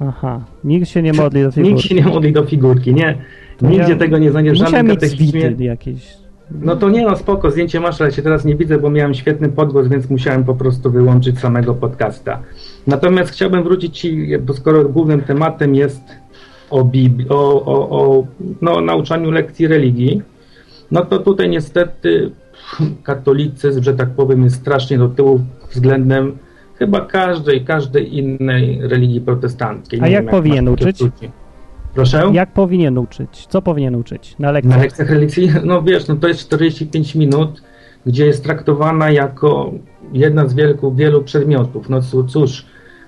[0.00, 1.74] Aha, nikt się nie modli do figurki.
[1.74, 3.18] Nikt się nie modli do figurki, nie.
[3.62, 5.54] Nigdzie ja- tego nie znajdziesz w żadnym katechizmie.
[5.58, 6.19] jakieś.
[6.50, 9.48] No to nie no, spoko, zdjęcie masz, ale się teraz nie widzę, bo miałem świetny
[9.48, 12.42] podgłos, więc musiałem po prostu wyłączyć samego podcasta.
[12.86, 16.02] Natomiast chciałbym wrócić ci, bo skoro głównym tematem jest
[16.70, 18.26] o, Bibli- o, o, o
[18.62, 20.22] no, nauczaniu lekcji religii,
[20.90, 22.30] no to tutaj niestety
[23.02, 25.40] katolicyzm, że tak powiem, jest strasznie do tyłu
[25.70, 26.38] względem
[26.78, 30.00] chyba każdej, każdej innej religii protestanckiej.
[30.00, 31.02] A Nie jak wiem, powinien uczyć?
[31.94, 32.30] Proszę?
[32.32, 33.46] Jak powinien uczyć?
[33.46, 34.76] Co powinien uczyć na lekcjach?
[34.76, 37.62] Na lekcjach religii, no wiesz, no to jest 45 minut,
[38.06, 39.72] gdzie jest traktowana jako
[40.12, 41.88] jedna z wielku, wielu przedmiotów.
[41.88, 42.66] No cóż,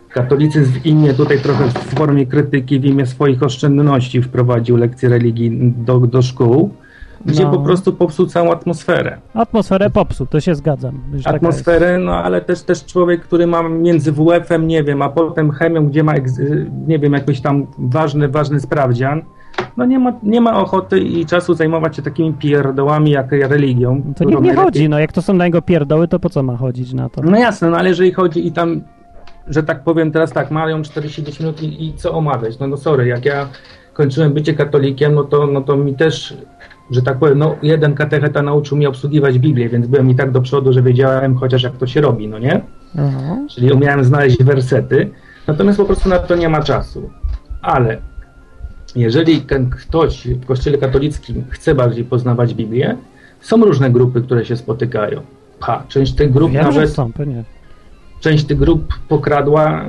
[0.08, 5.74] katolicyzm w imię tutaj trochę w formie krytyki, w imię swoich oszczędności wprowadził lekcje religii
[5.76, 6.70] do, do szkół,
[7.26, 7.50] gdzie No.
[7.50, 9.18] po prostu popsuł całą atmosferę.
[9.34, 11.00] Atmosferę popsuł, to się zgadzam.
[11.24, 15.86] Atmosferę, no ale też, też człowiek, który ma między WF-em, nie wiem, a potem chemią,
[15.86, 16.12] gdzie ma,
[16.86, 19.22] nie wiem, jakiś tam ważny, ważny sprawdzian,
[19.76, 24.02] no nie ma, nie ma ochoty i czasu zajmować się takimi pierdołami jak religią.
[24.16, 26.56] To niech nie chodzi, no jak to są na niego pierdoły, to po co ma
[26.56, 27.22] chodzić na to?
[27.22, 28.80] No jasne, no ale jeżeli chodzi i tam,
[29.48, 32.58] że tak powiem teraz tak, mają 40 minut i, i co omawiać?
[32.58, 33.48] No, no sorry, jak ja
[33.92, 36.36] kończyłem bycie katolikiem, no to, no to mi też,
[36.92, 40.40] że tak powiem, no jeden katecheta nauczył mnie obsługiwać Biblię, więc byłem i tak do
[40.40, 42.60] przodu, że wiedziałem chociaż jak to się robi, no nie?
[42.98, 43.36] Aha.
[43.50, 45.10] Czyli umiałem znaleźć wersety,
[45.46, 47.10] natomiast po prostu na to nie ma czasu.
[47.62, 47.98] Ale
[48.96, 52.96] jeżeli ten ktoś w kościele katolickim chce bardziej poznawać Biblię,
[53.40, 55.20] są różne grupy, które się spotykają.
[55.60, 57.44] Ha, część tych grup Wiem, nawet są, pewnie.
[58.22, 59.86] Część tych grup pokradła e,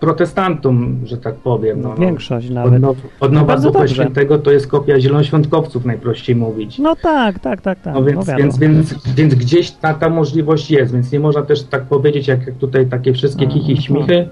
[0.00, 1.80] protestantom, że tak powiem.
[1.80, 1.96] No, no.
[1.96, 2.82] Większość Od, nawet.
[2.82, 3.88] now, od Nowa bardzo Ducha.
[3.88, 6.78] Świętego to jest kopia zielonoświątkowców, najprościej mówić.
[6.78, 7.94] No tak, tak, tak, tak.
[7.94, 11.62] No więc, no więc, więc, więc gdzieś ta, ta możliwość jest, więc nie można też
[11.62, 13.54] tak powiedzieć, jak tutaj takie wszystkie Aha.
[13.54, 14.28] kichy, śmichy,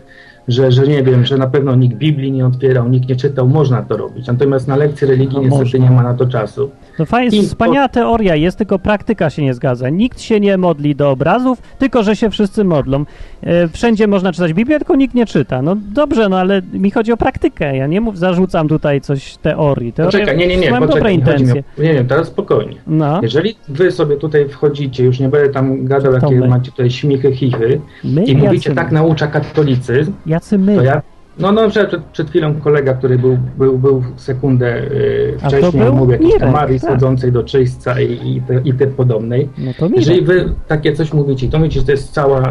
[0.49, 3.83] że, że nie wiem, że na pewno nikt Biblii nie otwierał, nikt nie czytał, można
[3.83, 4.27] to robić.
[4.27, 5.79] Natomiast na lekcji religii No niestety można.
[5.79, 6.71] nie ma na to czasu.
[7.01, 9.89] To fajnie, I- wspaniała teoria jest, tylko praktyka się nie zgadza.
[9.89, 13.05] Nikt się nie modli do obrazów, tylko że się wszyscy modlą.
[13.43, 15.63] E, wszędzie można czytać Biblię, tylko nikt nie czyta.
[15.63, 17.77] No dobrze, no ale mi chodzi o praktykę.
[17.77, 19.93] Ja nie mów, zarzucam tutaj coś teorii.
[19.93, 21.63] Teorie Poczekaj, nie, nie, nie, mam poczekaj, dobre intencje.
[21.79, 22.77] o- Nie, nie, teraz spokojnie.
[22.87, 26.49] No, Jeżeli wy sobie tutaj wchodzicie, już nie będę tam gadał, jakie my.
[26.49, 30.77] macie tutaj śmichy, chichy my i mówicie, jacy, tak naucza katolicyzm, jacy my.
[30.77, 31.03] to ja...
[31.39, 36.33] No, no, przed, przed chwilą kolega, który był, był, był sekundę y, wcześniej, mówił jakiejś
[36.33, 36.91] tam Mirek, Marii tak.
[36.91, 39.49] schodzącej do czyśćca i, i, te, i te podobnej.
[39.59, 39.89] No to.
[39.97, 42.43] Jeżeli wy takie coś mówicie, to mówicie, że to jest cała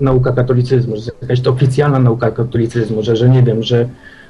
[0.00, 3.88] nauka katolicyzmu, że to jest jakaś to oficjalna nauka katolicyzmu, że, że nie wiem, że,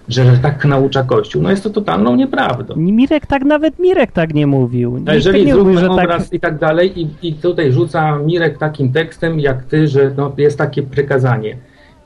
[0.08, 2.74] że, że tak naucza Kościół, no jest to totalną nieprawdą.
[2.76, 4.94] Mirek tak, nawet Mirek tak nie mówił.
[4.94, 6.04] A Nikt jeżeli nie mówił, zróbmy że tak...
[6.04, 10.32] obraz i tak dalej i, i tutaj rzuca Mirek takim tekstem jak ty, że no,
[10.38, 11.56] jest takie przykazanie.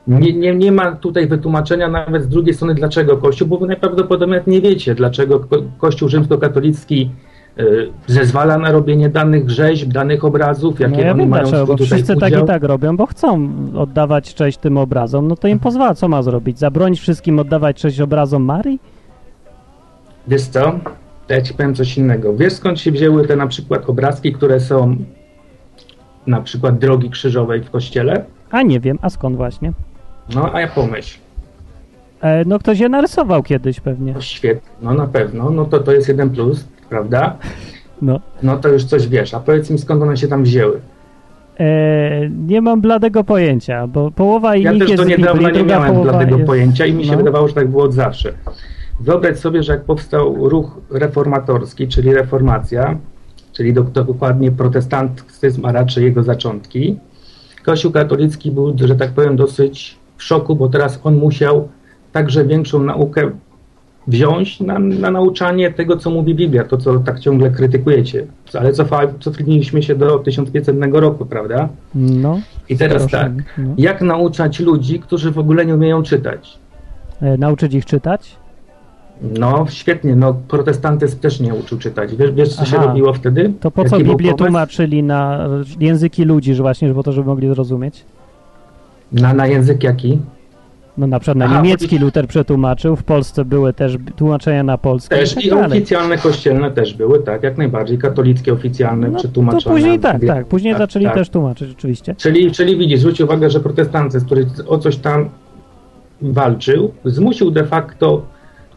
[0.07, 4.41] Nie, nie, nie ma tutaj wytłumaczenia nawet z drugiej strony dlaczego Kościół, bo wy najprawdopodobniej
[4.47, 7.11] nie wiecie dlaczego ko- Kościół rzymskokatolicki
[7.59, 11.65] y, zezwala na robienie danych rzeźb, danych obrazów, jakie No ja oni wiem mają dlaczego,
[11.65, 12.43] bo wszyscy tak udział.
[12.43, 16.21] i tak robią, bo chcą oddawać cześć tym obrazom, no to im pozwala, co ma
[16.23, 16.59] zrobić?
[16.59, 18.79] Zabronić wszystkim oddawać cześć obrazom Marii?
[20.27, 20.79] Wiesz co?
[21.29, 22.33] Ja ci powiem coś innego.
[22.35, 24.95] Wiesz skąd się wzięły te na przykład obrazki, które są
[26.27, 28.25] na przykład drogi krzyżowej w kościele?
[28.51, 29.71] A nie wiem, a skąd właśnie?
[30.35, 31.19] No, a ja pomyśl.
[32.21, 34.13] E, no ktoś je narysował kiedyś pewnie.
[34.13, 37.37] No świetnie, no na pewno, no to to jest jeden plus, prawda?
[38.01, 38.19] No.
[38.43, 40.79] No to już coś wiesz, a powiedz mi skąd one się tam wzięły.
[41.59, 46.19] E, nie mam bladego pojęcia, bo połowa Ja ich też jest do niedawna nie miałem
[46.19, 46.47] tego jest...
[46.47, 47.17] pojęcia i mi się no.
[47.17, 48.33] wydawało, że tak było od zawsze.
[48.99, 52.97] Wyobraź sobie, że jak powstał ruch reformatorski, czyli reformacja,
[53.53, 56.99] czyli do, dokładnie protestantyzm, a raczej jego zaczątki,
[57.67, 61.67] Kościół katolicki był, że tak powiem, dosyć w szoku, bo teraz on musiał
[62.11, 63.31] także większą naukę
[64.07, 68.25] wziąć na, na nauczanie tego, co mówi Biblia, to co tak ciągle krytykujecie.
[68.59, 71.69] Ale cofa- cofnęliśmy się do 1500 roku, prawda?
[71.95, 72.39] No,
[72.69, 73.73] I teraz proszę, tak, no.
[73.77, 76.59] jak nauczać ludzi, którzy w ogóle nie umieją czytać?
[77.21, 78.35] E, nauczyć ich czytać?
[79.21, 82.15] No świetnie, no protestantyzm też nie uczył czytać.
[82.15, 82.85] Wiesz, wiesz co się Aha.
[82.85, 83.53] robiło wtedy?
[83.59, 85.49] To po co Biblię tłumaczyli na
[85.79, 88.05] języki ludzi, że właśnie po to, żeby mogli zrozumieć?
[89.11, 90.19] Na, na język jaki?
[90.97, 95.09] No na przykład na Aha, niemiecki Luther przetłumaczył, w Polsce były też tłumaczenia na polski
[95.09, 97.97] Też tak i oficjalne kościelne też były, tak, jak najbardziej.
[97.97, 99.63] Katolickie oficjalne No, przetłumaczone.
[99.63, 101.13] to później tak, tak, później tak, zaczęli tak.
[101.13, 102.15] też tłumaczyć, rzeczywiście.
[102.15, 105.29] Czyli, czyli widzisz, zwróć uwagę, że protestantyzm, który o coś tam
[106.21, 108.21] walczył, zmusił de facto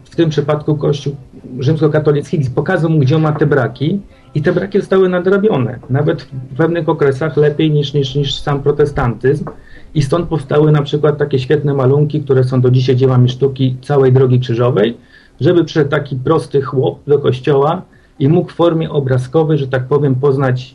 [0.05, 1.16] w tym przypadku Kościół
[1.59, 4.01] rzymskokatolicki, pokazał mu, gdzie on ma te braki
[4.35, 5.78] i te braki zostały nadrobione.
[5.90, 9.44] Nawet w pewnych okresach lepiej niż, niż, niż sam protestantyzm.
[9.95, 14.12] I stąd powstały na przykład takie świetne malunki, które są do dzisiaj dziełami sztuki całej
[14.12, 14.97] drogi krzyżowej,
[15.41, 17.83] żeby przyszedł taki prosty chłop do kościoła
[18.19, 20.75] i mógł w formie obrazkowej, że tak powiem, poznać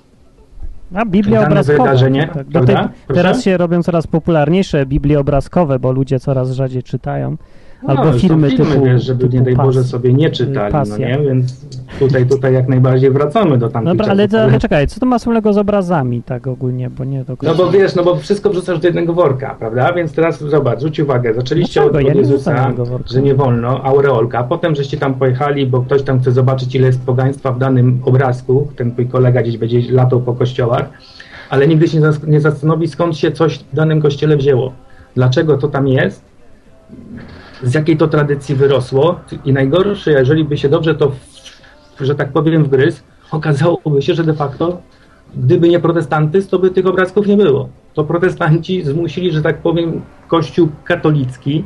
[0.93, 1.83] A Biblia Dane obrazkowa.
[1.83, 2.75] wydarzenie, tak, tej,
[3.07, 7.37] teraz się robią coraz popularniejsze Biblie obrazkowe, bo ludzie coraz rzadziej czytają.
[7.87, 10.79] Albo No, filmy, filmy typu, wiesz, żeby typu nie daj Boże sobie nie czytali, no
[10.79, 10.97] Pasja.
[10.97, 11.19] nie?
[11.23, 11.65] Więc
[11.99, 15.53] tutaj, tutaj jak najbardziej wracamy do tamtych Dobra, ale, ale czekaj, co to ma wspólnego
[15.53, 18.87] z obrazami tak ogólnie, bo nie do No bo wiesz, no bo wszystko wrzucasz do
[18.87, 19.93] jednego worka, prawda?
[19.93, 21.97] Więc teraz zobacz, zwróć uwagę, zaczęliście Dlaczego?
[21.99, 26.03] od, Ja od wrzucam Jezusa, że nie wolno, aureolka, potem żeście tam pojechali, bo ktoś
[26.03, 30.21] tam chce zobaczyć, ile jest pogaństwa w danym obrazku, ten twój kolega gdzieś będzie latał
[30.21, 30.89] po kościołach,
[31.49, 34.71] ale nigdy się nie zastanowi, skąd się coś w danym kościele wzięło.
[35.15, 36.21] Dlaczego to tam jest?
[37.63, 41.11] Z jakiej to tradycji wyrosło i najgorsze, jeżeli by się dobrze to,
[42.01, 43.01] że tak powiem, wgryzł,
[43.31, 44.81] okazałoby się, że de facto,
[45.35, 47.69] gdyby nie protestantyzm, to by tych obrazków nie było.
[47.93, 51.63] To protestanci zmusili, że tak powiem, kościół katolicki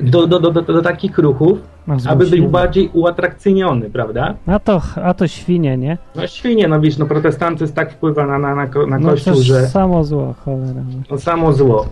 [0.00, 4.34] do, do, do, do, do takich ruchów, No, aby był bardziej uatrakcyjniony, prawda?
[4.46, 5.98] A to, a to świnie, nie?
[6.16, 9.42] No świnie, no wiesz, no protestantyzm tak wpływa na, na, na, na No kościół, to
[9.42, 10.82] że samo zło, cholera.
[11.10, 11.86] no samo zło.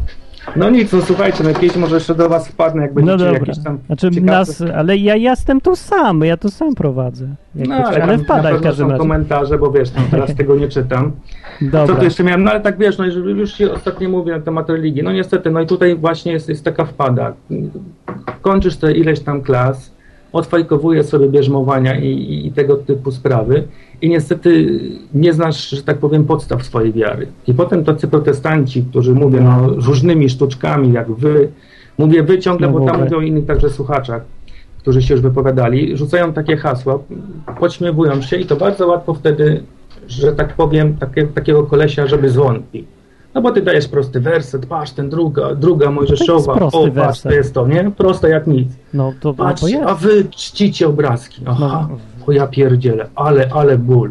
[0.57, 3.33] No nic, no słuchajcie, no kiedyś może jeszcze do was wpadnę, jak No będziecie dobra.
[3.41, 7.29] jakieś tam Znaczy ciekawe- nas, ale ja jestem tu sam, ja tu sam prowadzę.
[7.55, 8.99] No, ale, ale tam wpadaj w każdym razie.
[8.99, 11.13] komentarze, bo wiesz, no, teraz tego nie czytam.
[11.61, 11.97] Co Dobra.
[11.97, 12.45] tu jeszcze miałem?
[12.45, 15.61] No ale tak wiesz, no już się ostatnio mówię na temat religii, no niestety, no
[15.61, 17.33] i tutaj właśnie jest, jest taka wpada.
[18.43, 19.93] Kończysz te ileś tam klas,
[20.33, 23.65] odfajkowujesz sobie bierzmowania i, i tego typu sprawy
[24.03, 24.81] i niestety
[25.15, 27.27] nie znasz, że tak powiem, podstaw swojej wiary.
[27.47, 31.49] I potem tacy protestanci, którzy mówią no, różnymi sztuczkami, jak wy,
[31.99, 34.23] mówię wy ciągle, bo tam mówią o innych także słuchaczach,
[34.79, 36.99] którzy się już wypowiadali, rzucają takie hasła,
[37.61, 39.63] podśmiewują się i to bardzo łatwo wtedy,
[40.09, 42.85] że tak powiem, takie, takiego kolesia, żeby zwątpił.
[43.35, 47.23] No bo ty dajesz prosty werset, patrz, ten druga, druga Mojżeszowa, prosty o patrz, werset.
[47.23, 47.91] to jest to, nie?
[47.97, 48.69] Proste jak nic.
[48.95, 49.83] No to, no, Patrz, to jest.
[49.87, 51.43] a wy czcicie obrazki.
[51.47, 51.89] Aha,
[52.27, 54.11] o ja pierdzielę, ale, ale ból.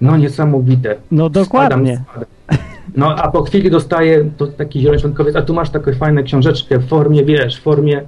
[0.00, 0.96] No niesamowite.
[1.10, 1.96] No dokładnie.
[1.96, 2.64] Spadam, spadam.
[2.96, 6.88] No a po chwili dostaję to taki zielonoświątkowiec, a tu masz taką fajną książeczkę w
[6.88, 8.02] formie, wiesz, w formie,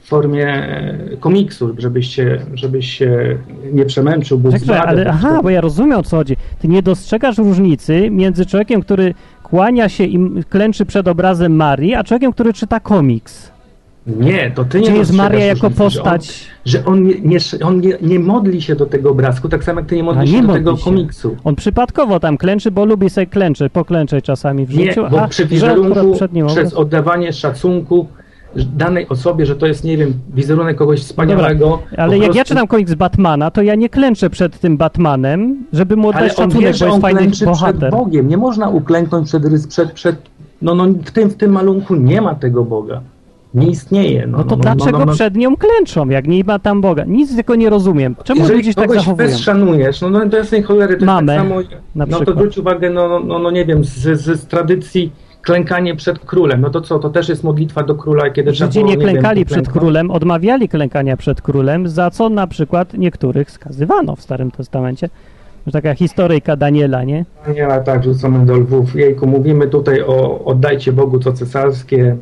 [0.00, 3.38] w formie e, komiksu, żebyś się, żebyś się
[3.72, 4.38] nie przemęczył.
[4.38, 6.36] Był zbadany, ale tak aha, to- bo ja rozumiem o co chodzi.
[6.60, 9.14] Ty nie dostrzegasz różnicy między człowiekiem, który
[9.52, 13.52] kłania się i klęczy przed obrazem Marii, a człowiekiem, który czyta komiks.
[14.06, 16.46] Nie, to ty nie Gdzie jest Maria jako różnicy, że on- postać?
[16.64, 19.88] Że on, nie, nie, on nie, nie modli się do tego obrazku, tak samo jak
[19.88, 20.84] ty nie modlisz nie się do modli tego się.
[20.84, 21.36] komiksu.
[21.44, 25.28] On przypadkowo tam klęczy, bo lubi sobie klęczeć, poklęczeć czasami w Nie, życiu, bo a
[25.28, 26.16] przy wizerunku,
[26.46, 28.06] przez oddawanie szacunku
[28.56, 31.68] danej osobie, że to jest, nie wiem, wizerunek kogoś wspaniałego.
[31.70, 35.64] Dobra, ale jak ja prostu- czytam komiks Batmana, to ja nie klęczę przed tym Batmanem,
[35.72, 37.76] żeby mu Ale oddać on szacunek, wie, bo jest on fajny bohater.
[37.78, 38.28] przed Bogiem.
[38.28, 40.16] Nie można uklęknąć przed, przed, przed
[40.62, 43.00] no, no w, tym, w tym malunku nie ma tego Boga.
[43.54, 44.26] Nie istnieje.
[44.26, 47.04] No, No to no, dlaczego no, no, przed nią klęczą, jak nie ma tam Boga?
[47.04, 48.16] Nic tylko nie rozumiem.
[48.24, 49.36] Czemu Jeżeli ludzie tak zachowują?
[49.38, 51.62] szanujesz, no, no to jasnej cholery, to jest tak samo, na
[51.94, 52.36] no to przykład.
[52.36, 55.12] zwróć uwagę, no, no, no, no nie wiem, z, z, z tradycji
[55.42, 58.90] klękanie przed królem, no to co, to też jest modlitwa do króla, kiedy Żydzi było,
[58.90, 59.82] nie wiem, klękali przed poklęknąć.
[59.82, 65.08] królem, odmawiali klękania przed królem, za co na przykład niektórych skazywano w Starym Testamencie.
[65.72, 67.24] Taka historyjka Daniela, nie?
[67.54, 68.94] Nie, ale tak, rzucamy do lwów.
[68.96, 72.16] Jejku, mówimy tutaj o oddajcie Bogu co cesarskie,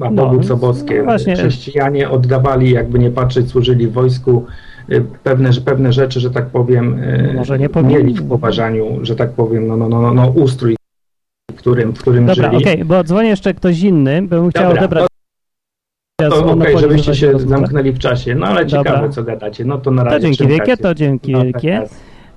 [0.00, 0.98] a No, Bogu co boskie.
[0.98, 1.34] no właśnie.
[1.34, 4.44] Chrześcijanie oddawali, jakby nie patrzeć, służyli w wojsku
[4.92, 9.30] y, pewne, pewne rzeczy, że tak powiem, y, Może nie mieli w poważaniu, że tak
[9.32, 10.76] powiem, no, no, no, no, no ustrój,
[11.52, 12.64] w którym, w którym Dobra, żyli.
[12.64, 15.06] okej, bo dzwoni jeszcze ktoś inny, bym chciał Dobra, odebrać.
[16.20, 18.34] To z okej, monopolii żebyście się zamknęli w czasie.
[18.34, 18.84] No ale Dobra.
[18.92, 19.64] ciekawe, co gadacie.
[19.64, 20.16] No to na razie.
[20.16, 21.82] To dzięki wielkie, to dzięki No, tak wielkie.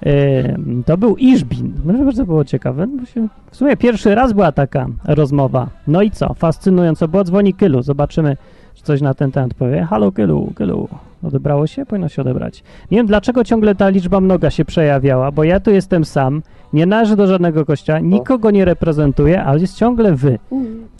[0.05, 1.73] Ym, To był Iżbin.
[1.85, 2.87] Może bardzo było ciekawe.
[2.87, 3.27] Bo się...
[3.51, 5.67] W sumie pierwszy raz była taka rozmowa.
[5.87, 6.33] No i co?
[6.33, 7.23] Fascynująco było.
[7.23, 7.81] Dzwoni Kylu.
[7.81, 8.37] Zobaczymy,
[8.73, 9.87] czy coś na ten temat powie.
[9.89, 10.87] Halo Kylu, Kylu.
[11.25, 11.85] Odebrało się?
[11.85, 12.63] Powinno się odebrać.
[12.91, 16.41] Nie wiem, dlaczego ciągle ta liczba mnoga się przejawiała, bo ja tu jestem sam,
[16.73, 20.39] nie należę do żadnego kościoła, nikogo nie reprezentuję, ale jest ciągle wy.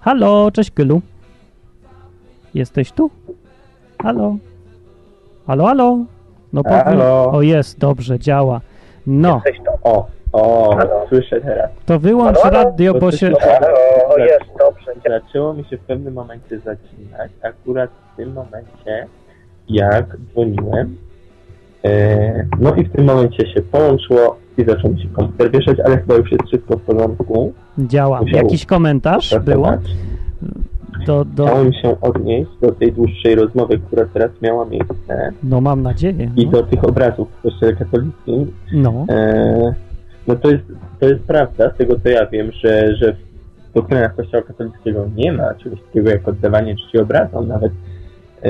[0.02, 1.02] Halo, cześć Kylu.
[2.53, 3.10] Jesteś tu?
[4.03, 4.35] Halo?
[5.47, 5.97] Halo, halo?
[6.53, 7.31] No powiedz- Halo.
[7.31, 8.61] O jest, dobrze, działa.
[9.07, 9.72] No, Jesteś to.
[9.84, 10.77] O, o,
[11.10, 11.69] słyszę teraz.
[11.85, 13.31] to wyłącz radio, bo się...
[14.07, 14.91] O, jest, dobrze.
[15.10, 19.07] Zaczęło mi się w pewnym momencie zacinać, akurat w tym momencie,
[19.69, 20.95] jak dzwoniłem.
[21.85, 25.97] E, no i w tym momencie się połączyło i zaczął mi się komputer wieszać, ale
[25.97, 27.53] chyba już jest wszystko w porządku.
[27.77, 28.21] Działa.
[28.21, 29.71] Musiał Jakiś komentarz było?
[31.05, 31.45] Do, do...
[31.45, 36.31] Chciałem się odnieść do tej dłuższej rozmowy, która teraz miała miejsce No mam nadzieję.
[36.35, 36.51] i No.
[36.51, 38.51] do tych obrazów w kościele katolickim.
[38.73, 39.05] no.
[39.09, 39.73] E,
[40.27, 40.63] no to jest,
[40.99, 43.13] to jest prawda, z tego co ja wiem, że, że
[43.71, 47.71] w doktrynach Kościoła katolickiego nie ma czegoś takiego jak oddawanie czci obrazom, nawet
[48.43, 48.49] e,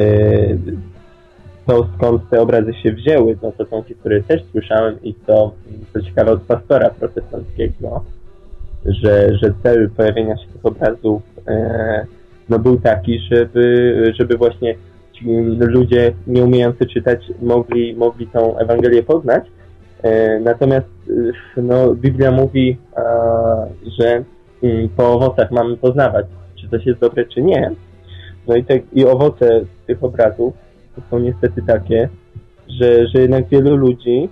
[1.68, 5.52] to skąd te obrazy się wzięły, no to są historie też słyszałem i to,
[5.94, 8.04] co ciekawe od pastora protestanckiego,
[8.86, 12.06] że, że cel pojawienia się tych obrazów e,
[12.50, 14.76] no był taki, żeby, żeby właśnie
[15.14, 15.26] ci
[15.60, 19.46] ludzie nie umiejący czytać mogli, mogli tą Ewangelię poznać,
[20.06, 20.88] E, Natomiast
[21.58, 23.02] e, no, Biblia mówi, a,
[24.00, 24.24] że
[24.64, 26.26] mm, po owocach mamy poznawać,
[26.56, 27.72] czy coś jest dobre, czy nie.
[28.48, 30.54] No i, te, i owoce tych obrazów
[31.10, 32.10] są niestety takie,
[32.68, 34.30] że, że jednak wielu ludzi.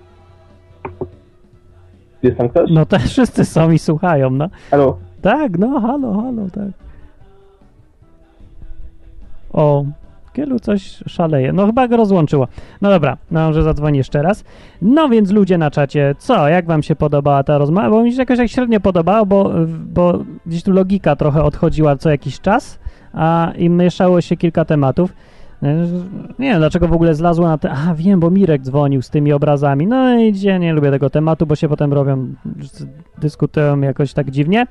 [2.22, 2.70] Jest tam ktoś?
[2.70, 4.48] No to wszyscy są i słuchają, no.
[4.70, 4.98] Halo?
[5.22, 6.68] Tak, no, halo, halo, tak.
[9.52, 9.84] O,
[10.34, 11.52] Kielu coś szaleje.
[11.52, 12.48] No chyba go rozłączyło.
[12.80, 14.44] No dobra, no może zadzwoni jeszcze raz.
[14.82, 17.90] No więc ludzie na czacie, co, jak wam się podobała ta rozmowa?
[17.90, 19.50] Bo mi się jakoś tak średnio podobało, bo,
[19.86, 22.78] bo gdzieś tu logika trochę odchodziła co jakiś czas,
[23.12, 25.12] a i mieszało się kilka tematów.
[26.38, 27.70] Nie wiem, dlaczego w ogóle zlazło na te...
[27.70, 29.86] A, wiem, bo Mirek dzwonił z tymi obrazami.
[29.86, 32.34] No i ja nie lubię tego tematu, bo się potem robią,
[33.18, 34.66] dyskutują jakoś tak dziwnie.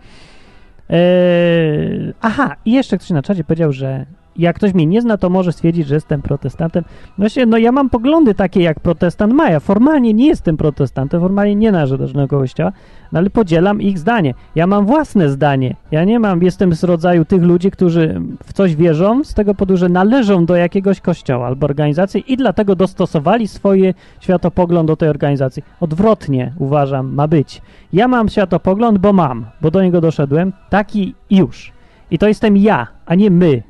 [0.89, 4.05] Eee, aha, i jeszcze ktoś na czacie powiedział, że
[4.35, 6.83] jak ktoś mnie nie zna, to może stwierdzić, że jestem protestantem.
[7.17, 9.49] Właśnie, no ja mam poglądy takie jak protestant ma.
[9.49, 12.71] Ja formalnie nie jestem protestantem, formalnie nie należę do żadnego kościoła,
[13.11, 14.33] no ale podzielam ich zdanie.
[14.55, 15.75] Ja mam własne zdanie.
[15.91, 19.77] Ja nie mam, jestem z rodzaju tych ludzi, którzy w coś wierzą, z tego powodu,
[19.77, 25.63] że należą do jakiegoś kościoła albo organizacji i dlatego dostosowali swoje światopogląd do tej organizacji.
[25.79, 27.61] Odwrotnie uważam, ma być.
[27.93, 31.71] Ja mam światopogląd, bo mam, bo do niego doszedłem, taki już.
[32.11, 33.63] I to jestem ja, a nie my.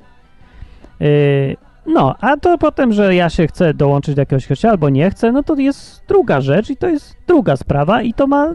[1.03, 1.55] Yy,
[1.85, 5.31] no, a to potem, że ja się chcę dołączyć do jakiegoś kościoła albo nie chcę,
[5.31, 8.53] no to jest druga rzecz i to jest druga sprawa i to ma,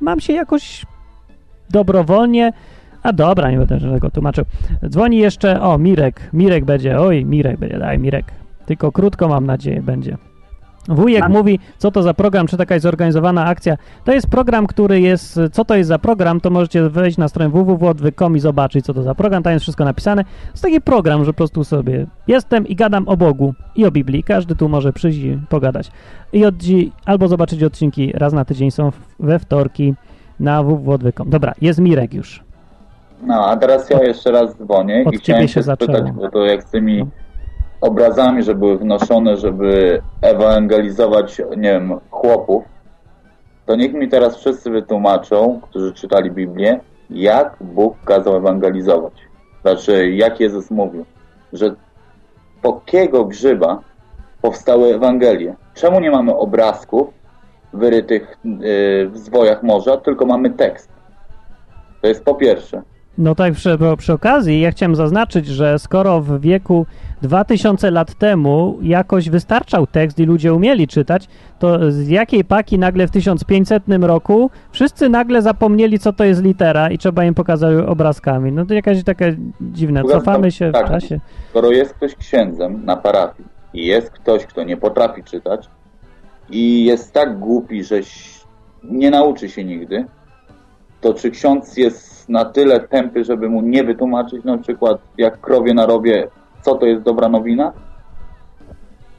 [0.00, 0.86] mam się jakoś
[1.70, 2.52] dobrowolnie.
[3.02, 4.44] A dobra, nie będę tego tłumaczył.
[4.88, 6.30] Dzwoni jeszcze, o, Mirek.
[6.32, 8.32] Mirek będzie, oj, Mirek będzie, daj, Mirek.
[8.66, 10.16] Tylko krótko mam nadzieję będzie.
[10.88, 13.76] Wujek mówi, co to za program, czy taka jest zorganizowana akcja.
[14.04, 17.50] To jest program, który jest, co to jest za program, to możecie wejść na stronę
[17.50, 20.24] www.odwyk.com i zobaczyć, co to za program, tam jest wszystko napisane.
[20.24, 23.90] To jest taki program, że po prostu sobie jestem i gadam o Bogu i o
[23.90, 24.22] Biblii.
[24.22, 25.90] Każdy tu może przyjść i pogadać.
[26.32, 29.94] I od dzi- albo zobaczyć odcinki raz na tydzień, są we wtorki
[30.40, 31.30] na www.odwyk.com.
[31.30, 32.42] Dobra, jest Mirek już.
[33.22, 36.30] No, a teraz ja jeszcze raz dzwonię Od i ciebie chciałem się się spytać, bo
[36.30, 37.06] to jak z tymi
[37.80, 42.64] obrazami, że były wnoszone, żeby ewangelizować, nie wiem, chłopów,
[43.66, 46.80] to niech mi teraz wszyscy wytłumaczą, którzy czytali Biblię,
[47.10, 49.12] jak Bóg kazał ewangelizować.
[49.62, 51.04] Znaczy, jak Jezus mówił,
[51.52, 51.74] że
[52.62, 53.80] po kiego grzyba
[54.42, 55.54] powstały Ewangelie.
[55.74, 57.08] Czemu nie mamy obrazków
[57.72, 60.90] wyrytych yy, w zwojach morza, tylko mamy tekst?
[62.02, 62.82] To jest po pierwsze.
[63.18, 66.86] No tak, przy, przy okazji ja chciałem zaznaczyć, że skoro w wieku
[67.22, 71.28] 2000 lat temu jakoś wystarczał tekst i ludzie umieli czytać,
[71.58, 76.90] to z jakiej paki nagle w 1500 roku wszyscy nagle zapomnieli, co to jest litera
[76.90, 78.52] i trzeba im pokazać obrazkami.
[78.52, 79.24] No to jakaś taka
[79.78, 81.20] tym, Cofamy się w tak, czasie.
[81.50, 85.68] Skoro jest ktoś księdzem na parafii i jest ktoś, kto nie potrafi czytać
[86.50, 88.00] i jest tak głupi, że
[88.84, 90.04] nie nauczy się nigdy,
[91.00, 95.74] to czy ksiądz jest na tyle tępy, żeby mu nie wytłumaczyć na przykład jak krowie
[95.74, 96.28] na rowie,
[96.62, 97.72] co to jest dobra nowina?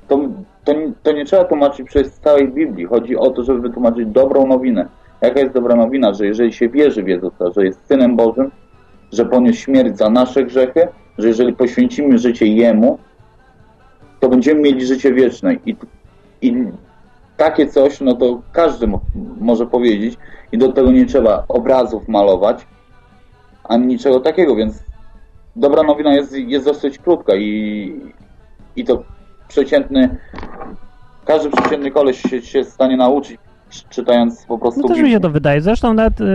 [0.07, 0.19] To,
[0.63, 0.73] to,
[1.03, 2.85] to nie trzeba tłumaczyć przez całej Biblii.
[2.85, 4.87] Chodzi o to, żeby wytłumaczyć dobrą nowinę.
[5.21, 6.13] Jaka jest dobra nowina?
[6.13, 8.51] Że jeżeli się wierzy w Jezusa, że jest Synem Bożym,
[9.11, 10.87] że poniósł śmierć za nasze grzechy,
[11.17, 12.99] że jeżeli poświęcimy życie Jemu,
[14.19, 15.53] to będziemy mieli życie wieczne.
[15.65, 15.75] I,
[16.41, 16.63] i
[17.37, 19.01] takie coś, no to każdy mo-
[19.41, 20.17] może powiedzieć
[20.51, 22.67] i do tego nie trzeba obrazów malować,
[23.69, 24.83] ani niczego takiego, więc
[25.55, 27.91] dobra nowina jest, jest dosyć krótka i,
[28.75, 29.03] i to
[29.47, 30.17] przeciętny,
[31.25, 33.37] każdy przeciętny koleś się, się stanie nauczyć,
[33.69, 35.61] czy- czytając po prostu No też mi się to wydaje.
[35.61, 36.25] Zresztą nawet y,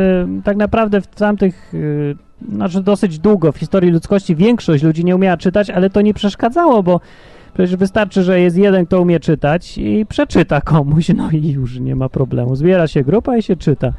[0.45, 2.17] tak naprawdę w tamtych, y,
[2.53, 6.83] znaczy dosyć długo w historii ludzkości większość ludzi nie umiała czytać, ale to nie przeszkadzało,
[6.83, 7.01] bo
[7.55, 11.97] przecież wystarczy, że jest jeden, kto umie czytać i przeczyta komuś, no i już nie
[11.97, 12.57] ma problemu.
[12.57, 13.93] Zbiera się grupa i się czyta.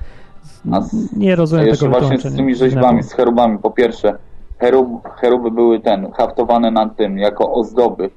[0.81, 3.57] Z- Nie A rozumiem jeszcze tego właśnie z tymi rzeźbami, z cherubami.
[3.57, 4.17] Po pierwsze,
[4.59, 8.09] cherub, cheruby były ten, haftowane na tym jako ozdoby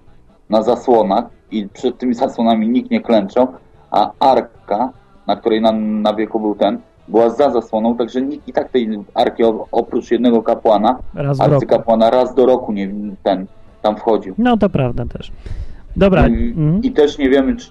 [0.50, 3.48] na zasłonach i przed tymi zasłonami nikt nie klęczał,
[3.90, 4.92] a arka,
[5.26, 6.78] na której na, na wieku był ten,
[7.08, 9.42] była za zasłoną, także nikt i tak tej arki
[9.72, 12.90] oprócz jednego kapłana, Raz arcykapłana raz do roku nie
[13.22, 13.46] ten
[13.82, 14.34] tam wchodził.
[14.38, 15.32] No to prawda też.
[15.96, 16.82] Dobra, I, mhm.
[16.82, 17.70] i też nie wiemy, czy,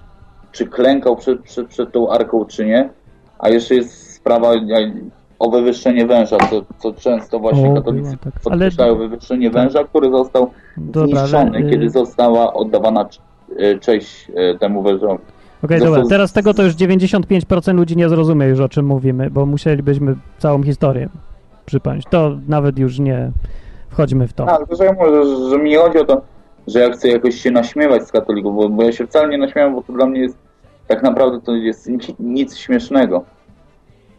[0.52, 2.88] czy klękał przed, przed, przed tą arką, czy nie.
[3.38, 4.52] A jeszcze jest sprawa
[5.38, 8.40] o wywyższenie węża, co, co często właśnie O, katolicy tak.
[8.40, 13.08] podkreślają, Ale- wywyższenie węża, który został Dobra, zniszczony, ale, y- kiedy została oddawana
[13.58, 15.22] e, cześć e, temu wężowi.
[15.62, 19.30] Okej, Został dobra, teraz tego to już 95% ludzi nie zrozumie już o czym mówimy,
[19.30, 21.08] bo musielibyśmy całą historię
[21.66, 22.04] przypomnieć.
[22.10, 23.30] To nawet już nie
[23.88, 24.46] wchodźmy w to.
[24.56, 26.20] Tylko że że, że mi chodzi o to,
[26.66, 29.74] że ja chcę jakoś się naśmiewać z katolików, bo, bo ja się wcale nie naśmiewam,
[29.74, 30.36] bo to dla mnie jest
[30.86, 33.24] tak naprawdę to jest nic, nic śmiesznego.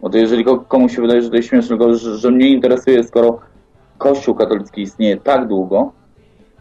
[0.02, 2.50] Bo to jeżeli ko- komuś się wydaje, że to jest śmieszne, tylko że, że mnie
[2.50, 3.40] interesuje, skoro
[3.98, 5.92] Kościół katolicki istnieje tak długo,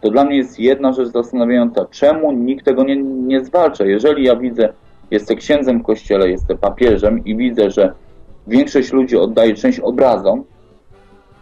[0.00, 3.84] to dla mnie jest jedna rzecz zastanawiająca, czemu nikt tego nie, nie zwalcza.
[3.84, 4.72] Jeżeli ja widzę,
[5.10, 7.92] jestem księdzem w kościele, jestem papieżem i widzę, że
[8.46, 10.44] większość ludzi oddaje część obrazom,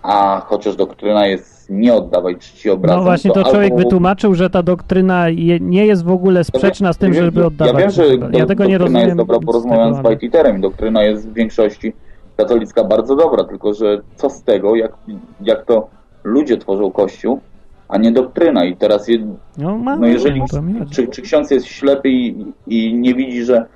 [0.02, 4.50] a chociaż doktryna jest nie oddawaj czci obrazom, No właśnie, to człowiek albo- wytłumaczył, że
[4.50, 7.74] ta doktryna je, nie jest w ogóle sprzeczna z tym, Ja żeby oddawać.
[7.74, 8.26] Ja wiem, że tego.
[8.32, 9.04] ja do, tego nie doktryna rozumiem.
[9.06, 10.60] jest dobra, porozmawiam z Wajtiterem.
[10.60, 11.92] Doktryna jest w większości
[12.36, 14.92] katolicka bardzo dobra, tylko że co z tego, jak,
[15.40, 15.88] jak to
[16.24, 17.40] ludzie tworzą Kościół,
[17.88, 18.64] a nie doktryna.
[18.64, 19.18] I teraz, je,
[19.58, 20.62] No, no jeżeli, to
[20.92, 23.66] czy, czy ksiądz jest ślepy i, i nie widzi, że,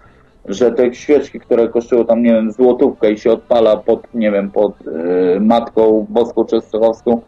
[0.45, 4.51] że te świeczki, które kosztują tam, nie wiem, złotówkę i się odpala pod, nie wiem,
[4.51, 4.73] pod
[5.37, 7.21] e, Matką Boską Częstochowską,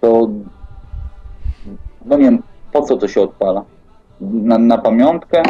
[0.00, 0.28] to
[2.06, 2.42] no nie wiem,
[2.72, 3.62] po co to się odpala?
[4.20, 5.42] Na, na pamiątkę?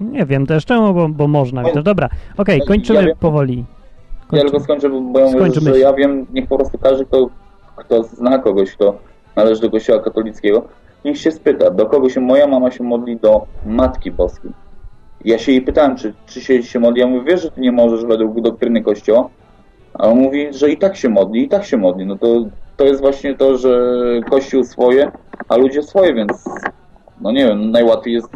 [0.00, 1.62] Nie wiem też czemu, bo, bo można.
[1.74, 1.82] No.
[1.82, 3.64] Dobra, okej, ja kończymy wiem- powoli.
[4.32, 7.28] Ja tylko skończę, bo ja mówię, że ja wiem, niech po prostu każdy, kto,
[7.76, 8.94] kto zna kogoś, kto
[9.36, 10.62] należy do kościoła katolickiego,
[11.04, 14.50] niech się spyta, do kogo się moja mama się modli, do Matki Boskiej.
[15.24, 17.72] Ja się jej pytałem, czy, czy się, się modli, ja mówię, wiesz, że ty nie
[17.72, 19.28] możesz według doktryny kościoła?
[19.94, 22.06] A on mówi, że i tak się modli, i tak się modli.
[22.06, 22.44] No to,
[22.78, 23.96] to jest właśnie to, że
[24.30, 25.10] kościół swoje,
[25.48, 26.44] a ludzie swoje, więc
[27.20, 28.28] no nie wiem, najłatwiej jest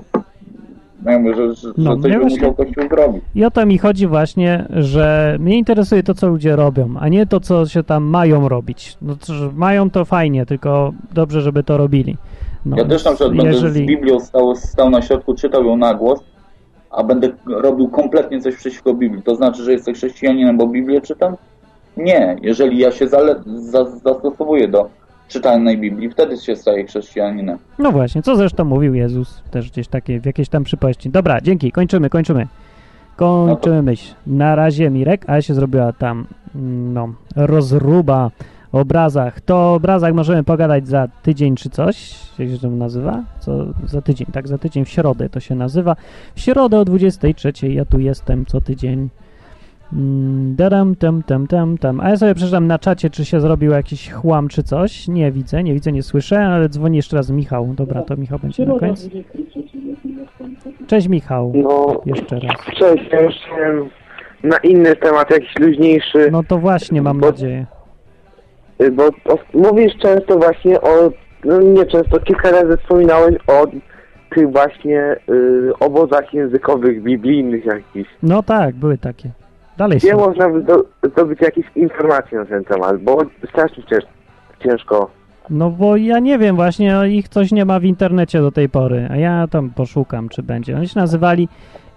[1.05, 3.25] mówię, że, że, No, coś by właśnie- musiał Kościół zrobić.
[3.35, 7.27] I o to mi chodzi właśnie, że mnie interesuje to, co ludzie robią, a nie
[7.27, 8.97] to, co się tam mają robić.
[9.03, 12.17] No, to, mają to fajnie, tylko dobrze, żeby to robili.
[12.67, 15.95] No, ja też na przykład będę z Biblią stał, stał na środku, czytał ją na
[15.95, 16.21] głos,
[16.91, 19.23] a będę robił kompletnie coś przeciwko Biblii.
[19.23, 21.37] To znaczy, że jestem chrześcijaninem, bo Biblię czytam?
[21.97, 22.37] Nie.
[22.43, 24.89] Jeżeli ja się zale- za- zastosowuję do
[25.29, 27.59] czytanej Biblii, wtedy się staję chrześcijaninem.
[27.79, 31.11] No właśnie, co zresztą mówił Jezus też gdzieś takie, w jakiejś tam przypowieści.
[31.11, 32.47] Dobra, dzięki, kończymy, kończymy.
[33.17, 34.15] Kończymy myśl.
[34.27, 36.27] Na razie Mirek, a się zrobiła tam
[36.95, 38.31] no, rozruba
[38.73, 39.41] o obrazach.
[39.41, 43.23] To o obrazach możemy pogadać za tydzień czy coś, jak się to nazywa?
[43.41, 45.97] Co za tydzień, tak, za tydzień w środę to się nazywa.
[46.35, 49.09] W środę o 23 ja tu jestem co tydzień.
[49.93, 52.01] Mm, Daram, tam, tam, tam, tam.
[52.01, 55.09] A ja sobie przeczytam na czacie, czy się zrobił jakiś chłam, czy coś.
[55.09, 57.67] Nie widzę, nie widzę, nie słyszę, ale dzwoni jeszcze raz Michał.
[57.77, 59.09] Dobra, to Michał będzie na koniec.
[60.87, 61.53] Cześć Michał.
[61.55, 62.57] No, Jeszcze raz.
[62.79, 63.35] cześć, ja już
[64.43, 66.29] na inny temat, jakiś luźniejszy.
[66.33, 67.67] No to właśnie, mam nadzieję.
[68.83, 71.11] Y, Bo o, mówisz często właśnie o,
[71.45, 73.67] no nie często, kilka razy wspominałeś o
[74.35, 78.11] tych właśnie y, obozach językowych, biblijnych jakichś.
[78.23, 79.31] No tak, były takie.
[79.77, 80.19] Dalej Gdzie są.
[80.19, 84.05] można by do, zdobyć jakieś informacje na ten temat, bo strasznie cięż,
[84.65, 85.11] ciężko.
[85.51, 89.09] No bo ja nie wiem, właśnie ich coś nie ma w internecie do tej pory,
[89.11, 90.77] a ja tam poszukam, czy będzie.
[90.77, 91.49] Oni się nazywali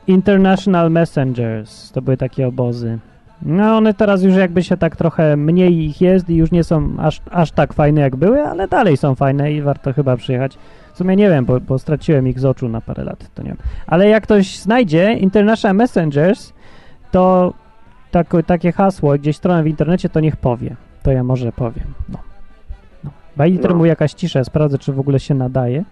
[0.08, 3.00] International Messengers, to były takie obozy.
[3.42, 6.96] No one teraz już jakby się tak trochę mniej ich jest i już nie są
[7.00, 10.58] aż, aż tak fajne jak były, ale dalej są fajne i warto chyba przyjechać.
[10.94, 13.50] W sumie nie wiem, bo, bo straciłem ich z oczu na parę lat, to nie
[13.50, 13.58] wiem.
[13.88, 16.54] Ale jak ktoś znajdzie International Messengers,
[17.12, 17.54] to
[18.24, 20.76] tak, takie hasło, gdzieś stronę w internecie, to niech powie.
[21.04, 21.94] To ja może powiem.
[22.10, 22.20] No.
[23.04, 23.10] no.
[23.38, 23.78] Bajliter No.
[23.78, 25.84] mu jakaś cisza, sprawdzę, czy w ogóle się nadaje.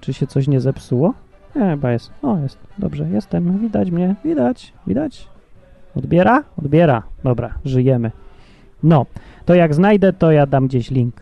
[0.00, 1.14] Czy się coś nie zepsuło?
[1.56, 2.10] Nie, chyba jest.
[2.22, 2.58] O, jest.
[2.78, 3.58] Dobrze, jestem.
[3.58, 4.14] Widać mnie.
[4.24, 4.72] Widać.
[4.86, 5.28] Widać.
[5.96, 6.42] Odbiera?
[6.58, 7.02] Odbiera.
[7.24, 8.10] Dobra, żyjemy.
[8.82, 9.06] No,
[9.44, 11.14] to jak znajdę, to ja dam gdzieś link.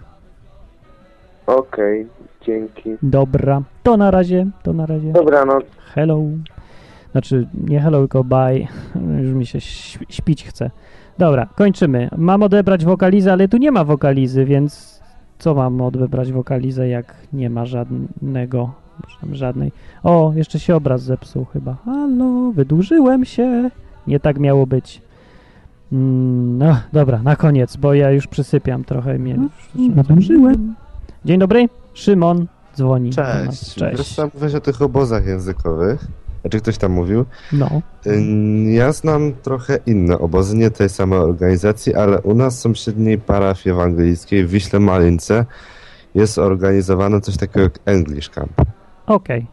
[1.47, 2.07] Okej,
[2.47, 2.91] dzięki.
[3.03, 5.13] Dobra, to na razie, to na razie.
[5.13, 5.65] Dobranoc.
[5.95, 6.21] Hello.
[7.15, 8.67] Znaczy, nie hello, tylko bye.
[9.23, 10.71] Już mi się śp- śpić chce.
[11.19, 12.09] Dobra, kończymy.
[12.17, 15.01] Mam odebrać wokalizę, ale tu nie ma wokalizy, więc
[15.39, 18.71] co mam odebrać wokalizę, jak nie ma żadnego,
[19.33, 19.73] żadnej.
[20.03, 21.77] O, jeszcze się obraz zepsuł chyba.
[21.85, 23.71] Halo, wydłużyłem się.
[24.07, 25.03] Nie tak miało być.
[25.93, 29.37] Mm, No, dobra, na koniec, bo ja już przysypiam trochę mnie.
[29.75, 30.75] Wydłużyłem.
[31.25, 32.47] Dzień dobry, Szymon
[32.77, 33.11] dzwoni.
[33.11, 33.45] do nas.
[33.47, 33.75] Cześć.
[33.75, 33.99] Cześć.
[33.99, 36.07] Wiesz, tam mówiłeś o tych obozach językowych.
[36.45, 37.25] Znaczy ktoś tam mówił.
[37.53, 37.83] No.
[38.67, 43.75] Ja znam trochę inne obozy, nie tej samej organizacji, ale u nas w sąsiedniej parafii
[43.75, 45.47] ewangelickiej w Wiśle Malince
[46.15, 48.53] jest organizowane coś takiego jak English Camp.
[49.07, 49.47] Okej.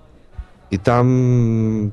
[0.72, 1.92] I tam,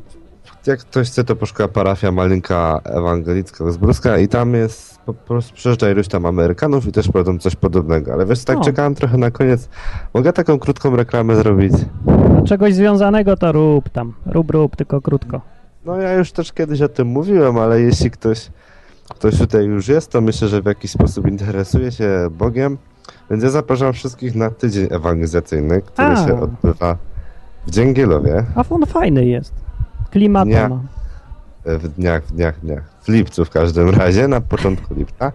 [0.68, 5.90] jak ktoś chce, to poszuka parafia Malinka Ewangelicka Rozbruska i tam jest, po prostu przyjeżdża
[5.90, 8.12] iluś tam Amerykanów i też prowadzą coś podobnego.
[8.12, 8.60] Ale wiesz, tak O.
[8.60, 9.68] czekałem trochę na koniec.
[10.14, 11.72] Mogę taką krótką reklamę zrobić?
[12.46, 14.14] Czegoś związanego to rób tam.
[14.26, 15.40] Rób, rób, tylko krótko.
[15.84, 18.50] No ja już też kiedyś o tym mówiłem, ale jeśli ktoś,
[19.08, 22.78] ktoś tutaj już jest, to myślę, że w jakiś sposób interesuje się Bogiem.
[23.30, 26.26] Więc ja zapraszam wszystkich na tydzień ewangelizacyjny, który A.
[26.26, 26.96] się odbywa
[27.66, 28.44] w Dzięgielowie.
[28.54, 29.67] A on fajny jest.
[30.10, 30.68] Klimata Nie.
[30.68, 30.80] ma.
[31.64, 32.84] W dniach, w dniach, w dniach.
[33.02, 35.32] W lipcu w każdym razie, na początku lipca.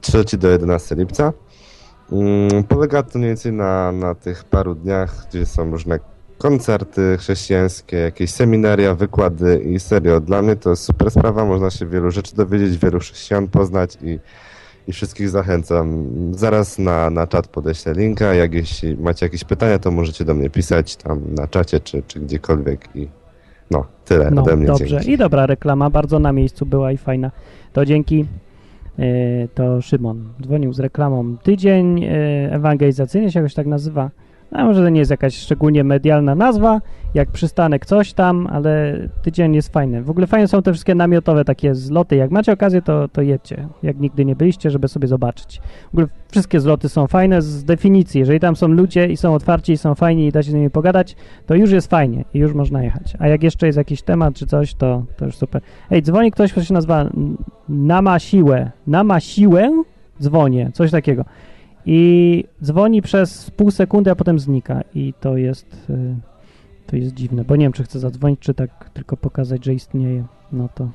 [0.00, 1.32] 3 do 11 lipca.
[2.12, 5.98] Mm, Polega to mniej więcej na, na tych paru dniach, gdzie są różne
[6.38, 11.86] koncerty chrześcijańskie, jakieś seminaria, wykłady i serio, dla mnie to jest super sprawa, można się
[11.86, 14.18] wielu rzeczy dowiedzieć, wielu chrześcijan poznać i,
[14.88, 16.06] i wszystkich zachęcam.
[16.34, 20.50] Zaraz na, na czat podeślę linka, jak jeśli macie jakieś pytania, to możecie do mnie
[20.50, 23.08] pisać tam na czacie czy, czy gdziekolwiek i
[23.70, 24.66] no, tyle No, ode mnie.
[24.66, 24.86] dobrze.
[24.86, 25.10] Dzięki.
[25.10, 27.30] I dobra reklama, bardzo na miejscu była i fajna.
[27.72, 28.26] To dzięki.
[28.98, 29.04] E,
[29.54, 31.36] to Szymon dzwonił z reklamą.
[31.42, 32.08] Tydzień e,
[32.52, 34.10] ewangelizacyjny się jakoś tak nazywa.
[34.50, 36.80] A może to nie jest jakaś szczególnie medialna nazwa,
[37.14, 40.02] jak przystanek coś tam, ale tydzień jest fajny.
[40.02, 42.16] W ogóle fajne są te wszystkie namiotowe takie zloty.
[42.16, 43.68] Jak macie okazję, to, to jedźcie.
[43.82, 45.60] Jak nigdy nie byliście, żeby sobie zobaczyć.
[45.84, 48.18] W ogóle wszystkie zloty są fajne z definicji.
[48.18, 50.70] Jeżeli tam są ludzie i są otwarci i są fajni i da się z nimi
[50.70, 51.16] pogadać,
[51.46, 53.16] to już jest fajnie i już można jechać.
[53.18, 55.62] A jak jeszcze jest jakiś temat czy coś, to, to już super.
[55.90, 57.10] Ej, dzwoni ktoś, kto się nazywa
[57.68, 58.70] Nama Siłę.
[58.86, 59.82] Nama Siłę?
[60.22, 61.24] Dzwonię, coś takiego.
[61.86, 64.82] I dzwoni przez pół sekundy, a potem znika.
[64.94, 66.16] I to jest, y,
[66.86, 70.24] to jest dziwne, bo nie wiem, czy chce zadzwonić, czy tak tylko pokazać, że istnieje.
[70.52, 70.88] No to,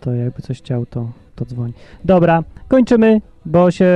[0.00, 1.72] to jakby coś chciał, to, to dzwoni.
[2.04, 3.88] Dobra, kończymy, bo się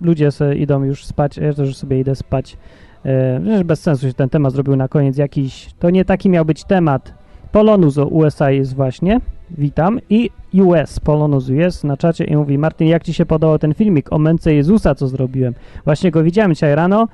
[0.00, 2.56] ludzie se idą już spać, ja też sobie idę spać.
[3.04, 6.44] E, Przecież bez sensu się ten temat zrobił na koniec jakiś, to nie taki miał
[6.44, 7.14] być temat.
[7.52, 9.20] Polonus USA jest właśnie,
[9.50, 13.74] witam, i US, Polonus US na czacie i mówi, Martin, jak Ci się podobał ten
[13.74, 15.54] filmik o męce Jezusa, co zrobiłem?
[15.84, 17.08] Właśnie go widziałem dzisiaj rano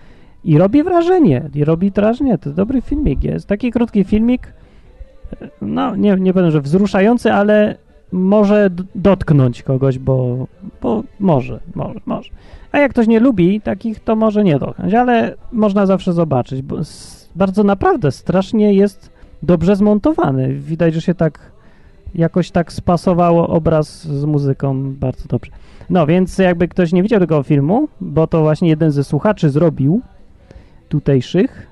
[0.45, 4.53] i robi wrażenie, i robi wrażenie, to dobry filmik jest, taki krótki filmik,
[5.63, 7.77] no nie, nie powiem, że wzruszający, ale
[8.13, 10.47] może dotknąć kogoś, bo,
[10.83, 12.31] bo może, może, może.
[12.73, 16.77] A jak ktoś nie lubi takich, to może nie dotknąć, ale można zawsze zobaczyć, bo
[17.37, 19.11] bardzo naprawdę strasznie jest
[19.43, 20.55] dobrze zmontowany.
[20.55, 21.54] Widać, że się tak
[22.15, 25.53] jakoś tak spasowało obraz z muzyką bardzo dobrze.
[25.91, 30.01] No więc jakby ktoś nie widział tego filmu, bo to właśnie jeden ze słuchaczy zrobił
[30.89, 31.67] tutejszych,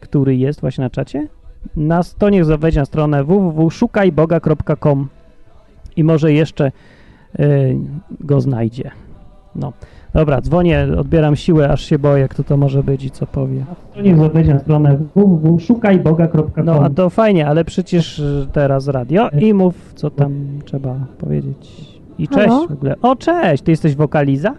[0.00, 1.28] który jest właśnie na czacie,
[1.76, 5.08] na to niech wejdzie na stronę www.szukajboga.com
[5.96, 6.72] i może jeszcze
[7.38, 7.76] y,
[8.20, 8.90] go znajdzie.
[9.54, 9.72] No.
[10.14, 13.64] Dobra, dzwonię, odbieram siłę, aż się boję, kto to może być i co powie.
[13.94, 19.28] To niech wejdzie na stronę www.szukajboga.com No, a to fajnie, ale przecież y, teraz radio
[19.40, 20.32] i mów, co tam
[20.64, 21.94] trzeba powiedzieć.
[22.18, 22.66] I cześć Halo?
[22.68, 22.94] w ogóle.
[23.02, 24.54] O, cześć, ty jesteś wokaliza?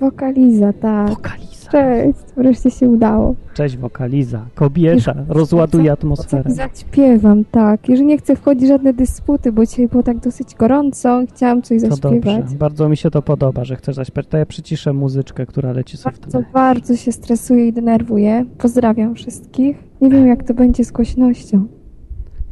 [0.00, 1.08] Wokaliza, tak.
[1.10, 1.46] Wokaliza.
[1.70, 3.34] Cześć, wreszcie się udało.
[3.54, 4.46] Cześć, wokaliza.
[4.54, 6.50] Kobieta, rozładuje atmosferę.
[6.50, 7.88] Zaśpiewam, tak.
[7.88, 11.62] Jeżeli nie chcę wchodzić w żadne dysputy, bo dzisiaj było tak dosyć gorąco i chciałam
[11.62, 12.36] coś To zaśpiewać.
[12.42, 12.56] dobrze.
[12.58, 14.26] Bardzo mi się to podoba, że chcesz zaśpiewać.
[14.26, 16.46] To ja przyciszę muzyczkę, która leci sobie w Bardzo, tle.
[16.52, 18.44] bardzo się stresuję i denerwuję.
[18.58, 19.76] Pozdrawiam wszystkich.
[20.00, 21.66] Nie wiem, jak to będzie z głośnością.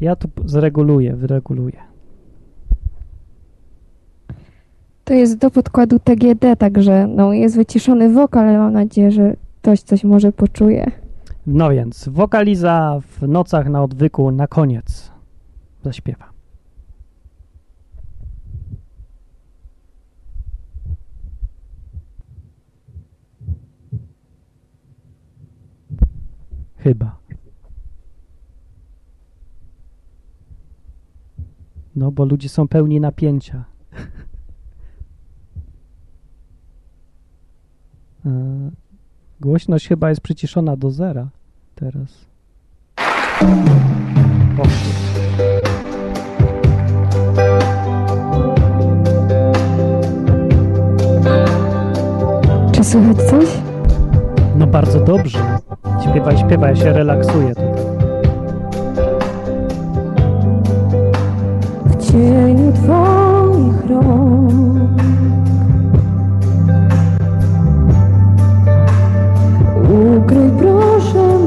[0.00, 1.76] Ja p- zreguluję, wyreguluję.
[5.04, 9.80] To jest do podkładu TGD, także no, jest wyciszony wokal, ale mam nadzieję, że ktoś
[9.80, 10.90] coś może poczuje.
[11.46, 15.12] No więc, wokaliza w nocach na odwyku na koniec
[15.82, 16.34] zaśpiewa.
[26.76, 27.18] Chyba.
[31.96, 33.64] No, bo ludzie są pełni napięcia.
[33.94, 34.04] E,
[39.40, 41.28] Głośność chyba jest przyciszona do zera
[41.74, 42.26] teraz.
[44.58, 44.64] O.
[52.72, 53.48] Czy słychać coś?
[54.56, 55.38] No bardzo dobrze.
[56.10, 57.48] Śpiewaj, śpiewaj, ja się relaksuję.
[57.48, 57.74] tutaj.
[61.84, 64.43] W cieniu Twoich rąk
[70.24, 71.38] Ukryj proszę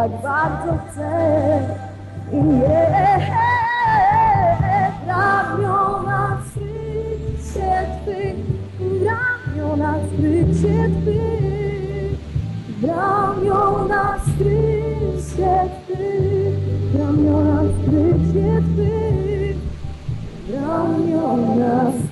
[0.00, 1.10] tak bardzo chcę.
[2.32, 2.86] Nie,
[5.06, 8.36] ramiona skryć się Twych,
[9.06, 12.18] ramiona skryć się Twych,
[12.82, 16.54] ramiona skryć się Twych,
[16.98, 19.56] ramiona skryć się Twych,
[20.54, 22.09] ramiona, ramiona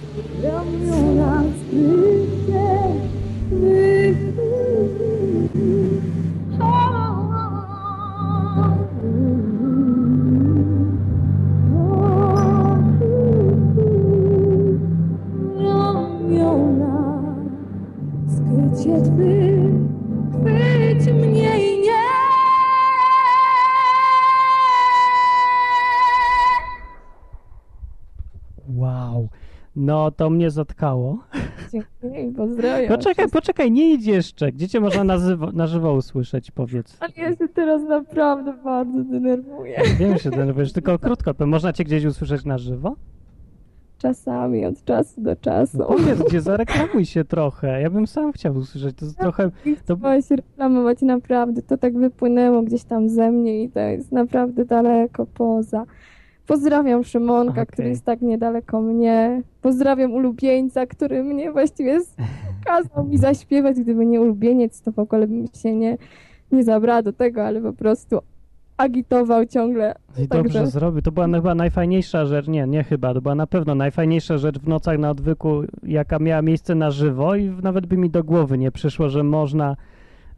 [30.19, 31.19] to mnie zatkało.
[31.73, 32.89] Dziękuję i pozdrawiam.
[32.89, 34.53] Poczekaj, poczekaj, nie idź jeszcze.
[34.53, 36.97] Gdzie cię można na, zywo, na żywo usłyszeć, powiedz.
[37.01, 39.81] Ale ja się teraz naprawdę bardzo denerwuję.
[39.99, 41.35] Wiem, że się denerwujesz, tylko krótko.
[41.35, 42.97] To można cię gdzieś usłyszeć na żywo?
[43.99, 45.79] Czasami, od czasu do czasu.
[45.79, 47.83] No powiedz, gdzie zareklamuj się trochę.
[47.83, 48.97] Ja bym sam chciał usłyszeć.
[48.97, 49.51] To jest trochę...
[49.87, 49.97] To...
[49.97, 51.63] Chciała się reklamować naprawdę.
[51.63, 55.85] To tak wypłynęło gdzieś tam ze mnie i to jest naprawdę daleko poza.
[56.49, 57.67] Pozdrawiam Szymonka, Okej.
[57.67, 59.43] który jest tak niedaleko mnie.
[59.63, 62.01] Pozdrawiam ulubieńca, który mnie właściwie
[62.65, 63.81] kazał mi zaśpiewać.
[63.81, 65.99] Gdyby nie ulubieniec, to w ogóle bym się nie,
[66.53, 68.19] nie zabrała do tego, ale po prostu
[68.77, 69.95] agitował ciągle.
[70.19, 71.03] I dobrze Także- zrobił.
[71.03, 74.69] To była chyba najfajniejsza rzecz, nie, nie chyba, to była na pewno najfajniejsza rzecz w
[74.69, 78.71] nocach na odwyku, jaka miała miejsce na żywo i nawet by mi do głowy nie
[78.73, 79.77] przyszło, że można,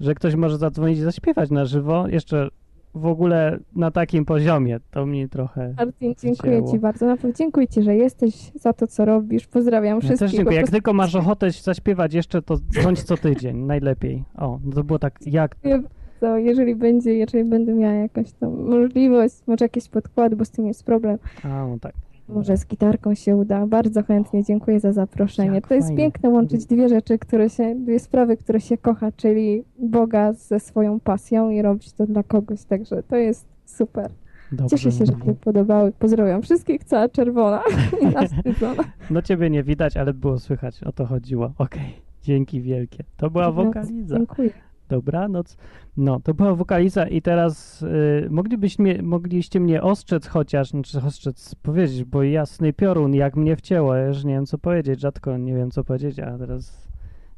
[0.00, 2.48] że ktoś może zadzwonić i zaśpiewać na żywo, jeszcze
[2.94, 4.80] w ogóle na takim poziomie.
[4.90, 6.64] To mi trochę Martin, dziękuję.
[6.70, 7.06] Ci bardzo.
[7.06, 9.46] Naprawdę dziękuję Ci, że jesteś za to, co robisz.
[9.46, 10.18] Pozdrawiam Ja wszystkich.
[10.20, 10.56] też dziękuję.
[10.56, 14.24] Jak tylko masz ochotę zaśpiewać jeszcze, to dzwoń co tydzień, najlepiej.
[14.36, 15.56] O, no to było tak, jak...
[15.62, 16.38] bardzo.
[16.38, 20.84] Jeżeli będzie, jeżeli będę miała jakąś tam możliwość, może jakieś podkłady, bo z tym jest
[20.84, 21.18] problem.
[21.42, 21.94] A, no tak.
[22.34, 23.66] Może z gitarką się uda.
[23.66, 25.54] Bardzo chętnie dziękuję za zaproszenie.
[25.54, 26.02] Jak to jest fajnie.
[26.02, 31.00] piękne łączyć dwie rzeczy, które się, dwie sprawy, które się kocha, czyli Boga ze swoją
[31.00, 32.64] pasją i robić to dla kogoś.
[32.64, 34.10] Także to jest super.
[34.52, 35.92] Dobrze Cieszę się, że się podobały.
[35.92, 37.62] Pozdrawiam wszystkich, cała czerwona
[38.00, 38.84] i nawstydzona.
[39.10, 41.52] No ciebie nie widać, ale było słychać, o to chodziło.
[41.58, 43.04] Okej, dzięki wielkie.
[43.16, 44.16] To była wokaliza.
[44.16, 44.50] Dziękuję.
[44.90, 45.56] Dobranoc.
[45.96, 51.54] No, to była wokaliza i teraz y, moglibyście mnie, mogliście mnie ostrzec chociaż, znaczy ostrzec
[51.54, 55.54] powiedzieć, bo jasny piorun jak mnie wcięło, ja już nie wiem co powiedzieć, rzadko nie
[55.54, 56.88] wiem co powiedzieć, a teraz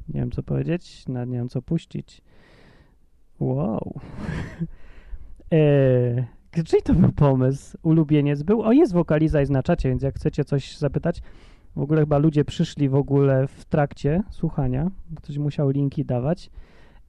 [0.08, 2.22] nie wiem co powiedzieć, nawet nie wiem co puścić.
[3.40, 4.00] Wow.
[5.52, 7.78] e, czyj to był pomysł?
[7.82, 8.62] Ulubieniec był?
[8.62, 11.22] O, jest wokaliza i znaczacie, więc jak chcecie coś zapytać,
[11.76, 16.50] w ogóle chyba ludzie przyszli w ogóle w trakcie słuchania, ktoś musiał linki dawać.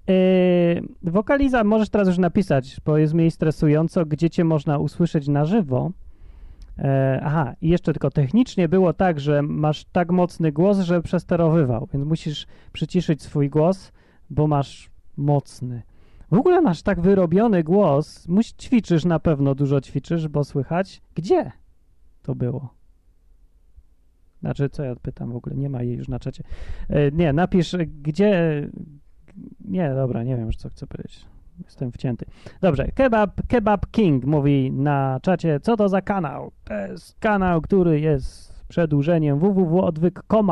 [0.07, 5.45] Yy, wokaliza możesz teraz już napisać, bo jest mniej stresująco, gdzie cię można usłyszeć na
[5.45, 5.91] żywo.
[6.79, 11.87] E, aha, i jeszcze tylko technicznie było tak, że masz tak mocny głos, że przesterowywał,
[11.93, 13.91] więc musisz przyciszyć swój głos,
[14.29, 15.81] bo masz mocny.
[16.31, 21.01] W ogóle masz tak wyrobiony głos, muś, ćwiczysz na pewno, dużo ćwiczysz, bo słychać.
[21.15, 21.51] Gdzie
[22.21, 22.73] to było?
[24.39, 25.55] Znaczy, co ja pytam w ogóle?
[25.55, 26.43] Nie ma jej już na czacie.
[26.89, 28.69] E, nie, napisz, gdzie...
[29.65, 31.25] Nie, dobra, nie wiem już, co chcę powiedzieć.
[31.65, 32.25] Jestem wcięty.
[32.61, 36.51] Dobrze, Kebab, Kebab King mówi na czacie, co to za kanał?
[36.63, 40.51] To jest kanał, który jest przedłużeniem www.odwyk.com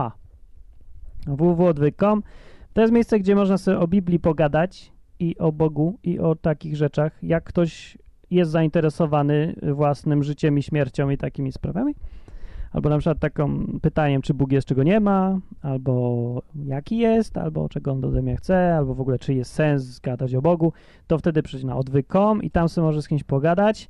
[1.28, 2.24] www.odwyk.com
[2.74, 6.76] to jest miejsce, gdzie można sobie o Biblii pogadać i o Bogu i o takich
[6.76, 7.98] rzeczach, jak ktoś
[8.32, 11.96] jest zainteresowany własnym życiem i śmiercią i takimi sprawami.
[12.72, 17.70] Albo na przykład takim pytaniem, czy Bóg jest, czego nie ma, albo jaki jest, albo
[17.70, 20.74] czego on ode mnie chce, albo w ogóle czy jest sens gadać o Bogu,
[21.08, 23.90] to wtedy przyjdź na odwyk.com i tam sobie możesz z kimś pogadać,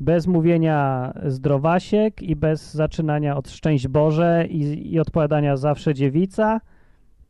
[0.00, 6.60] bez mówienia zdrowasiek i bez zaczynania od szczęść Boże i, i odpowiadania zawsze dziewica,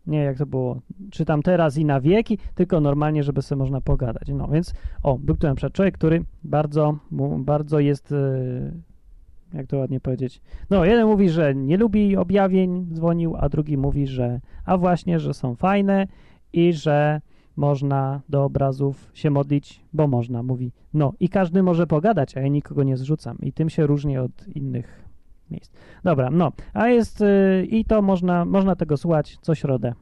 [0.06, 0.80] nie jak to było,
[1.10, 4.28] czytam teraz i na wieki, tylko normalnie, żeby sobie można pogadać.
[4.28, 6.98] No więc, o, był tu na przykład człowiek, który bardzo,
[7.38, 8.72] bardzo jest, e,
[9.54, 14.06] jak to ładnie powiedzieć, no jeden mówi, że nie lubi objawień, dzwonił, a drugi mówi,
[14.06, 16.06] że, a właśnie, że są fajne
[16.52, 17.20] i że
[17.56, 20.72] można do obrazów się modlić, bo można, mówi.
[20.94, 24.48] No i każdy może pogadać, a ja nikogo nie zrzucam i tym się różni od
[24.48, 25.04] innych
[25.50, 25.72] miejsc.
[26.04, 29.94] Dobra, no, a jest y, i to można, można tego słuchać co środę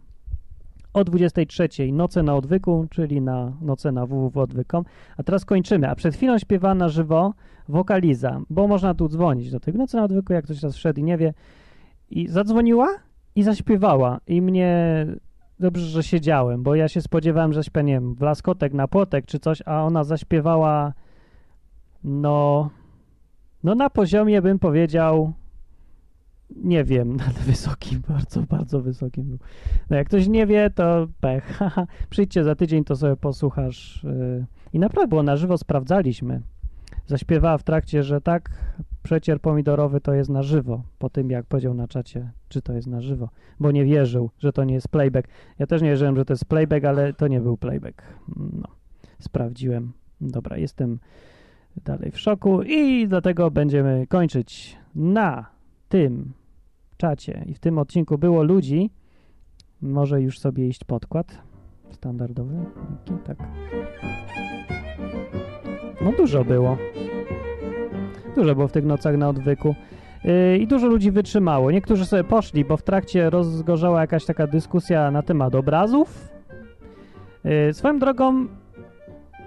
[0.92, 4.84] o 23 Noce na odwyku, czyli na noce na www.odwyk.com.
[5.16, 5.90] A teraz kończymy.
[5.90, 7.34] A przed chwilą śpiewa na żywo
[7.68, 11.02] wokaliza, bo można tu dzwonić do tych Nocy na odwyku, jak ktoś raz wszedł i
[11.02, 11.34] nie wie.
[12.10, 12.88] I zadzwoniła
[13.36, 14.20] i zaśpiewała.
[14.26, 15.06] I mnie
[15.60, 19.26] dobrze, że siedziałem, bo ja się spodziewałem, że śpiewa, nie wiem, w laskotek na płotek
[19.26, 20.92] czy coś, a ona zaśpiewała
[22.04, 22.70] no,
[23.64, 25.32] no na poziomie bym powiedział
[26.56, 29.38] nie wiem, ale wysokim, bardzo, bardzo wysokim był.
[29.90, 31.60] No jak ktoś nie wie, to pech.
[32.10, 34.04] Przyjdźcie za tydzień, to sobie posłuchasz.
[34.04, 34.46] Yy.
[34.72, 36.40] I naprawdę było na żywo, sprawdzaliśmy.
[37.06, 38.50] Zaśpiewała w trakcie, że tak,
[39.02, 42.88] przecier pomidorowy to jest na żywo, po tym jak powiedział na czacie, czy to jest
[42.88, 43.28] na żywo,
[43.60, 45.28] bo nie wierzył, że to nie jest playback.
[45.58, 48.02] Ja też nie wierzyłem, że to jest playback, ale to nie był playback.
[48.36, 48.68] No,
[49.18, 49.92] sprawdziłem.
[50.20, 50.98] Dobra, jestem
[51.84, 55.46] dalej w szoku i dlatego będziemy kończyć na
[55.88, 56.32] tym
[57.00, 58.90] czacie i w tym odcinku było ludzi.
[59.82, 61.38] Może już sobie iść podkład
[61.90, 62.54] standardowy.
[63.24, 63.38] Tak.
[66.04, 66.76] No dużo było.
[68.36, 69.74] Dużo było w tych nocach na odwyku.
[70.24, 71.70] Yy, I dużo ludzi wytrzymało.
[71.70, 76.28] Niektórzy sobie poszli, bo w trakcie rozgorzała jakaś taka dyskusja na temat obrazów.
[77.44, 78.46] Yy, swoją drogą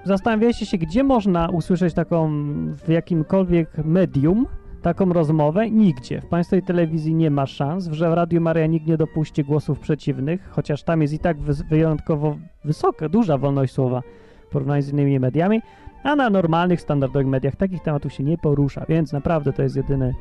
[0.03, 2.31] zastanawialiście się, gdzie można usłyszeć taką
[2.75, 4.47] w jakimkolwiek medium
[4.83, 5.71] taką rozmowę?
[5.71, 6.21] Nigdzie.
[6.21, 10.49] W państwowej telewizji nie ma szans, że w Radiu Maria nikt nie dopuści głosów przeciwnych,
[10.49, 11.37] chociaż tam jest i tak
[11.69, 14.01] wyjątkowo wysoka, duża wolność słowa
[14.47, 15.61] w porównaniu z innymi mediami,
[16.03, 20.13] a na normalnych, standardowych mediach takich tematów się nie porusza, więc naprawdę to jest jedyne,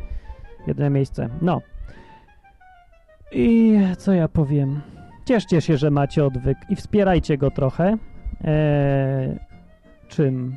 [0.67, 1.29] jedyne miejsce.
[1.43, 1.61] No.
[3.33, 4.81] I co ja powiem?
[5.25, 7.97] Cieszcie się, że macie odwyk i wspierajcie go trochę.
[8.45, 9.39] Eee,
[10.09, 10.57] czym?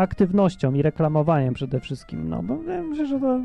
[0.00, 2.56] Aktywnością i reklamowaniem przede wszystkim, no bo
[2.88, 3.40] myślę, że to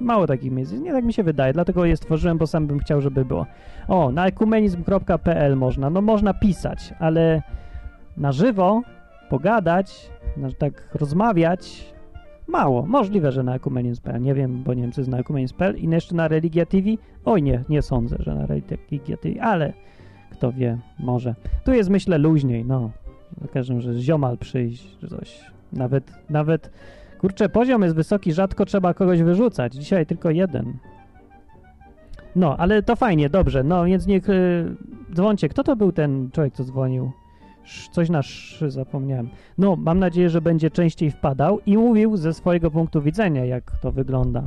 [0.00, 0.72] mało takich miejsc.
[0.72, 3.46] Nie tak mi się wydaje, dlatego je stworzyłem, bo sam bym chciał, żeby było.
[3.88, 7.42] O, na ekumenizm.pl można, no można pisać, ale
[8.16, 8.82] na żywo
[9.28, 10.10] pogadać,
[10.58, 11.92] tak rozmawiać,
[12.46, 12.86] mało.
[12.86, 16.14] Możliwe, że na ekumenizm.pl, nie wiem, bo nie wiem, co jest na ekumenizm.pl i jeszcze
[16.14, 16.88] na Religia TV.
[17.24, 19.72] Oj, nie, nie sądzę, że na Religia TV, ale
[20.30, 21.34] kto wie, może.
[21.64, 22.90] Tu jest, myślę, luźniej, no.
[23.52, 25.50] Każdym, że ziomal przyjść, coś.
[25.72, 26.70] Nawet, nawet,
[27.18, 29.74] kurczę, poziom jest wysoki, rzadko trzeba kogoś wyrzucać.
[29.74, 30.74] Dzisiaj tylko jeden.
[32.36, 33.64] No, ale to fajnie, dobrze.
[33.64, 34.76] No, więc niech y,
[35.14, 35.48] dzwoncie.
[35.48, 37.10] Kto to był ten człowiek, co dzwonił?
[37.92, 39.28] Coś na szy, zapomniałem.
[39.58, 43.92] No, mam nadzieję, że będzie częściej wpadał i mówił ze swojego punktu widzenia, jak to
[43.92, 44.42] wygląda.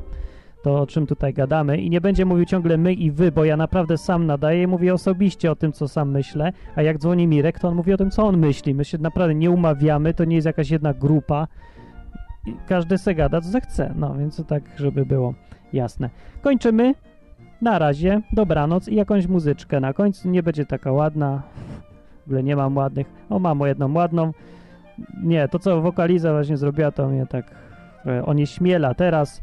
[0.64, 1.77] To, o czym tutaj gadamy.
[1.77, 4.94] I nie będzie mówił ciągle my i wy, bo ja naprawdę sam nadaję i mówię
[4.94, 6.52] osobiście o tym, co sam myślę.
[6.76, 8.76] A jak dzwoni Mirek, to on mówi o tym, co on myśli.
[8.76, 11.48] My się naprawdę nie umawiamy, to nie jest jakaś jedna grupa.
[12.48, 13.94] I każdy se gada, co zechce.
[13.95, 15.34] No, więc to tak, żeby było
[15.73, 16.10] jasne.
[16.41, 16.95] Kończymy.
[17.61, 20.30] Na razie, dobranoc i jakąś muzyczkę na końcu.
[20.30, 21.41] Nie będzie taka ładna.
[22.23, 23.07] W ogóle nie mam ładnych.
[23.30, 24.31] O, mam jedną ładną.
[25.23, 27.45] Nie, to co wokaliza właśnie zrobiła, to mnie tak
[28.26, 29.41] onieśmiela teraz.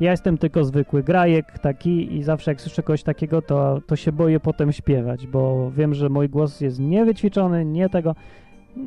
[0.00, 4.12] Ja jestem tylko zwykły grajek taki i zawsze jak słyszę kogoś takiego, to, to się
[4.12, 8.14] boję potem śpiewać, bo wiem, że mój głos jest niewyćwiczony, nie tego.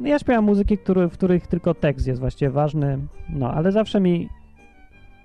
[0.03, 2.99] Ja śpiewam muzyki, który, w których tylko tekst jest właściwie ważny,
[3.30, 4.30] no, ale zawsze mi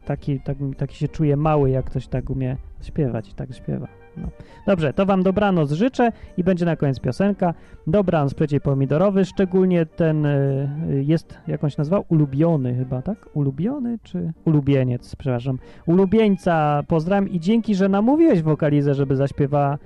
[0.04, 4.03] taki, tak, taki się czuje mały, jak ktoś tak umie śpiewać i tak śpiewa.
[4.16, 4.28] No.
[4.66, 7.54] Dobrze, to wam dobranoc życzę i będzie na koniec piosenka.
[7.86, 10.68] Dobranoc przeciej pomidorowy, szczególnie ten y,
[11.06, 12.04] jest, jak on się nazywał?
[12.08, 13.28] Ulubiony chyba, tak?
[13.34, 15.58] Ulubiony czy ulubieniec, przepraszam.
[15.86, 19.78] Ulubieńca pozdrawiam i dzięki, że namówiłeś wokalizę, żeby zaśpiewała.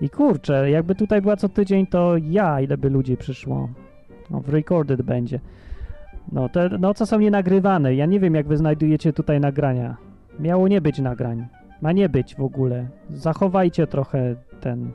[0.00, 3.68] I kurczę, jakby tutaj była co tydzień, to ja, ile by ludzi przyszło.
[4.30, 5.40] No, w recorded będzie.
[6.32, 7.94] No, te noce są nienagrywane.
[7.94, 9.96] Ja nie wiem, jak wy znajdujecie tutaj nagrania.
[10.40, 11.46] Miało nie być nagrań.
[11.80, 12.88] Ma nie być w ogóle.
[13.10, 14.92] Zachowajcie trochę ten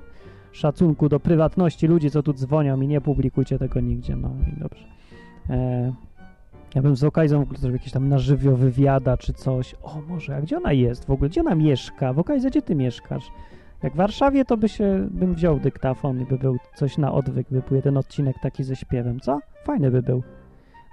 [0.51, 4.15] szacunku do prywatności ludzi, co tu dzwonią i nie publikujcie tego nigdzie.
[4.15, 4.85] No i dobrze.
[5.49, 5.93] E,
[6.75, 9.75] ja bym z okazją w ogóle zrobił jakieś tam na żywio wywiada czy coś.
[9.83, 11.29] O, może, a gdzie ona jest w ogóle?
[11.29, 12.13] Gdzie ona mieszka?
[12.13, 13.31] W okazji, gdzie ty mieszkasz?
[13.83, 17.47] Jak w Warszawie, to by się, bym wziął dyktafon i by był coś na odwyk,
[17.51, 19.39] by był jeden odcinek taki ze śpiewem, co?
[19.63, 20.23] Fajny by był.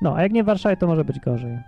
[0.03, 1.59] No, a jak nie w Warszawie, to może być gorzej.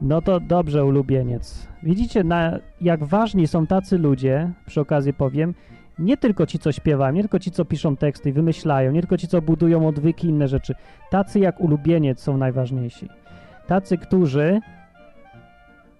[0.00, 1.68] No to dobrze, ulubieniec.
[1.82, 5.54] Widzicie, na, jak ważni są tacy ludzie, przy okazji powiem,
[5.98, 9.16] nie tylko ci, co śpiewają, nie tylko ci, co piszą teksty i wymyślają, nie tylko
[9.16, 10.74] ci, co budują odwyki i inne rzeczy.
[11.10, 13.08] Tacy jak ulubieniec są najważniejsi.
[13.66, 14.60] Tacy, którzy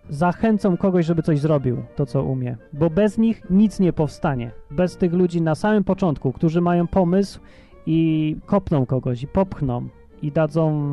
[0.09, 2.57] zachęcą kogoś, żeby coś zrobił, to co umie.
[2.73, 4.51] Bo bez nich nic nie powstanie.
[4.71, 7.41] Bez tych ludzi na samym początku, którzy mają pomysł
[7.87, 9.89] i kopną kogoś, i popchną,
[10.23, 10.93] i dadzą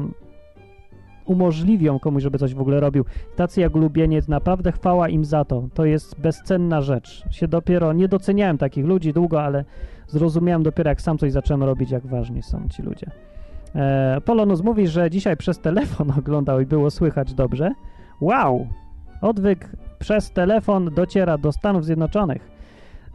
[1.29, 3.05] umożliwią komuś, żeby coś w ogóle robił.
[3.35, 5.63] Tacy jak ulubieniec, naprawdę chwała im za to.
[5.73, 7.23] To jest bezcenna rzecz.
[7.31, 9.65] Się dopiero, nie doceniałem takich ludzi długo, ale
[10.07, 13.11] zrozumiałem dopiero jak sam coś zacząłem robić, jak ważni są ci ludzie.
[13.75, 17.71] E, Polonus mówi, że dzisiaj przez telefon oglądał i było słychać dobrze.
[18.21, 18.67] Wow!
[19.21, 22.57] Odwyk przez telefon dociera do Stanów Zjednoczonych.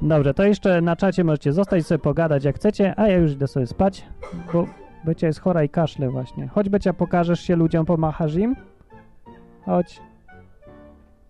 [0.03, 3.47] Dobrze, to jeszcze na czacie możecie zostać sobie pogadać jak chcecie, a ja już idę
[3.47, 4.07] sobie spać,
[4.53, 4.67] bo
[5.05, 6.49] Becia jest chora i kaszle właśnie.
[6.49, 8.57] Chodź Becia, pokażesz się ludziom, pomachasz im?
[9.65, 10.01] Chodź.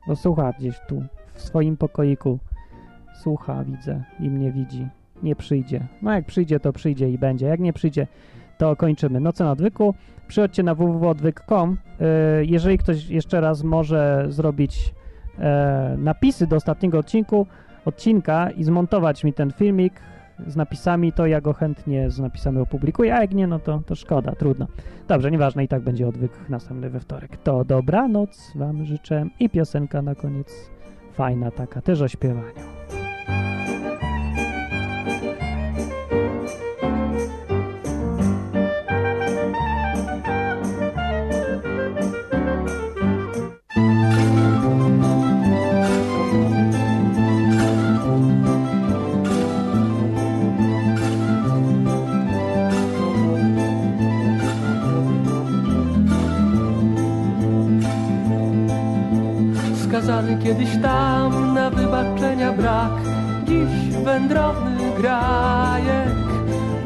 [0.06, 1.04] Bo słucha gdzieś tu,
[1.34, 2.38] w swoim pokoiku.
[3.14, 4.88] Słucha, widzę i mnie widzi.
[5.22, 5.86] Nie przyjdzie.
[6.02, 7.46] No jak przyjdzie, to przyjdzie i będzie.
[7.46, 8.06] Jak nie przyjdzie,
[8.58, 9.20] to kończymy.
[9.20, 9.94] Noce na odwyku.
[10.28, 11.76] Przychodźcie na www.odwyk.com.
[12.00, 12.06] Yy,
[12.46, 14.94] Jeżeli ktoś jeszcze raz może zrobić
[15.38, 17.46] e, napisy do ostatniego odcinku,
[17.84, 19.94] odcinka i zmontować mi ten filmik
[20.46, 23.94] z napisami, to ja go chętnie z napisami opublikuję, a jak nie, no to, to
[23.94, 24.66] szkoda, trudno.
[25.08, 27.36] Dobrze, nieważne, i tak będzie odwyk następny we wtorek.
[27.36, 30.70] To dobranoc wam życzę i piosenka na koniec
[31.12, 32.81] fajna taka, też o śpiewaniu.
[65.02, 66.22] Grajek.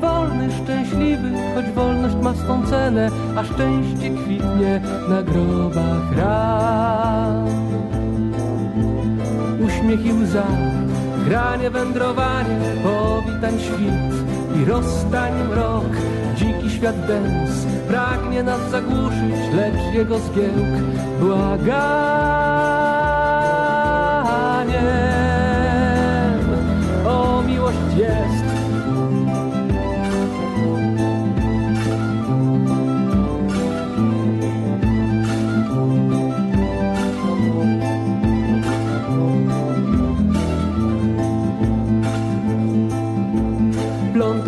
[0.01, 7.47] Wolny, szczęśliwy, choć wolność ma swą cenę A szczęście kwitnie na grobach ran
[9.67, 10.47] Uśmiech i łza,
[11.25, 14.15] granie, wędrowanie Powitań świt
[14.61, 15.97] i rozstań mrok.
[16.37, 20.75] Dziki świat dęs pragnie nas zagłuszyć Lecz jego zgiełk
[21.21, 22.26] błaganiem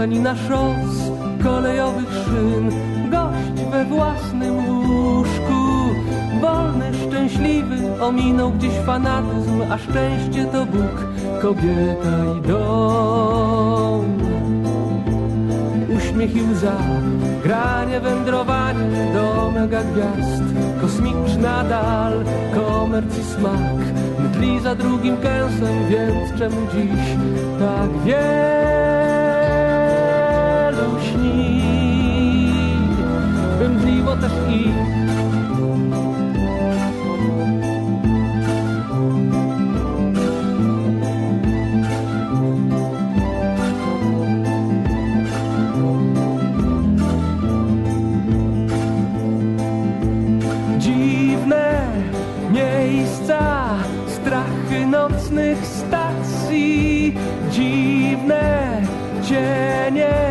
[0.09, 1.11] Plątanina szos,
[1.43, 2.71] kolejowych szyn.
[3.11, 5.61] Gość we własnym łóżku.
[6.41, 11.07] Wolny, szczęśliwy, ominął gdzieś fanatyzm A szczęście to Bóg,
[11.43, 14.19] kobieta i dom.
[15.97, 16.77] Uśmiech i łza,
[17.43, 20.43] granie, wędrowanie Do mega gwiazd,
[20.81, 22.25] kosmiczna dal
[22.55, 23.79] Komerc i smak,
[24.19, 27.17] mdli za drugim kęsem Więc czemu dziś
[27.59, 28.78] tak wielu
[31.29, 31.63] śni
[33.59, 34.73] By mdliwo też i
[50.79, 51.93] Dziwne
[52.51, 53.69] miejsca,
[54.07, 57.15] strachy nocnych stacji
[57.51, 58.83] Dziwne
[59.29, 60.29] cienie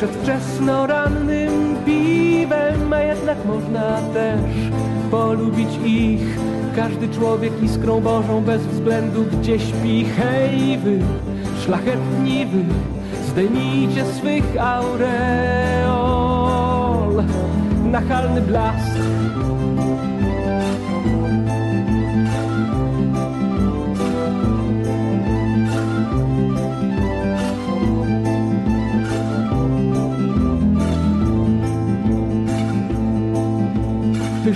[0.00, 4.40] przed wczesno rannym piwem A jednak można też
[5.10, 6.38] polubić ich.
[6.76, 10.04] Każdy człowiek iskrą Bożą bez względu gdzie śpi.
[10.04, 10.98] Hej wy,
[11.64, 12.64] szlachetni wy,
[13.28, 15.04] zdejmijcie swych aureol.
[17.84, 18.99] Nachalny blask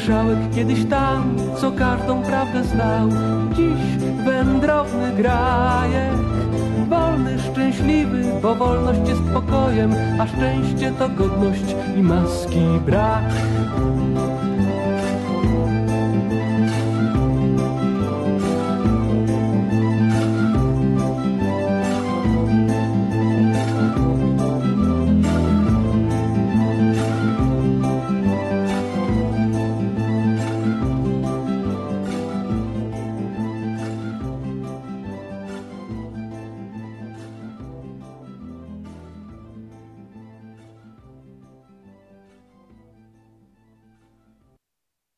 [0.05, 3.09] Słyszałek kiedyś tam, co każdą prawdę znał.
[3.57, 6.15] Dziś wędrowny grajek,
[6.89, 13.25] wolny, szczęśliwy, bo wolność jest pokojem, a szczęście to godność i maski brak.